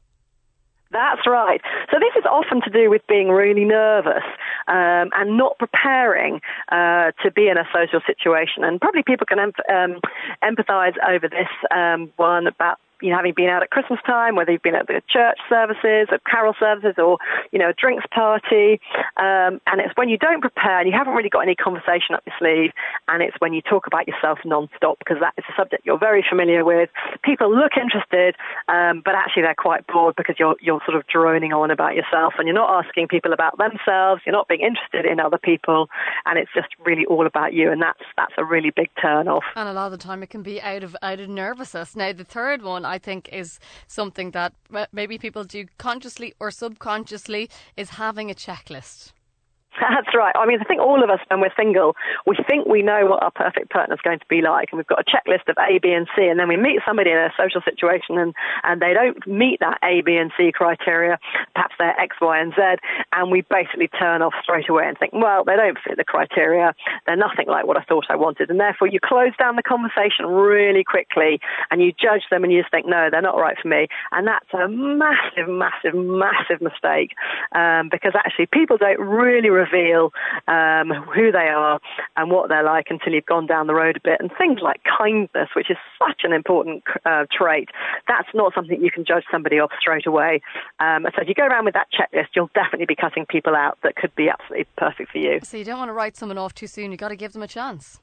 That's 0.91 1.27
right. 1.27 1.61
So 1.91 1.99
this 1.99 2.15
is 2.17 2.23
often 2.25 2.61
to 2.61 2.69
do 2.69 2.89
with 2.89 3.05
being 3.07 3.27
really 3.27 3.65
nervous 3.65 4.23
um, 4.67 5.11
and 5.13 5.37
not 5.37 5.59
preparing 5.59 6.39
uh, 6.71 7.11
to 7.23 7.31
be 7.31 7.49
in 7.49 7.57
a 7.57 7.67
social 7.73 7.99
situation. 8.07 8.63
And 8.63 8.79
probably 8.79 9.03
people 9.03 9.27
can 9.27 9.39
em- 9.39 9.51
um, 9.69 9.99
empathise 10.41 10.95
over 11.07 11.27
this 11.27 11.49
um, 11.75 12.11
one 12.15 12.47
about 12.47 12.79
you 13.01 13.09
know, 13.09 13.17
having 13.17 13.33
been 13.35 13.49
out 13.49 13.63
at 13.63 13.69
Christmas 13.69 13.99
time, 14.05 14.35
whether 14.35 14.51
you've 14.51 14.61
been 14.61 14.75
at 14.75 14.87
the 14.87 15.01
church 15.09 15.37
services, 15.49 16.07
at 16.11 16.23
carol 16.25 16.53
services, 16.59 16.95
or 16.97 17.17
you 17.51 17.59
know, 17.59 17.69
a 17.69 17.73
drinks 17.73 18.05
party, 18.13 18.79
um, 19.17 19.61
and 19.67 19.81
it's 19.81 19.95
when 19.95 20.09
you 20.09 20.17
don't 20.17 20.41
prepare 20.41 20.79
and 20.79 20.87
you 20.89 20.95
haven't 20.97 21.13
really 21.13 21.29
got 21.29 21.41
any 21.41 21.55
conversation 21.55 22.15
up 22.15 22.23
your 22.25 22.35
sleeve, 22.39 22.71
and 23.07 23.21
it's 23.21 23.35
when 23.39 23.53
you 23.53 23.61
talk 23.61 23.87
about 23.87 24.07
yourself 24.07 24.39
non-stop 24.45 24.97
because 24.99 25.17
that 25.19 25.33
is 25.37 25.45
a 25.49 25.53
subject 25.55 25.85
you're 25.85 25.99
very 25.99 26.25
familiar 26.27 26.65
with. 26.65 26.89
People 27.23 27.53
look 27.53 27.73
interested, 27.79 28.35
um, 28.67 29.01
but 29.03 29.15
actually 29.15 29.43
they're 29.43 29.55
quite 29.55 29.85
bored 29.87 30.15
because 30.15 30.35
you're 30.39 30.55
you're 30.61 30.81
sort 30.85 30.97
of 30.97 31.05
droning 31.07 31.53
on 31.53 31.71
about 31.71 31.95
yourself, 31.95 32.33
and 32.37 32.47
you're 32.47 32.55
not 32.55 32.83
asking 32.85 33.07
people 33.07 33.33
about 33.33 33.57
themselves. 33.57 34.21
You're 34.25 34.33
not 34.33 34.47
being 34.47 34.61
interested 34.61 35.05
in 35.05 35.19
other 35.19 35.37
people, 35.37 35.89
and 36.25 36.37
it's 36.39 36.51
just 36.53 36.69
really 36.85 37.05
all 37.05 37.25
about 37.25 37.53
you, 37.53 37.71
and 37.71 37.81
that's 37.81 38.01
that's 38.17 38.33
a 38.37 38.45
really 38.45 38.71
big 38.71 38.89
turn 39.01 39.27
off. 39.27 39.43
And 39.55 39.69
a 39.69 39.73
lot 39.73 39.85
of 39.85 39.91
the 39.91 39.97
time 39.97 40.23
it 40.23 40.29
can 40.29 40.43
be 40.43 40.61
out 40.61 40.83
of 40.83 40.95
out 41.01 41.19
of 41.19 41.29
nervousness. 41.29 41.95
Now 41.95 42.13
the 42.13 42.23
third 42.23 42.61
one 42.61 42.85
I 42.87 42.97
think 42.97 43.29
is 43.31 43.59
something 43.87 44.31
that 44.31 44.53
maybe 44.91 45.17
people 45.17 45.43
do 45.43 45.65
consciously 45.77 46.33
or 46.39 46.51
subconsciously 46.51 47.49
is 47.75 47.91
having 47.91 48.31
a 48.31 48.35
checklist. 48.35 49.11
That's 49.81 50.09
right. 50.15 50.33
I 50.35 50.45
mean, 50.45 50.59
I 50.59 50.63
think 50.63 50.81
all 50.81 51.03
of 51.03 51.09
us, 51.09 51.19
when 51.27 51.39
we're 51.39 51.53
single, 51.55 51.95
we 52.25 52.35
think 52.47 52.65
we 52.65 52.81
know 52.81 53.05
what 53.05 53.21
our 53.21 53.29
perfect 53.29 53.69
partner 53.69 53.93
is 53.93 54.01
going 54.01 54.17
to 54.17 54.25
be 54.27 54.41
like, 54.41 54.69
and 54.71 54.77
we've 54.77 54.87
got 54.87 54.99
a 54.99 55.05
checklist 55.05 55.47
of 55.49 55.57
A, 55.61 55.77
B, 55.77 55.91
and 55.93 56.07
C, 56.15 56.25
and 56.25 56.39
then 56.39 56.47
we 56.47 56.57
meet 56.57 56.79
somebody 56.85 57.11
in 57.11 57.17
a 57.17 57.29
social 57.37 57.61
situation, 57.61 58.17
and 58.17 58.33
and 58.63 58.81
they 58.81 58.93
don't 58.93 59.21
meet 59.27 59.59
that 59.59 59.77
A, 59.83 60.01
B, 60.01 60.15
and 60.17 60.31
C 60.35 60.51
criteria. 60.51 61.19
Perhaps 61.53 61.75
they're 61.77 61.99
X, 61.99 62.15
Y, 62.19 62.39
and 62.39 62.53
Z, 62.55 62.81
and 63.13 63.29
we 63.29 63.41
basically 63.41 63.87
turn 63.87 64.21
off 64.21 64.33
straight 64.41 64.67
away 64.67 64.87
and 64.87 64.97
think, 64.97 65.13
well, 65.13 65.43
they 65.43 65.55
don't 65.55 65.77
fit 65.77 65.97
the 65.97 66.03
criteria. 66.03 66.73
They're 67.05 67.15
nothing 67.15 67.47
like 67.47 67.67
what 67.67 67.77
I 67.77 67.83
thought 67.83 68.05
I 68.09 68.15
wanted, 68.15 68.49
and 68.49 68.59
therefore 68.59 68.87
you 68.87 68.99
close 68.99 69.35
down 69.37 69.57
the 69.57 69.63
conversation 69.63 70.25
really 70.25 70.83
quickly, 70.83 71.39
and 71.69 71.81
you 71.81 71.93
judge 71.93 72.25
them, 72.31 72.43
and 72.43 72.51
you 72.51 72.61
just 72.61 72.71
think, 72.71 72.87
no, 72.87 73.09
they're 73.11 73.21
not 73.21 73.37
right 73.37 73.57
for 73.61 73.67
me, 73.67 73.87
and 74.11 74.25
that's 74.25 74.49
a 74.53 74.67
massive, 74.67 75.47
massive, 75.47 75.93
massive 75.93 76.61
mistake, 76.61 77.13
um, 77.53 77.89
because 77.91 78.13
actually 78.17 78.47
people 78.47 78.77
don't 78.77 78.99
really 78.99 79.49
reveal 79.71 80.11
um, 80.47 80.89
who 81.13 81.31
they 81.31 81.49
are 81.49 81.79
and 82.15 82.31
what 82.31 82.49
they're 82.49 82.63
like 82.63 82.87
until 82.89 83.13
you've 83.13 83.25
gone 83.25 83.47
down 83.47 83.67
the 83.67 83.73
road 83.73 83.97
a 83.97 83.99
bit. 83.99 84.19
And 84.19 84.31
things 84.37 84.59
like 84.61 84.81
kindness, 84.97 85.49
which 85.55 85.69
is 85.69 85.77
such 85.99 86.21
an 86.23 86.33
important 86.33 86.83
uh, 87.05 87.25
trait, 87.31 87.69
that's 88.07 88.29
not 88.33 88.53
something 88.53 88.81
you 88.81 88.91
can 88.91 89.05
judge 89.05 89.23
somebody 89.31 89.59
off 89.59 89.71
straight 89.79 90.07
away. 90.07 90.41
Um, 90.79 91.05
so 91.15 91.21
if 91.21 91.27
you 91.27 91.35
go 91.35 91.45
around 91.45 91.65
with 91.65 91.73
that 91.73 91.87
checklist, 91.91 92.29
you'll 92.35 92.51
definitely 92.53 92.85
be 92.85 92.95
cutting 92.95 93.25
people 93.25 93.55
out 93.55 93.77
that 93.83 93.95
could 93.95 94.15
be 94.15 94.29
absolutely 94.29 94.67
perfect 94.77 95.11
for 95.11 95.17
you. 95.17 95.39
So 95.43 95.57
you 95.57 95.65
don't 95.65 95.79
want 95.79 95.89
to 95.89 95.93
write 95.93 96.15
someone 96.15 96.37
off 96.37 96.53
too 96.53 96.67
soon. 96.67 96.91
You've 96.91 96.99
got 96.99 97.09
to 97.09 97.15
give 97.15 97.33
them 97.33 97.43
a 97.43 97.47
chance. 97.47 97.99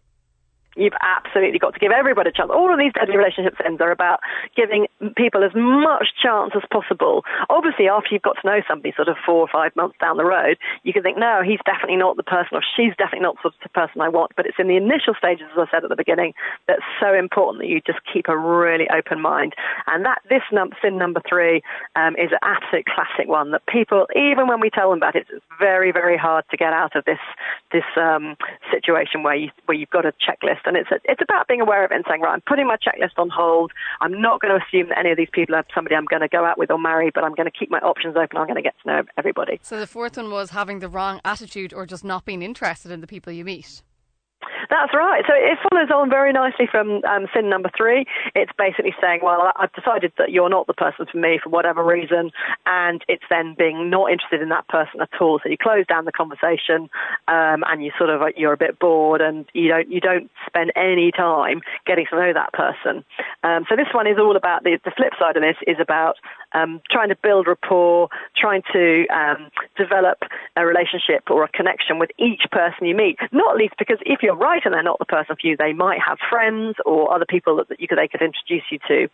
You've 0.76 0.96
absolutely 1.02 1.58
got 1.58 1.74
to 1.74 1.80
give 1.80 1.92
everybody 1.92 2.30
a 2.30 2.32
chance. 2.32 2.50
All 2.52 2.72
of 2.72 2.78
these 2.78 2.92
deadly 2.92 3.16
relationship 3.16 3.54
sins 3.62 3.80
are 3.80 3.90
about 3.90 4.20
giving 4.56 4.86
people 5.16 5.44
as 5.44 5.52
much 5.54 6.08
chance 6.20 6.52
as 6.54 6.62
possible. 6.70 7.24
Obviously, 7.50 7.88
after 7.88 8.08
you've 8.10 8.22
got 8.22 8.36
to 8.42 8.46
know 8.46 8.60
somebody 8.66 8.92
sort 8.96 9.08
of 9.08 9.16
four 9.24 9.40
or 9.40 9.48
five 9.48 9.74
months 9.76 9.96
down 10.00 10.16
the 10.16 10.24
road, 10.24 10.58
you 10.82 10.92
can 10.92 11.02
think, 11.02 11.18
no, 11.18 11.42
he's 11.44 11.60
definitely 11.64 11.96
not 11.96 12.16
the 12.16 12.22
person 12.22 12.56
or 12.58 12.62
she's 12.76 12.94
definitely 12.98 13.24
not 13.24 13.36
the 13.36 13.50
sort 13.50 13.54
of 13.64 13.72
person 13.72 14.00
I 14.00 14.08
want. 14.08 14.32
But 14.36 14.46
it's 14.46 14.58
in 14.58 14.68
the 14.68 14.76
initial 14.76 15.14
stages, 15.16 15.46
as 15.52 15.68
I 15.68 15.70
said 15.70 15.84
at 15.84 15.90
the 15.90 15.96
beginning, 15.96 16.34
that's 16.66 16.84
so 17.00 17.14
important 17.14 17.62
that 17.62 17.68
you 17.68 17.80
just 17.86 18.00
keep 18.10 18.28
a 18.28 18.36
really 18.36 18.88
open 18.90 19.20
mind. 19.20 19.54
And 19.86 20.04
that 20.04 20.22
this 20.28 20.42
num- 20.52 20.74
sin 20.82 20.98
number 20.98 21.22
three 21.28 21.62
um, 21.96 22.14
is 22.16 22.32
an 22.32 22.42
absolute 22.42 22.86
classic 22.86 23.28
one 23.28 23.50
that 23.52 23.66
people, 23.66 24.06
even 24.14 24.48
when 24.48 24.60
we 24.60 24.70
tell 24.70 24.90
them 24.90 24.98
about 24.98 25.16
it, 25.16 25.26
it's 25.30 25.44
very, 25.58 25.92
very 25.92 26.16
hard 26.16 26.44
to 26.50 26.56
get 26.56 26.72
out 26.72 26.96
of 26.96 27.04
this 27.04 27.18
this 27.72 27.84
um, 27.96 28.36
situation 28.70 29.22
where 29.22 29.34
you 29.34 29.50
where 29.66 29.76
you've 29.76 29.90
got 29.90 30.06
a 30.06 30.12
checklist 30.12 30.63
and 30.66 30.76
it's 30.76 30.90
a, 30.90 30.96
it's 31.04 31.22
about 31.22 31.48
being 31.48 31.60
aware 31.60 31.84
of 31.84 31.90
it 31.90 31.94
and 31.94 32.04
saying, 32.08 32.20
right, 32.20 32.32
I'm 32.32 32.42
putting 32.46 32.66
my 32.66 32.76
checklist 32.76 33.18
on 33.18 33.30
hold. 33.30 33.72
I'm 34.00 34.20
not 34.20 34.40
going 34.40 34.58
to 34.58 34.64
assume 34.64 34.88
that 34.88 34.98
any 34.98 35.10
of 35.10 35.16
these 35.16 35.28
people 35.32 35.54
are 35.54 35.64
somebody 35.74 35.96
I'm 35.96 36.04
going 36.04 36.22
to 36.22 36.28
go 36.28 36.44
out 36.44 36.58
with 36.58 36.70
or 36.70 36.78
marry, 36.78 37.10
but 37.14 37.24
I'm 37.24 37.34
going 37.34 37.50
to 37.50 37.58
keep 37.58 37.70
my 37.70 37.78
options 37.78 38.16
open. 38.16 38.36
I'm 38.36 38.46
going 38.46 38.56
to 38.56 38.62
get 38.62 38.74
to 38.82 38.88
know 38.88 39.02
everybody. 39.16 39.60
So 39.62 39.78
the 39.78 39.86
fourth 39.86 40.16
one 40.16 40.30
was 40.30 40.50
having 40.50 40.78
the 40.80 40.88
wrong 40.88 41.20
attitude 41.24 41.72
or 41.72 41.86
just 41.86 42.04
not 42.04 42.24
being 42.24 42.42
interested 42.42 42.90
in 42.90 43.00
the 43.00 43.06
people 43.06 43.32
you 43.32 43.44
meet. 43.44 43.82
That's 44.70 44.92
right. 44.94 45.22
So 45.26 45.34
it 45.34 45.58
follows 45.68 45.90
on 45.94 46.10
very 46.10 46.32
nicely 46.32 46.66
from 46.70 47.04
um, 47.04 47.26
sin 47.34 47.48
number 47.48 47.70
three. 47.76 48.06
It's 48.34 48.52
basically 48.56 48.94
saying, 49.00 49.20
well, 49.22 49.52
I've 49.56 49.72
decided 49.72 50.12
that 50.18 50.30
you're 50.30 50.48
not 50.48 50.66
the 50.66 50.74
person 50.74 51.06
for 51.10 51.18
me 51.18 51.38
for 51.42 51.50
whatever 51.50 51.84
reason, 51.84 52.30
and 52.66 53.02
it's 53.08 53.24
then 53.30 53.54
being 53.58 53.90
not 53.90 54.10
interested 54.10 54.42
in 54.42 54.48
that 54.50 54.68
person 54.68 55.00
at 55.00 55.10
all. 55.20 55.40
So 55.42 55.48
you 55.48 55.56
close 55.60 55.86
down 55.86 56.04
the 56.04 56.12
conversation, 56.12 56.88
um, 57.28 57.64
and 57.68 57.84
you 57.84 57.92
sort 57.98 58.10
of 58.10 58.22
you're 58.36 58.52
a 58.52 58.58
bit 58.58 58.78
bored, 58.78 59.20
and 59.20 59.46
you 59.52 59.68
don't 59.68 59.90
you 59.90 60.00
don't 60.00 60.30
spend 60.46 60.72
any 60.76 61.10
time 61.10 61.60
getting 61.86 62.06
to 62.10 62.16
know 62.16 62.32
that 62.32 62.52
person. 62.52 63.04
Um, 63.42 63.64
so 63.68 63.76
this 63.76 63.92
one 63.92 64.06
is 64.06 64.18
all 64.18 64.36
about 64.36 64.64
the 64.64 64.78
the 64.84 64.92
flip 64.96 65.12
side 65.18 65.36
of 65.36 65.42
this 65.42 65.56
is 65.66 65.76
about 65.80 66.16
um, 66.54 66.80
trying 66.90 67.08
to 67.08 67.16
build 67.16 67.46
rapport, 67.46 68.08
trying 68.36 68.62
to 68.72 69.06
um, 69.08 69.50
develop 69.76 70.18
a 70.56 70.64
relationship 70.64 71.30
or 71.30 71.44
a 71.44 71.48
connection 71.48 71.98
with 71.98 72.10
each 72.18 72.42
person 72.50 72.86
you 72.86 72.94
meet. 72.94 73.18
Not 73.32 73.56
least 73.56 73.74
because 73.78 73.98
if 74.06 74.22
you're 74.22 74.36
right 74.36 74.53
and 74.64 74.74
they're 74.74 74.82
not 74.82 74.98
the 74.98 75.04
person 75.04 75.36
for 75.40 75.46
you, 75.46 75.56
they 75.56 75.72
might 75.72 76.00
have 76.00 76.18
friends 76.30 76.76
or 76.84 77.14
other 77.14 77.26
people 77.26 77.56
that, 77.56 77.80
you 77.80 77.88
could, 77.88 77.98
they 77.98 78.08
could 78.08 78.22
introduce 78.22 78.64
you 78.70 78.78
to. 78.88 79.04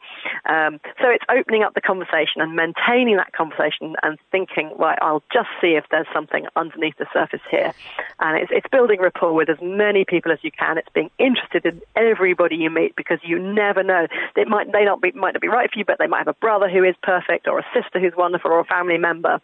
Um, 0.52 0.80
so 1.00 1.08
it's 1.08 1.24
opening 1.30 1.62
up 1.62 1.74
the 1.74 1.80
conversation 1.80 2.40
and 2.40 2.54
maintaining 2.54 3.16
that 3.16 3.32
conversation 3.32 3.96
and 4.02 4.18
thinking, 4.30 4.72
right, 4.78 4.98
I'll 5.00 5.22
just 5.32 5.48
see 5.60 5.74
if 5.76 5.84
there's 5.90 6.06
something 6.12 6.46
underneath 6.56 6.96
the 6.98 7.06
surface 7.12 7.40
here. 7.50 7.72
And 8.18 8.38
it's, 8.38 8.50
it's 8.54 8.66
building 8.70 9.00
rapport 9.00 9.32
with 9.32 9.48
as 9.48 9.58
many 9.62 10.04
people 10.04 10.32
as 10.32 10.38
you 10.42 10.50
can. 10.50 10.78
It's 10.78 10.88
being 10.94 11.10
interested 11.18 11.64
in 11.64 11.80
everybody 11.96 12.56
you 12.56 12.70
meet 12.70 12.96
because 12.96 13.18
you 13.22 13.38
never 13.38 13.82
know. 13.82 14.06
They 14.36 14.44
might, 14.44 14.72
they 14.72 14.84
not 14.84 15.00
be, 15.00 15.12
might 15.12 15.32
not 15.32 15.42
be 15.42 15.48
right 15.48 15.70
for 15.72 15.78
you, 15.78 15.84
but 15.84 15.98
they 15.98 16.06
might 16.06 16.18
have 16.18 16.28
a 16.28 16.34
brother 16.34 16.68
who 16.68 16.84
is 16.84 16.94
perfect 17.02 17.48
or 17.48 17.58
a 17.58 17.66
sister 17.74 18.00
who's 18.00 18.14
wonderful 18.16 18.50
or 18.50 18.60
a 18.60 18.64
family 18.64 18.98
member. 18.98 19.40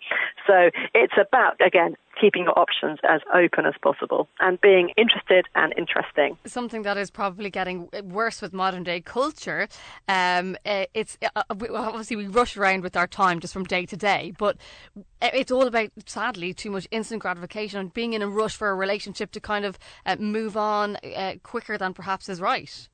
So 0.47 0.71
it's 0.95 1.15
about, 1.19 1.61
again, 1.61 1.97
keeping 2.21 2.45
your 2.45 2.59
options 2.59 2.99
as 3.09 3.21
open 3.35 3.67
as 3.67 3.75
possible 3.83 4.29
and 4.41 4.61
being 4.61 4.91
interested 4.97 5.47
and 5.55 5.73
interesting. 5.77 6.37
Something 6.47 6.83
that 6.83 6.97
is 6.97 7.11
probably 7.11 7.51
getting 7.51 7.89
worse 8.05 8.41
with 8.41 8.53
modern 8.53 8.83
day 8.83 9.01
culture. 9.01 9.69
Um, 10.09 10.57
eh, 10.65 10.87
it's 10.95 11.19
uh, 11.23 11.29
uh, 11.37 11.55
obviously 11.75 12.17
we 12.17 12.27
rush 12.27 12.57
around 12.57 12.83
with 12.83 12.97
our 12.97 13.07
time 13.07 13.41
just 13.41 13.53
from 13.53 13.65
day 13.65 13.87
to 13.87 13.97
day, 13.97 14.33
but 14.39 14.57
it's 15.21 15.51
all 15.51 15.67
about 15.67 15.91
sadly 16.07 16.53
too 16.55 16.71
much 16.71 16.87
instant 16.91 17.23
gratification 17.23 17.81
and 17.81 17.93
being 17.93 18.13
in 18.13 18.23
a 18.23 18.29
rush 18.29 18.57
for 18.57 18.71
a 18.71 18.75
relationship 18.75 19.31
to 19.33 19.41
kind 19.41 19.65
of 19.65 19.79
uh, 20.05 20.17
move 20.19 20.57
on 20.57 20.97
uh, 20.97 21.35
quicker 21.43 21.79
than 21.79 21.95
perhaps 21.95 22.29
is 22.29 22.41
right. 22.41 22.89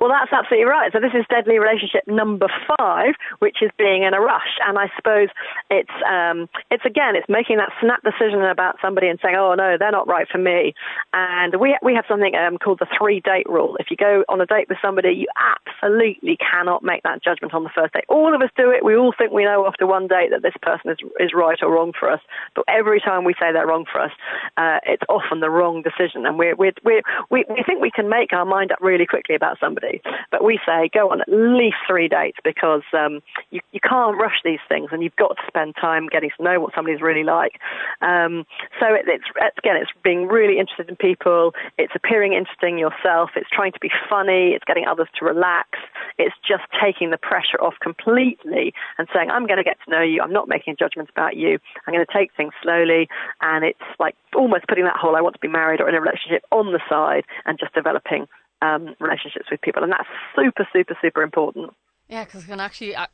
Well, 0.00 0.10
that's 0.10 0.32
absolutely 0.32 0.66
right. 0.66 0.92
So 0.92 1.00
this 1.00 1.14
is 1.14 1.24
deadly 1.28 1.58
relationship 1.58 2.06
number 2.06 2.48
five, 2.76 3.14
which 3.38 3.58
is 3.62 3.70
being 3.78 4.02
in 4.02 4.14
a 4.14 4.20
rush. 4.20 4.58
And 4.66 4.78
I 4.78 4.90
suppose 4.96 5.28
it's 5.70 5.92
um, 6.08 6.48
it's 6.70 6.84
again, 6.84 7.16
it's 7.16 7.28
making 7.28 7.58
that 7.58 7.72
snap 7.80 8.02
decision 8.02 8.42
about 8.42 8.76
somebody 8.82 9.08
and 9.08 9.18
saying, 9.22 9.36
oh 9.38 9.54
no, 9.54 9.76
they're 9.78 9.92
not 9.92 10.08
right 10.08 10.26
for 10.30 10.38
me. 10.38 10.74
And 11.12 11.60
we 11.60 11.78
we 11.82 11.94
have 11.94 12.04
something 12.08 12.34
um, 12.34 12.58
called 12.58 12.78
the 12.80 12.90
three 12.98 13.20
date 13.20 13.48
rule. 13.48 13.76
If 13.78 13.90
you 13.90 13.96
go 13.96 14.24
on 14.28 14.40
a 14.40 14.46
date 14.46 14.68
with 14.68 14.78
somebody, 14.82 15.10
you 15.10 15.26
absolutely 15.38 16.36
cannot 16.36 16.82
make 16.82 17.02
that 17.04 17.22
judgment 17.22 17.54
on 17.54 17.64
the 17.64 17.70
first 17.74 17.94
date. 17.94 18.04
All 18.08 18.34
of 18.34 18.42
us 18.42 18.50
do 18.56 18.70
it. 18.70 18.84
We 18.84 18.96
all 18.96 19.14
think 19.16 19.32
we 19.32 19.44
know 19.44 19.66
after 19.66 19.86
one 19.86 20.08
date 20.08 20.30
that 20.30 20.42
this 20.42 20.56
person 20.62 20.90
is 20.90 20.98
is 21.18 21.30
right 21.34 21.58
or 21.62 21.72
wrong 21.72 21.92
for 21.98 22.10
us. 22.10 22.20
But 22.54 22.64
every 22.68 23.00
time 23.00 23.24
we 23.24 23.34
say 23.34 23.52
they're 23.52 23.66
wrong 23.66 23.86
for 23.90 24.00
us, 24.00 24.12
uh, 24.56 24.78
it's 24.84 25.02
often 25.08 25.40
the 25.40 25.50
wrong 25.50 25.82
decision. 25.82 26.26
And 26.26 26.38
we 26.38 26.54
we 26.54 26.72
we 26.84 27.02
we 27.30 27.44
think 27.66 27.80
we 27.80 27.90
can 27.90 28.08
make 28.08 28.32
our 28.32 28.44
mind 28.44 28.72
up 28.72 28.78
really 28.80 29.06
quickly 29.06 29.34
about 29.34 29.59
somebody, 29.60 30.00
but 30.30 30.44
we 30.44 30.58
say 30.66 30.90
go 30.92 31.10
on 31.10 31.20
at 31.20 31.28
least 31.28 31.76
three 31.86 32.08
dates 32.08 32.38
because 32.42 32.82
um, 32.92 33.20
you 33.50 33.60
you 33.72 33.80
can't 33.80 34.18
rush 34.18 34.40
these 34.44 34.60
things, 34.68 34.88
and 34.92 35.02
you've 35.02 35.16
got 35.16 35.36
to 35.36 35.42
spend 35.46 35.74
time 35.76 36.06
getting 36.08 36.30
to 36.36 36.42
know 36.42 36.60
what 36.60 36.74
somebody's 36.74 37.00
really 37.00 37.24
like. 37.24 37.60
Um, 38.00 38.44
so 38.78 38.92
it, 38.94 39.04
it's, 39.06 39.24
it's 39.36 39.58
again, 39.58 39.76
it's 39.76 39.90
being 40.02 40.26
really 40.26 40.58
interested 40.58 40.88
in 40.88 40.96
people. 40.96 41.52
It's 41.78 41.92
appearing 41.94 42.32
interesting 42.32 42.78
yourself. 42.78 43.30
It's 43.36 43.50
trying 43.50 43.72
to 43.72 43.80
be 43.80 43.90
funny. 44.08 44.52
It's 44.54 44.64
getting 44.64 44.86
others 44.86 45.08
to 45.18 45.24
relax. 45.24 45.78
It's 46.18 46.34
just 46.46 46.64
taking 46.82 47.10
the 47.10 47.18
pressure 47.18 47.60
off 47.60 47.74
completely 47.80 48.72
and 48.98 49.08
saying, 49.14 49.30
I'm 49.30 49.46
going 49.46 49.58
to 49.58 49.64
get 49.64 49.78
to 49.84 49.90
know 49.90 50.02
you. 50.02 50.22
I'm 50.22 50.32
not 50.32 50.48
making 50.48 50.76
judgments 50.78 51.10
about 51.14 51.36
you. 51.36 51.58
I'm 51.86 51.94
going 51.94 52.04
to 52.04 52.12
take 52.12 52.30
things 52.36 52.52
slowly. 52.62 53.08
And 53.40 53.64
it's 53.64 53.78
like 53.98 54.14
almost 54.34 54.66
putting 54.68 54.84
that 54.84 54.96
whole 54.96 55.16
I 55.16 55.20
want 55.20 55.34
to 55.34 55.40
be 55.40 55.48
married 55.48 55.80
or 55.80 55.88
in 55.88 55.94
a 55.94 56.00
relationship 56.00 56.44
on 56.50 56.72
the 56.72 56.80
side 56.88 57.24
and 57.46 57.58
just 57.58 57.74
developing 57.74 58.26
um, 58.62 58.94
relationships 59.00 59.46
with 59.50 59.60
people. 59.60 59.82
And 59.82 59.92
that's 59.92 60.08
super, 60.36 60.66
super, 60.72 60.96
super 61.00 61.22
important. 61.22 61.72
Yeah, 62.10 62.24
because 62.24 62.42
it 62.42 62.48
can 62.48 62.58
actually 62.58 62.96
uh, 62.96 63.06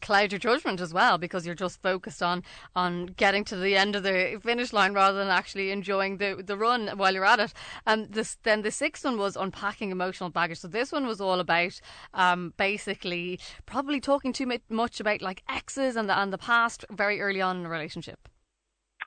cloud 0.00 0.30
your 0.30 0.38
judgment 0.38 0.80
as 0.80 0.94
well 0.94 1.18
because 1.18 1.44
you're 1.44 1.56
just 1.56 1.82
focused 1.82 2.22
on 2.22 2.44
on 2.76 3.06
getting 3.06 3.42
to 3.46 3.56
the 3.56 3.76
end 3.76 3.96
of 3.96 4.04
the 4.04 4.40
finish 4.44 4.72
line 4.72 4.94
rather 4.94 5.18
than 5.18 5.26
actually 5.26 5.72
enjoying 5.72 6.18
the 6.18 6.40
the 6.40 6.56
run 6.56 6.86
while 6.96 7.12
you're 7.12 7.24
at 7.24 7.40
it. 7.40 7.52
And 7.84 8.12
this 8.12 8.38
then 8.44 8.62
the 8.62 8.70
sixth 8.70 9.04
one 9.04 9.18
was 9.18 9.34
unpacking 9.34 9.90
emotional 9.90 10.30
baggage. 10.30 10.60
So 10.60 10.68
this 10.68 10.92
one 10.92 11.04
was 11.04 11.20
all 11.20 11.40
about 11.40 11.80
um, 12.14 12.54
basically 12.56 13.40
probably 13.66 14.00
talking 14.00 14.32
too 14.32 14.46
much 14.68 15.00
about 15.00 15.20
like 15.20 15.42
exes 15.48 15.96
and 15.96 16.08
the 16.08 16.16
and 16.16 16.32
the 16.32 16.38
past 16.38 16.84
very 16.92 17.20
early 17.20 17.40
on 17.40 17.56
in 17.56 17.66
a 17.66 17.68
relationship. 17.68 18.28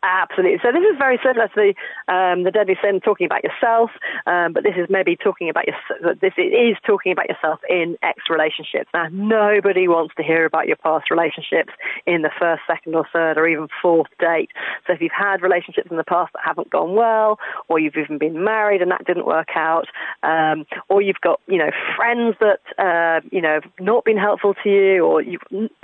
Absolutely. 0.03 0.59
So 0.61 0.71
this 0.71 0.83
is 0.83 0.97
very 0.97 1.19
similar 1.25 1.47
to 1.47 1.55
the 1.55 2.13
um, 2.13 2.43
the 2.43 2.51
deadly 2.51 2.77
sin 2.83 2.99
talking 2.99 3.25
about 3.25 3.43
yourself, 3.43 3.89
um, 4.27 4.53
but 4.53 4.63
this 4.63 4.75
is 4.77 4.87
maybe 4.89 5.15
talking 5.15 5.49
about 5.49 5.65
your. 5.65 5.75
This 6.21 6.33
is 6.37 6.77
talking 6.85 7.11
about 7.11 7.27
yourself 7.29 7.59
in 7.69 7.97
ex 8.03 8.21
relationships. 8.29 8.89
Now, 8.93 9.07
nobody 9.11 9.87
wants 9.87 10.13
to 10.15 10.23
hear 10.23 10.45
about 10.45 10.67
your 10.67 10.75
past 10.75 11.09
relationships 11.09 11.73
in 12.05 12.21
the 12.21 12.29
first, 12.37 12.61
second, 12.67 12.93
or 12.95 13.07
third, 13.11 13.37
or 13.37 13.47
even 13.47 13.67
fourth 13.81 14.09
date. 14.19 14.51
So 14.85 14.93
if 14.93 15.01
you've 15.01 15.11
had 15.17 15.41
relationships 15.41 15.87
in 15.89 15.97
the 15.97 16.03
past 16.03 16.33
that 16.33 16.43
haven't 16.45 16.69
gone 16.69 16.93
well, 16.95 17.39
or 17.67 17.79
you've 17.79 17.97
even 17.97 18.19
been 18.19 18.43
married 18.43 18.81
and 18.81 18.91
that 18.91 19.05
didn't 19.05 19.25
work 19.25 19.49
out, 19.55 19.87
um, 20.21 20.65
or 20.89 21.01
you've 21.01 21.21
got 21.21 21.41
you 21.47 21.57
know 21.57 21.71
friends 21.95 22.35
that 22.39 22.61
uh, 22.77 23.27
you 23.31 23.41
know 23.41 23.59
have 23.63 23.71
not 23.79 24.05
been 24.05 24.17
helpful 24.17 24.53
to 24.63 24.69
you, 24.69 25.03
or 25.03 25.23
you 25.23 25.39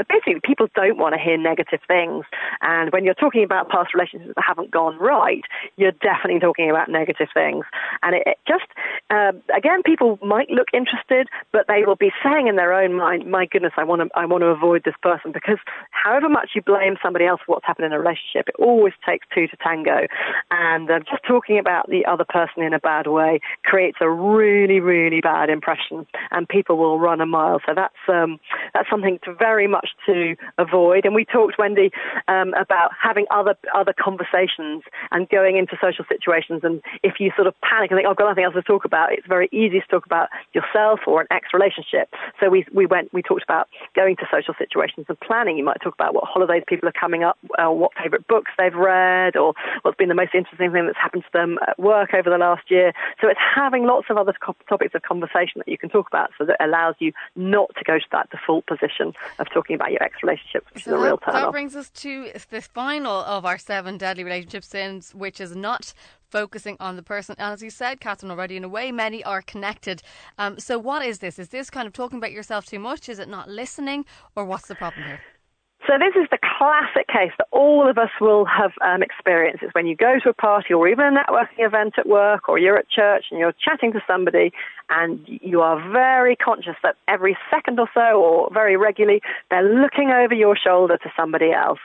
basically 0.08 0.40
people 0.44 0.68
don't 0.76 0.98
want 1.00 1.16
to 1.16 1.20
hear 1.20 1.38
negative 1.38 1.80
things. 1.88 2.26
And 2.62 2.92
when 2.94 3.04
you're 3.04 3.16
talking 3.16 3.44
about 3.44 3.70
past 3.70 3.94
relationships 3.94 4.03
relationships 4.04 4.34
that 4.36 4.44
haven't 4.46 4.72
gone 4.72 4.98
right, 5.00 5.44
you're 5.78 5.92
definitely 6.04 6.40
talking 6.40 6.70
about 6.70 6.90
negative 6.90 7.30
things. 7.34 7.66
And 8.02 8.16
it, 8.16 8.24
it 8.26 8.38
just, 8.48 8.68
uh, 9.10 9.32
again, 9.56 9.84
people 9.84 10.20
might 10.22 10.50
look 10.50 10.68
interested, 10.74 11.28
but 11.52 11.68
they 11.68 11.84
will 11.86 11.96
be 11.96 12.12
saying 12.24 12.48
in 12.48 12.56
their 12.56 12.74
own 12.74 12.94
mind, 12.94 13.30
"My 13.30 13.46
goodness, 13.46 13.74
I 13.78 13.84
want 13.84 14.02
to, 14.02 14.10
I 14.16 14.26
want 14.26 14.42
to 14.42 14.48
avoid 14.48 14.84
this 14.84 14.96
person." 15.02 15.32
Because 15.32 15.60
however 15.92 16.30
much 16.30 16.52
you 16.56 16.62
blame 16.62 16.98
somebody 17.02 17.26
else 17.26 17.42
for 17.46 17.54
what's 17.54 17.66
happened 17.66 17.86
in 17.86 17.94
a 17.94 18.00
relationship, 18.00 18.50
it 18.50 18.56
always 18.60 18.94
takes 19.08 19.26
two 19.34 19.48
to 19.48 19.58
tango. 19.58 20.08
And 20.52 20.90
uh, 20.90 21.00
just 21.00 21.24
talking 21.28 21.58
about 21.58 21.90
the 21.90 22.06
other 22.06 22.26
person 22.26 22.64
in 22.64 22.74
a 22.74 22.80
bad 22.80 23.08
way 23.08 23.40
creates 23.64 23.98
a 24.02 24.10
really, 24.10 24.80
really 24.80 25.22
bad 25.22 25.50
impression, 25.50 26.06
and 26.32 26.48
people 26.48 26.78
will 26.78 27.00
run 27.00 27.22
a 27.22 27.26
mile. 27.26 27.60
So 27.66 27.74
that's 27.76 27.96
um, 28.08 28.40
that's 28.74 28.90
something 28.90 29.20
to 29.24 29.34
very 29.34 29.68
much 29.68 29.90
to 30.06 30.36
avoid. 30.58 31.06
And 31.06 31.16
we 31.16 31.26
talked, 31.26 31.58
Wendy, 31.58 31.92
um, 32.28 32.54
about 32.60 32.92
having 33.02 33.26
other 33.32 33.56
other 33.74 33.93
conversations 33.98 34.84
and 35.12 35.30
going 35.30 35.58
into 35.58 35.78
social 35.82 36.06
situations. 36.08 36.62
And 36.64 36.82
if 37.04 37.20
you 37.20 37.32
sort 37.36 37.48
of 37.48 37.56
panic 37.62 37.92
and 37.92 37.98
think, 37.98 38.08
oh, 38.08 38.12
I've 38.12 38.18
got 38.18 38.30
nothing 38.30 38.44
else 38.44 38.56
to 38.56 38.62
talk 38.62 38.86
about, 38.86 39.14
it's 39.14 39.28
very 39.28 39.50
easy 39.52 39.80
to 39.80 39.88
talk 39.88 40.06
about 40.06 40.30
yourself 40.54 41.02
or 41.08 41.22
an 41.22 41.28
ex 41.32 41.50
relationship. 41.54 42.10
So 42.40 42.50
we, 42.50 42.66
we 42.74 42.86
went, 42.86 43.14
we 43.14 43.22
talked 43.22 43.44
about 43.44 43.68
going 43.96 44.16
to 44.18 44.26
social 44.32 44.54
situations 44.58 45.06
and 45.10 45.20
planning. 45.20 45.58
You 45.58 45.66
might 45.66 45.82
talk 45.84 45.94
about 45.94 46.14
what 46.14 46.26
holidays 46.26 46.64
people 46.68 46.88
are 46.90 46.94
coming 47.00 47.24
up, 47.24 47.38
uh, 47.58 47.72
what 47.72 47.92
favourite 48.02 48.28
books 48.28 48.52
they've 48.58 48.74
read, 48.74 49.36
or 49.36 49.54
what's 49.82 49.98
been 49.98 50.10
the 50.10 50.16
most 50.16 50.34
interesting 50.34 50.72
thing 50.72 50.86
that's 50.86 50.98
happened 50.98 51.24
to 51.24 51.34
them 51.34 51.60
at 51.68 51.78
work 51.80 52.14
over 52.14 52.30
the 52.30 52.38
last 52.38 52.70
year. 52.70 52.94
So 53.22 53.28
it's 53.28 53.40
having 53.40 53.86
lots 53.86 54.08
of 54.10 54.18
other 54.18 54.34
topics 54.70 54.96
of 54.96 55.02
conversation 55.02 55.58
that 55.58 55.68
you 55.68 55.78
can 55.78 55.90
talk 55.90 56.08
about 56.08 56.32
so 56.38 56.46
that 56.46 56.58
allows 56.64 56.96
you 57.00 57.12
not 57.36 57.70
to 57.78 57.84
go 57.84 58.00
to 58.00 58.06
that 58.12 58.30
default 58.30 58.66
position 58.66 59.14
of 59.40 59.48
talking 59.54 59.76
about 59.76 59.92
your 59.92 60.02
ex 60.04 60.16
relationship, 60.24 60.66
which 60.74 60.84
so 60.84 60.96
is 60.96 61.02
a 61.02 61.04
real 61.04 61.18
turn 61.18 61.34
That 61.34 61.52
brings 61.52 61.76
us 61.76 61.90
to 61.90 62.30
the 62.50 62.62
final 62.62 63.12
of 63.12 63.46
our 63.46 63.58
seven 63.58 63.83
seven 63.84 63.98
deadly 63.98 64.24
relationship 64.24 64.64
sins, 64.64 65.14
which 65.14 65.42
is 65.42 65.58
not 65.58 65.94
focusing 66.30 66.78
on 66.80 66.96
the 66.96 67.04
person. 67.04 67.36
And 67.38 67.52
as 67.52 67.62
you 67.62 67.70
said, 67.70 68.00
Katharine, 68.00 68.32
already, 68.32 68.56
in 68.56 68.64
a 68.64 68.70
way, 68.70 68.94
many 68.94 69.22
are 69.26 69.42
connected. 69.42 70.02
Um, 70.38 70.58
so, 70.58 70.80
what 70.80 71.06
is 71.06 71.20
this? 71.20 71.38
Is 71.38 71.50
this 71.50 71.70
kind 71.70 71.86
of 71.86 71.92
talking 71.92 72.18
about 72.18 72.32
yourself 72.32 72.66
too 72.66 72.80
much? 72.80 73.10
Is 73.10 73.20
it 73.20 73.28
not 73.28 73.50
listening? 73.50 74.06
Or 74.38 74.46
what's 74.46 74.70
the 74.70 74.76
problem 74.76 75.04
here? 75.04 75.20
So 75.86 75.96
this 76.00 76.16
is 76.16 76.30
the 76.32 76.40
classic 76.58 77.08
case 77.10 77.34
that 77.38 77.48
all 77.52 77.90
of 77.90 77.98
us 77.98 78.10
will 78.22 78.46
have 78.46 78.72
um, 78.80 79.04
experienced. 79.04 79.64
It's 79.64 79.76
when 79.76 79.86
you 79.86 79.98
go 79.98 80.14
to 80.24 80.30
a 80.30 80.34
party 80.34 80.74
or 80.74 80.88
even 80.88 81.04
a 81.04 81.12
networking 81.12 81.60
event 81.60 81.96
at 81.98 82.08
work 82.08 82.48
or 82.48 82.58
you're 82.58 82.78
at 82.78 82.90
church 82.90 83.26
and 83.30 83.38
you're 83.38 83.52
chatting 83.52 83.92
to 83.92 84.00
somebody 84.08 84.54
and 84.94 85.20
you 85.28 85.62
are 85.62 85.78
very 85.92 86.36
conscious 86.36 86.76
that 86.84 86.96
every 87.08 87.36
second 87.50 87.80
or 87.80 87.90
so 87.94 88.22
or 88.22 88.50
very 88.54 88.78
regularly 88.78 89.22
they're 89.50 89.64
looking 89.64 90.12
over 90.12 90.34
your 90.34 90.56
shoulder 90.56 90.98
to 90.98 91.12
somebody 91.18 91.52
else 91.52 91.80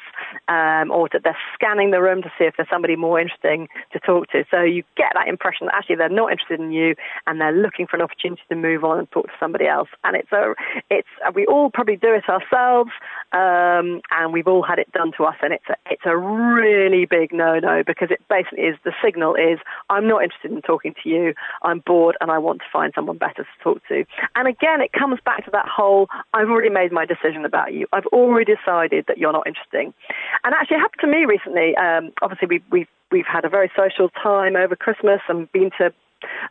um, 0.49 0.91
or 0.91 1.09
that 1.13 1.23
they're 1.25 1.37
scanning 1.55 1.91
the 1.91 2.03
room 2.03 2.23
to 2.23 2.31
see 2.39 2.45
if 2.45 2.55
there's 2.57 2.69
somebody 2.69 2.97
more 2.97 3.19
interesting 3.19 3.69
to 3.93 3.99
talk 4.01 4.29
to. 4.31 4.45
So 4.51 4.63
you 4.63 4.83
get 4.97 5.13
that 5.15 5.29
impression 5.29 5.67
that 5.67 5.75
actually 5.75 5.97
they're 5.97 6.09
not 6.09 6.33
interested 6.33 6.61
in 6.61 6.71
you 6.71 6.95
and 7.27 7.41
they're 7.41 7.53
looking 7.53 7.87
for 7.87 7.97
an 7.97 8.03
opportunity 8.03 8.43
to 8.49 8.57
move 8.57 8.85
on 8.85 8.99
and 8.99 9.11
talk 9.11 9.27
to 9.27 9.33
somebody 9.41 9.67
else. 9.67 9.89
And 10.05 10.17
it's 10.17 10.33
a, 10.33 10.55
it's 10.91 11.09
we 11.35 11.47
all 11.47 11.71
probably 11.71 11.97
do 11.97 12.13
it 12.15 12.29
ourselves, 12.29 12.91
um, 13.33 14.01
and 14.11 14.33
we've 14.33 14.49
all 14.49 14.63
had 14.63 14.79
it 14.79 14.91
done 14.93 15.13
to 15.17 15.25
us, 15.25 15.37
and 15.43 15.53
it's 15.53 15.69
a, 15.69 15.77
it's 15.91 16.03
a 16.05 16.17
really 16.17 17.07
big 17.07 17.33
no-no 17.33 17.83
because 17.87 18.11
it 18.11 18.21
basically 18.29 18.65
is 18.65 18.77
the 18.85 18.93
signal 19.03 19.35
is 19.35 19.59
I'm 19.89 20.07
not 20.07 20.23
interested 20.23 20.51
in 20.51 20.63
talking 20.63 20.95
to 21.03 21.09
you. 21.09 21.35
I'm 21.63 21.81
bored 21.81 22.17
and 22.21 22.31
I 22.31 22.39
want 22.39 22.61
to 22.61 22.67
find 22.73 22.93
someone 22.99 23.17
better 23.17 23.45
to 23.45 23.63
talk 23.63 23.81
to. 23.89 24.05
And 24.35 24.49
again, 24.49 24.81
it 24.81 24.93
comes 24.93 25.21
back 25.25 25.45
to 25.45 25.51
that 25.53 25.69
whole 25.69 26.09
I've 26.35 26.51
already 26.51 26.71
made 26.71 26.91
my 26.91 27.07
decision 27.07 27.45
about 27.45 27.73
you. 27.73 27.87
I've 27.93 28.07
already 28.07 28.55
decided 28.55 29.05
that 29.07 29.19
you're 29.19 29.33
not 29.33 29.47
interesting. 29.47 29.95
And 30.43 30.55
actually, 30.55 30.79
it 30.79 30.81
happened 30.81 31.01
to 31.03 31.07
me 31.07 31.25
recently. 31.25 31.77
Um, 31.77 32.11
obviously, 32.23 32.49
we, 32.49 32.63
we've 32.71 32.89
we've 33.11 33.27
had 33.27 33.45
a 33.45 33.49
very 33.49 33.71
social 33.77 34.11
time 34.11 34.57
over 34.57 34.77
Christmas 34.77 35.21
and 35.29 35.51
been 35.53 35.71
to 35.79 35.93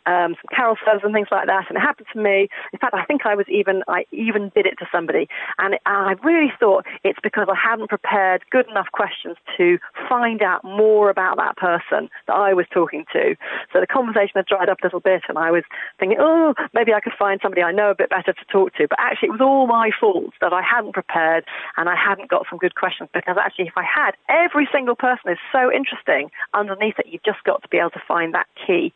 um, 0.06 0.34
some 0.36 0.50
carol 0.54 0.76
services 0.84 1.04
and 1.04 1.14
things 1.14 1.28
like 1.30 1.46
that. 1.46 1.66
And 1.68 1.76
it 1.76 1.80
happened 1.80 2.08
to 2.12 2.18
me. 2.18 2.48
In 2.72 2.78
fact, 2.78 2.94
I 2.94 3.04
think 3.04 3.26
I 3.26 3.34
was 3.34 3.46
even 3.48 3.82
I 3.88 4.04
even 4.12 4.50
did 4.54 4.66
it 4.66 4.78
to 4.78 4.86
somebody, 4.90 5.28
and 5.58 5.74
it, 5.74 5.80
I 5.86 6.14
really 6.22 6.52
thought 6.58 6.86
it's 7.04 7.18
because 7.22 7.48
I 7.50 7.56
hadn't 7.56 7.88
prepared 7.88 8.42
good 8.50 8.68
enough 8.68 8.88
questions 8.92 9.36
to 9.56 9.78
find 10.08 10.42
out 10.42 10.64
more 10.64 11.10
about 11.10 11.36
that 11.36 11.56
person 11.56 12.08
that 12.26 12.36
I 12.36 12.54
was 12.54 12.66
talking 12.72 13.04
to. 13.12 13.36
So 13.72 13.80
the 13.80 13.86
conversation 13.86 14.32
had 14.36 14.46
dried 14.46 14.68
up 14.68 14.78
a 14.82 14.86
little 14.86 15.00
bit, 15.00 15.22
and 15.28 15.38
I 15.38 15.50
was 15.50 15.64
thinking, 15.98 16.18
oh, 16.20 16.54
maybe 16.72 16.92
I 16.92 17.00
could 17.00 17.12
find 17.18 17.40
somebody 17.42 17.62
I 17.62 17.72
know 17.72 17.90
a 17.90 17.94
bit 17.94 18.10
better 18.10 18.32
to 18.32 18.44
talk 18.50 18.74
to. 18.74 18.86
But 18.88 18.98
actually, 19.00 19.28
it 19.28 19.32
was 19.32 19.40
all 19.40 19.66
my 19.66 19.90
fault 19.98 20.34
that 20.40 20.52
I 20.52 20.62
hadn't 20.62 20.94
prepared 20.94 21.44
and 21.76 21.88
I 21.88 21.96
hadn't 21.96 22.30
got 22.30 22.46
some 22.48 22.58
good 22.58 22.74
questions. 22.74 23.08
Because 23.12 23.36
actually, 23.38 23.66
if 23.66 23.76
I 23.76 23.84
had, 23.84 24.12
every 24.28 24.68
single 24.72 24.96
person 24.96 25.30
is 25.32 25.38
so 25.52 25.72
interesting 25.72 26.30
underneath 26.54 26.98
it. 26.98 27.06
You've 27.08 27.24
just 27.24 27.42
got 27.44 27.62
to 27.62 27.68
be 27.68 27.78
able 27.78 27.90
to 27.90 28.02
find 28.06 28.34
that 28.34 28.46
key. 28.54 28.92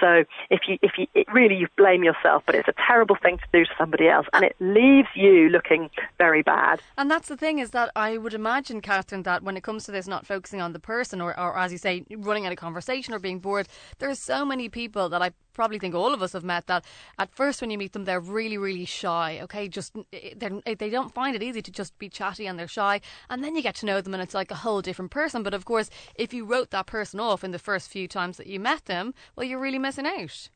So 0.00 0.09
so 0.10 0.24
if 0.50 0.60
you 0.68 0.78
if 0.82 0.92
you 0.98 1.06
really 1.32 1.56
you 1.56 1.68
blame 1.76 2.02
yourself, 2.04 2.42
but 2.46 2.54
it's 2.54 2.68
a 2.68 2.74
terrible 2.86 3.16
thing 3.16 3.38
to 3.38 3.44
do 3.52 3.64
to 3.64 3.70
somebody 3.78 4.08
else, 4.08 4.26
and 4.32 4.44
it 4.44 4.56
leaves 4.60 5.08
you 5.14 5.48
looking 5.48 5.90
very 6.18 6.42
bad. 6.42 6.80
And 6.98 7.10
that's 7.10 7.28
the 7.28 7.36
thing 7.36 7.58
is 7.58 7.70
that 7.70 7.90
I 7.94 8.18
would 8.18 8.34
imagine, 8.34 8.80
Katharine, 8.80 9.22
that 9.24 9.42
when 9.42 9.56
it 9.56 9.62
comes 9.62 9.84
to 9.84 9.92
this, 9.92 10.06
not 10.06 10.26
focusing 10.26 10.60
on 10.60 10.72
the 10.72 10.80
person, 10.80 11.20
or, 11.20 11.38
or 11.38 11.56
as 11.58 11.72
you 11.72 11.78
say, 11.78 12.04
running 12.10 12.46
out 12.46 12.52
of 12.52 12.58
conversation 12.58 13.14
or 13.14 13.18
being 13.18 13.38
bored, 13.38 13.68
there 13.98 14.10
are 14.10 14.14
so 14.14 14.44
many 14.44 14.68
people 14.68 15.08
that 15.08 15.22
I 15.22 15.30
probably 15.52 15.78
think 15.78 15.94
all 15.94 16.14
of 16.14 16.22
us 16.22 16.32
have 16.32 16.44
met 16.44 16.66
that. 16.66 16.84
At 17.18 17.30
first 17.30 17.60
when 17.60 17.70
you 17.70 17.78
meet 17.78 17.92
them 17.92 18.04
they're 18.04 18.20
really 18.20 18.58
really 18.58 18.84
shy 18.84 19.40
okay? 19.42 19.68
Just 19.68 19.96
eh, 20.12 20.30
eh, 20.32 20.34
they—they 20.36 20.86
eh, 20.86 20.90
don't 20.90 21.14
find 21.14 21.34
it 21.36 21.42
easy 21.42 21.62
to 21.62 21.70
just 21.70 21.98
be 21.98 22.08
chatty 22.08 22.46
and 22.46 22.58
they're 22.58 22.68
shy. 22.68 23.00
And 23.28 23.42
then 23.42 23.56
you 23.56 23.62
get 23.62 23.76
to 23.76 23.86
know 23.86 24.00
them 24.00 24.14
and 24.14 24.22
it's 24.22 24.34
like 24.34 24.50
a 24.50 24.56
whole 24.56 24.82
different 24.82 25.10
person. 25.10 25.42
But 25.42 25.54
of 25.54 25.64
course 25.64 25.90
if 26.14 26.32
you 26.32 26.44
wrote 26.44 26.70
that 26.70 26.86
person 26.86 27.20
off 27.20 27.44
in 27.44 27.50
the 27.50 27.58
first 27.58 27.90
few 27.90 28.08
times 28.08 28.36
that 28.36 28.46
you 28.46 28.60
met 28.60 28.86
them 28.86 29.14
well 29.36 29.46
you're 29.46 29.60
really 29.60 29.78
missing 29.78 30.06
out 30.06 30.50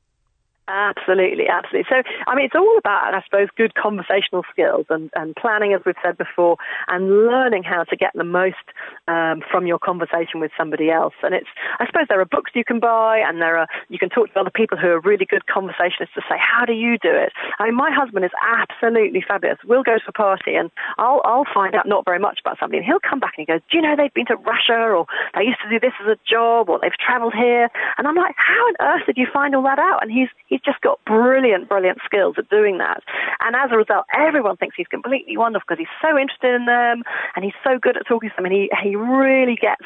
Absolutely, 0.67 1.45
absolutely. 1.47 1.85
So, 1.91 2.03
I 2.27 2.35
mean, 2.35 2.47
it's 2.47 2.55
all 2.55 2.79
about, 2.79 3.13
I 3.13 3.23
suppose, 3.25 3.49
good 3.55 3.75
conversational 3.75 4.45
skills 4.51 4.87
and, 4.89 5.11
and 5.15 5.37
planning, 5.37 5.75
as 5.75 5.83
we've 5.85 5.95
said 6.03 6.17
before, 6.17 6.57
and 6.89 7.27
learning 7.27 7.65
how 7.65 7.85
to 7.85 7.97
get 7.97 8.13
the 8.15 8.25
most 8.25 8.65
um, 9.07 9.43
from 9.51 9.67
your 9.67 9.79
conversation 9.79 10.41
with 10.41 10.53
somebody 10.57 10.91
else. 10.91 11.13
And 11.23 11.35
it's, 11.35 11.49
I 11.81 11.87
suppose, 11.87 12.07
there 12.09 12.21
are 12.21 12.25
books 12.25 12.53
you 12.55 12.65
can 12.65 12.81
buy, 12.81 13.19
and 13.19 13.43
there 13.43 13.59
are 13.59 13.67
you 13.91 13.99
can 13.99 14.09
talk 14.09 14.33
to 14.33 14.41
other 14.41 14.51
people 14.51 14.79
who 14.79 14.89
are 14.89 15.01
really 15.01 15.27
good 15.27 15.43
conversationists 15.55 16.15
to 16.15 16.23
say, 16.31 16.37
how 16.41 16.65
do 16.65 16.73
you 16.73 16.97
do 16.97 17.13
it? 17.13 17.33
I 17.59 17.67
mean, 17.67 17.75
my 17.75 17.91
husband 17.93 18.25
is 18.25 18.33
absolutely 18.43 19.21
fabulous. 19.21 19.59
We'll 19.67 19.83
go 19.83 19.99
to 19.99 20.09
a 20.09 20.13
party, 20.13 20.55
and 20.55 20.71
I'll 20.97 21.21
I'll 21.25 21.47
find 21.53 21.75
out 21.75 21.87
not 21.87 22.07
very 22.07 22.19
much 22.19 22.41
about 22.43 22.59
somebody, 22.59 22.79
and 22.79 22.87
he'll 22.87 23.05
come 23.05 23.21
back 23.21 23.35
and 23.37 23.47
he 23.47 23.53
goes, 23.53 23.61
do 23.71 23.77
you 23.77 23.83
know 23.83 23.97
they've 23.97 24.15
been 24.15 24.27
to 24.27 24.37
Russia, 24.37 24.81
or 24.81 25.05
they 25.35 25.45
used 25.45 25.61
to 25.63 25.69
do 25.69 25.79
this 25.79 25.93
as 26.01 26.09
a 26.09 26.17
job, 26.27 26.71
or 26.71 26.79
they've 26.81 26.97
travelled 26.97 27.35
here, 27.35 27.69
and 27.99 28.09
I'm 28.09 28.17
like, 28.17 28.35
how 28.39 28.63
on 28.69 28.75
earth 28.81 29.05
did 29.05 29.19
you 29.19 29.27
find 29.31 29.55
all 29.55 29.63
that 29.65 29.79
out? 29.79 30.01
And 30.01 30.11
he's 30.11 30.29
he's 30.55 30.63
just 30.63 30.81
got 30.83 31.05
brilliant, 31.05 31.69
brilliant 31.69 31.99
skills 32.05 32.37
at 32.39 32.49
doing 32.49 32.79
that. 32.79 33.03
And 33.41 33.57
as 33.57 33.71
a 33.73 33.77
result, 33.77 34.07
everyone 34.15 34.57
thinks 34.57 34.77
he's 34.77 34.87
completely 34.87 35.37
wonderful 35.37 35.67
because 35.67 35.83
he's 35.83 35.99
so 36.01 36.17
interested 36.17 36.55
in 36.55 36.67
them 36.67 37.03
and 37.35 37.45
he's 37.45 37.59
so 37.65 37.77
good 37.77 37.97
at 37.97 38.07
talking 38.07 38.31
to 38.31 38.37
them 38.37 38.47
and 38.47 38.55
he, 38.55 38.71
he 38.81 38.95
really 38.95 39.57
gets 39.57 39.83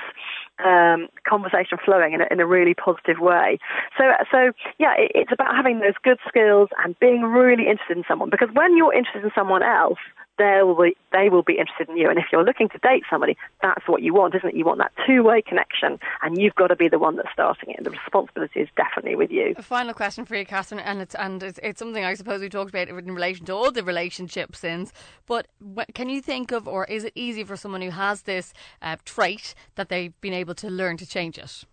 um, 0.62 1.08
conversation 1.26 1.78
flowing 1.82 2.12
in 2.12 2.20
a, 2.20 2.26
in 2.30 2.38
a 2.38 2.46
really 2.46 2.74
positive 2.74 3.18
way. 3.18 3.58
So, 3.96 4.04
so 4.30 4.52
yeah, 4.76 4.92
it, 4.98 5.12
it's 5.14 5.32
about 5.32 5.56
having 5.56 5.80
those 5.80 5.96
good 6.04 6.18
skills 6.28 6.68
and 6.84 6.98
being 7.00 7.22
really 7.22 7.64
interested 7.64 7.96
in 7.96 8.04
someone 8.06 8.28
because 8.28 8.50
when 8.52 8.76
you're 8.76 8.92
interested 8.92 9.24
in 9.24 9.32
someone 9.34 9.62
else, 9.62 9.98
they 10.38 10.60
will 10.62 10.76
be, 10.76 10.96
they 11.12 11.28
will 11.28 11.42
be 11.42 11.58
interested 11.58 11.88
in 11.88 11.96
you. 11.96 12.08
And 12.08 12.18
if 12.18 12.26
you're 12.32 12.44
looking 12.44 12.68
to 12.70 12.78
date 12.78 13.02
somebody, 13.10 13.36
that's 13.60 13.86
what 13.86 14.02
you 14.02 14.14
want, 14.14 14.34
isn't 14.34 14.48
it? 14.48 14.54
You 14.54 14.64
want 14.64 14.78
that 14.78 14.92
two-way 15.06 15.42
connection, 15.42 15.98
and 16.22 16.40
you've 16.40 16.54
got 16.54 16.68
to 16.68 16.76
be 16.76 16.88
the 16.88 16.98
one 16.98 17.16
that's 17.16 17.28
starting 17.32 17.70
it. 17.70 17.76
And 17.78 17.86
the 17.86 17.90
responsibility 17.90 18.60
is 18.60 18.68
definitely 18.76 19.16
with 19.16 19.30
you. 19.30 19.54
A 19.56 19.62
final 19.62 19.94
question 19.94 20.24
for 20.24 20.36
you, 20.36 20.46
Katharine, 20.46 20.80
and 20.80 21.00
it's 21.00 21.14
and 21.14 21.42
it's, 21.42 21.58
it's 21.62 21.78
something 21.78 22.04
I 22.04 22.14
suppose 22.14 22.40
we 22.40 22.48
talked 22.48 22.70
about 22.70 22.88
in 22.88 23.14
relation 23.14 23.44
to 23.46 23.52
all 23.52 23.70
the 23.70 23.84
relationship 23.84 24.54
sins. 24.54 24.92
But 25.26 25.48
can 25.94 26.08
you 26.08 26.22
think 26.22 26.52
of, 26.52 26.66
or 26.68 26.84
is 26.86 27.04
it 27.04 27.12
easy 27.14 27.44
for 27.44 27.56
someone 27.56 27.82
who 27.82 27.90
has 27.90 28.22
this 28.22 28.52
uh, 28.80 28.96
trait 29.04 29.54
that 29.74 29.88
they've 29.88 30.18
been 30.20 30.34
able 30.34 30.54
to 30.54 30.68
learn 30.68 30.96
to 30.98 31.06
change 31.06 31.38
it? 31.38 31.64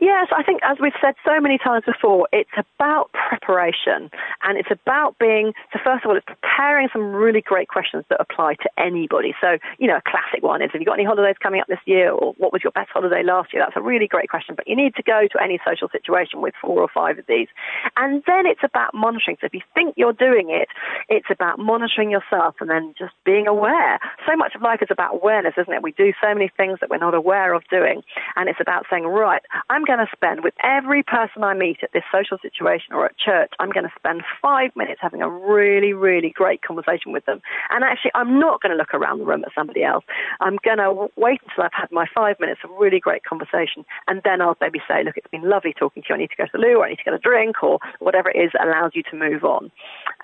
Yes, 0.00 0.28
I 0.30 0.44
think 0.44 0.60
as 0.62 0.78
we've 0.80 0.94
said 1.02 1.14
so 1.26 1.40
many 1.40 1.58
times 1.58 1.82
before, 1.84 2.28
it's 2.32 2.50
about 2.56 3.10
preparation 3.12 4.10
and 4.44 4.56
it's 4.56 4.70
about 4.70 5.18
being, 5.18 5.54
so 5.72 5.80
first 5.82 6.04
of 6.04 6.10
all, 6.10 6.16
it's 6.16 6.24
preparing 6.24 6.88
some 6.92 7.12
really 7.12 7.40
great 7.40 7.66
questions 7.66 8.04
that 8.08 8.20
apply 8.20 8.54
to 8.62 8.70
anybody. 8.78 9.34
So, 9.40 9.58
you 9.78 9.88
know, 9.88 9.96
a 9.96 10.02
classic 10.08 10.44
one 10.44 10.62
is, 10.62 10.70
have 10.72 10.80
you 10.80 10.86
got 10.86 10.94
any 10.94 11.04
holidays 11.04 11.34
coming 11.42 11.60
up 11.60 11.66
this 11.66 11.82
year 11.84 12.12
or 12.12 12.32
what 12.38 12.52
was 12.52 12.62
your 12.62 12.70
best 12.70 12.90
holiday 12.90 13.24
last 13.24 13.52
year? 13.52 13.60
That's 13.60 13.76
a 13.76 13.82
really 13.82 14.06
great 14.06 14.28
question, 14.28 14.54
but 14.54 14.68
you 14.68 14.76
need 14.76 14.94
to 14.94 15.02
go 15.02 15.26
to 15.32 15.42
any 15.42 15.58
social 15.66 15.88
situation 15.88 16.40
with 16.40 16.54
four 16.62 16.80
or 16.80 16.88
five 16.88 17.18
of 17.18 17.26
these. 17.26 17.48
And 17.96 18.22
then 18.24 18.46
it's 18.46 18.62
about 18.62 18.94
monitoring. 18.94 19.36
So 19.40 19.46
if 19.46 19.54
you 19.54 19.62
think 19.74 19.94
you're 19.96 20.12
doing 20.12 20.50
it, 20.50 20.68
it's 21.08 21.26
about 21.28 21.58
monitoring 21.58 22.10
yourself 22.10 22.54
and 22.60 22.70
then 22.70 22.94
just 22.96 23.14
being 23.24 23.48
aware. 23.48 23.98
So 24.28 24.36
much 24.36 24.54
of 24.54 24.62
life 24.62 24.78
is 24.80 24.88
about 24.92 25.14
awareness, 25.14 25.54
isn't 25.58 25.72
it? 25.72 25.82
We 25.82 25.90
do 25.90 26.12
so 26.22 26.32
many 26.34 26.52
things 26.56 26.78
that 26.80 26.88
we're 26.88 26.98
not 26.98 27.14
aware 27.14 27.52
of 27.52 27.64
doing. 27.68 28.02
And 28.36 28.48
it's 28.48 28.60
about 28.60 28.86
saying, 28.88 29.04
right, 29.04 29.42
I'm 29.68 29.87
going 29.88 30.04
to 30.04 30.12
spend 30.14 30.44
with 30.44 30.52
every 30.62 31.02
person 31.02 31.42
I 31.42 31.54
meet 31.54 31.78
at 31.82 31.92
this 31.94 32.04
social 32.12 32.36
situation 32.36 32.92
or 32.92 33.06
at 33.06 33.16
church, 33.16 33.50
I'm 33.58 33.70
going 33.70 33.88
to 33.88 33.92
spend 33.98 34.20
five 34.40 34.76
minutes 34.76 35.00
having 35.00 35.22
a 35.22 35.30
really, 35.30 35.94
really 35.94 36.28
great 36.28 36.60
conversation 36.60 37.10
with 37.10 37.24
them. 37.24 37.40
And 37.70 37.82
actually, 37.82 38.10
I'm 38.14 38.38
not 38.38 38.60
going 38.60 38.70
to 38.70 38.76
look 38.76 38.92
around 38.92 39.18
the 39.18 39.24
room 39.24 39.42
at 39.44 39.54
somebody 39.54 39.82
else. 39.82 40.04
I'm 40.40 40.58
going 40.62 40.76
to 40.76 41.08
wait 41.16 41.40
until 41.48 41.64
I've 41.64 41.72
had 41.72 41.90
my 41.90 42.04
five 42.14 42.36
minutes 42.38 42.60
of 42.62 42.70
really 42.78 43.00
great 43.00 43.24
conversation. 43.24 43.86
And 44.06 44.20
then 44.24 44.42
I'll 44.42 44.58
maybe 44.60 44.80
say, 44.86 45.02
look, 45.02 45.16
it's 45.16 45.32
been 45.32 45.48
lovely 45.48 45.72
talking 45.72 46.02
to 46.02 46.08
you. 46.10 46.14
I 46.14 46.18
need 46.18 46.30
to 46.30 46.36
go 46.36 46.44
to 46.44 46.52
the 46.52 46.58
loo 46.58 46.76
or 46.76 46.84
I 46.84 46.90
need 46.90 47.00
to 47.00 47.08
get 47.08 47.14
a 47.14 47.18
drink 47.18 47.62
or 47.62 47.78
whatever 47.98 48.28
it 48.28 48.36
is 48.36 48.50
that 48.52 48.68
allows 48.68 48.92
you 48.94 49.02
to 49.10 49.16
move 49.16 49.42
on. 49.42 49.72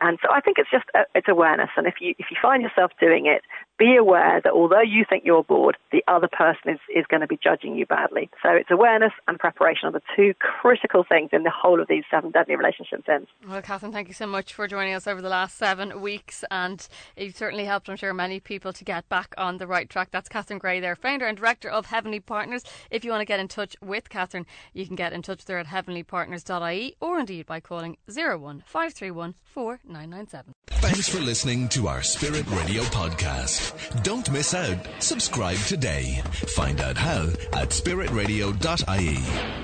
And 0.02 0.18
so 0.20 0.28
I 0.30 0.40
think 0.40 0.58
it's 0.58 0.70
just, 0.70 0.84
uh, 0.94 1.08
it's 1.14 1.28
awareness. 1.28 1.70
And 1.78 1.86
if 1.86 1.94
you, 2.00 2.14
if 2.18 2.26
you 2.30 2.36
find 2.40 2.62
yourself 2.62 2.92
doing 3.00 3.24
it, 3.24 3.40
be 3.78 3.96
aware 3.96 4.42
that 4.44 4.52
although 4.52 4.82
you 4.82 5.06
think 5.08 5.24
you're 5.24 5.42
bored, 5.42 5.78
the 5.90 6.04
other 6.06 6.28
person 6.28 6.70
is, 6.70 6.78
is 6.94 7.06
going 7.08 7.22
to 7.22 7.26
be 7.26 7.38
judging 7.42 7.74
you 7.74 7.86
badly. 7.86 8.28
So 8.42 8.50
it's 8.50 8.70
awareness 8.70 9.12
and 9.26 9.38
preparation 9.38 9.53
are 9.60 9.92
the 9.92 10.02
two 10.16 10.34
critical 10.38 11.04
things 11.08 11.30
in 11.32 11.42
the 11.42 11.50
whole 11.50 11.80
of 11.80 11.88
these 11.88 12.04
seven 12.10 12.30
deadly 12.30 12.56
relationship 12.56 13.04
sins. 13.06 13.26
Well, 13.48 13.62
Katharine, 13.62 13.92
thank 13.92 14.08
you 14.08 14.14
so 14.14 14.26
much 14.26 14.52
for 14.52 14.66
joining 14.68 14.94
us 14.94 15.06
over 15.06 15.20
the 15.20 15.28
last 15.28 15.56
seven 15.56 16.00
weeks, 16.00 16.44
and 16.50 16.86
you've 17.16 17.36
certainly 17.36 17.64
helped, 17.64 17.88
I'm 17.88 17.96
sure, 17.96 18.12
many 18.14 18.40
people 18.40 18.72
to 18.72 18.84
get 18.84 19.08
back 19.08 19.34
on 19.36 19.58
the 19.58 19.66
right 19.66 19.88
track. 19.88 20.08
That's 20.10 20.28
Katharine 20.28 20.58
Gray 20.58 20.80
there, 20.80 20.96
founder 20.96 21.26
and 21.26 21.36
director 21.36 21.68
of 21.68 21.86
Heavenly 21.86 22.20
Partners. 22.20 22.64
If 22.90 23.04
you 23.04 23.10
want 23.10 23.20
to 23.20 23.26
get 23.26 23.40
in 23.40 23.48
touch 23.48 23.76
with 23.80 24.08
Katharine, 24.08 24.46
you 24.72 24.86
can 24.86 24.96
get 24.96 25.12
in 25.12 25.22
touch 25.22 25.44
there 25.44 25.58
at 25.58 25.66
heavenlypartners.ie 25.66 26.96
or 27.00 27.18
indeed 27.18 27.46
by 27.46 27.60
calling 27.60 27.96
01531 28.06 29.34
4997. 29.44 30.54
Thanks 30.68 31.08
for 31.08 31.18
listening 31.20 31.68
to 31.70 31.88
our 31.88 32.02
Spirit 32.02 32.48
Radio 32.50 32.82
podcast. 32.84 34.02
Don't 34.02 34.30
miss 34.30 34.54
out. 34.54 34.76
Subscribe 34.98 35.58
today. 35.58 36.22
Find 36.56 36.80
out 36.80 36.96
how 36.96 37.24
at 37.52 37.70
spiritradio.ie. 37.70 39.63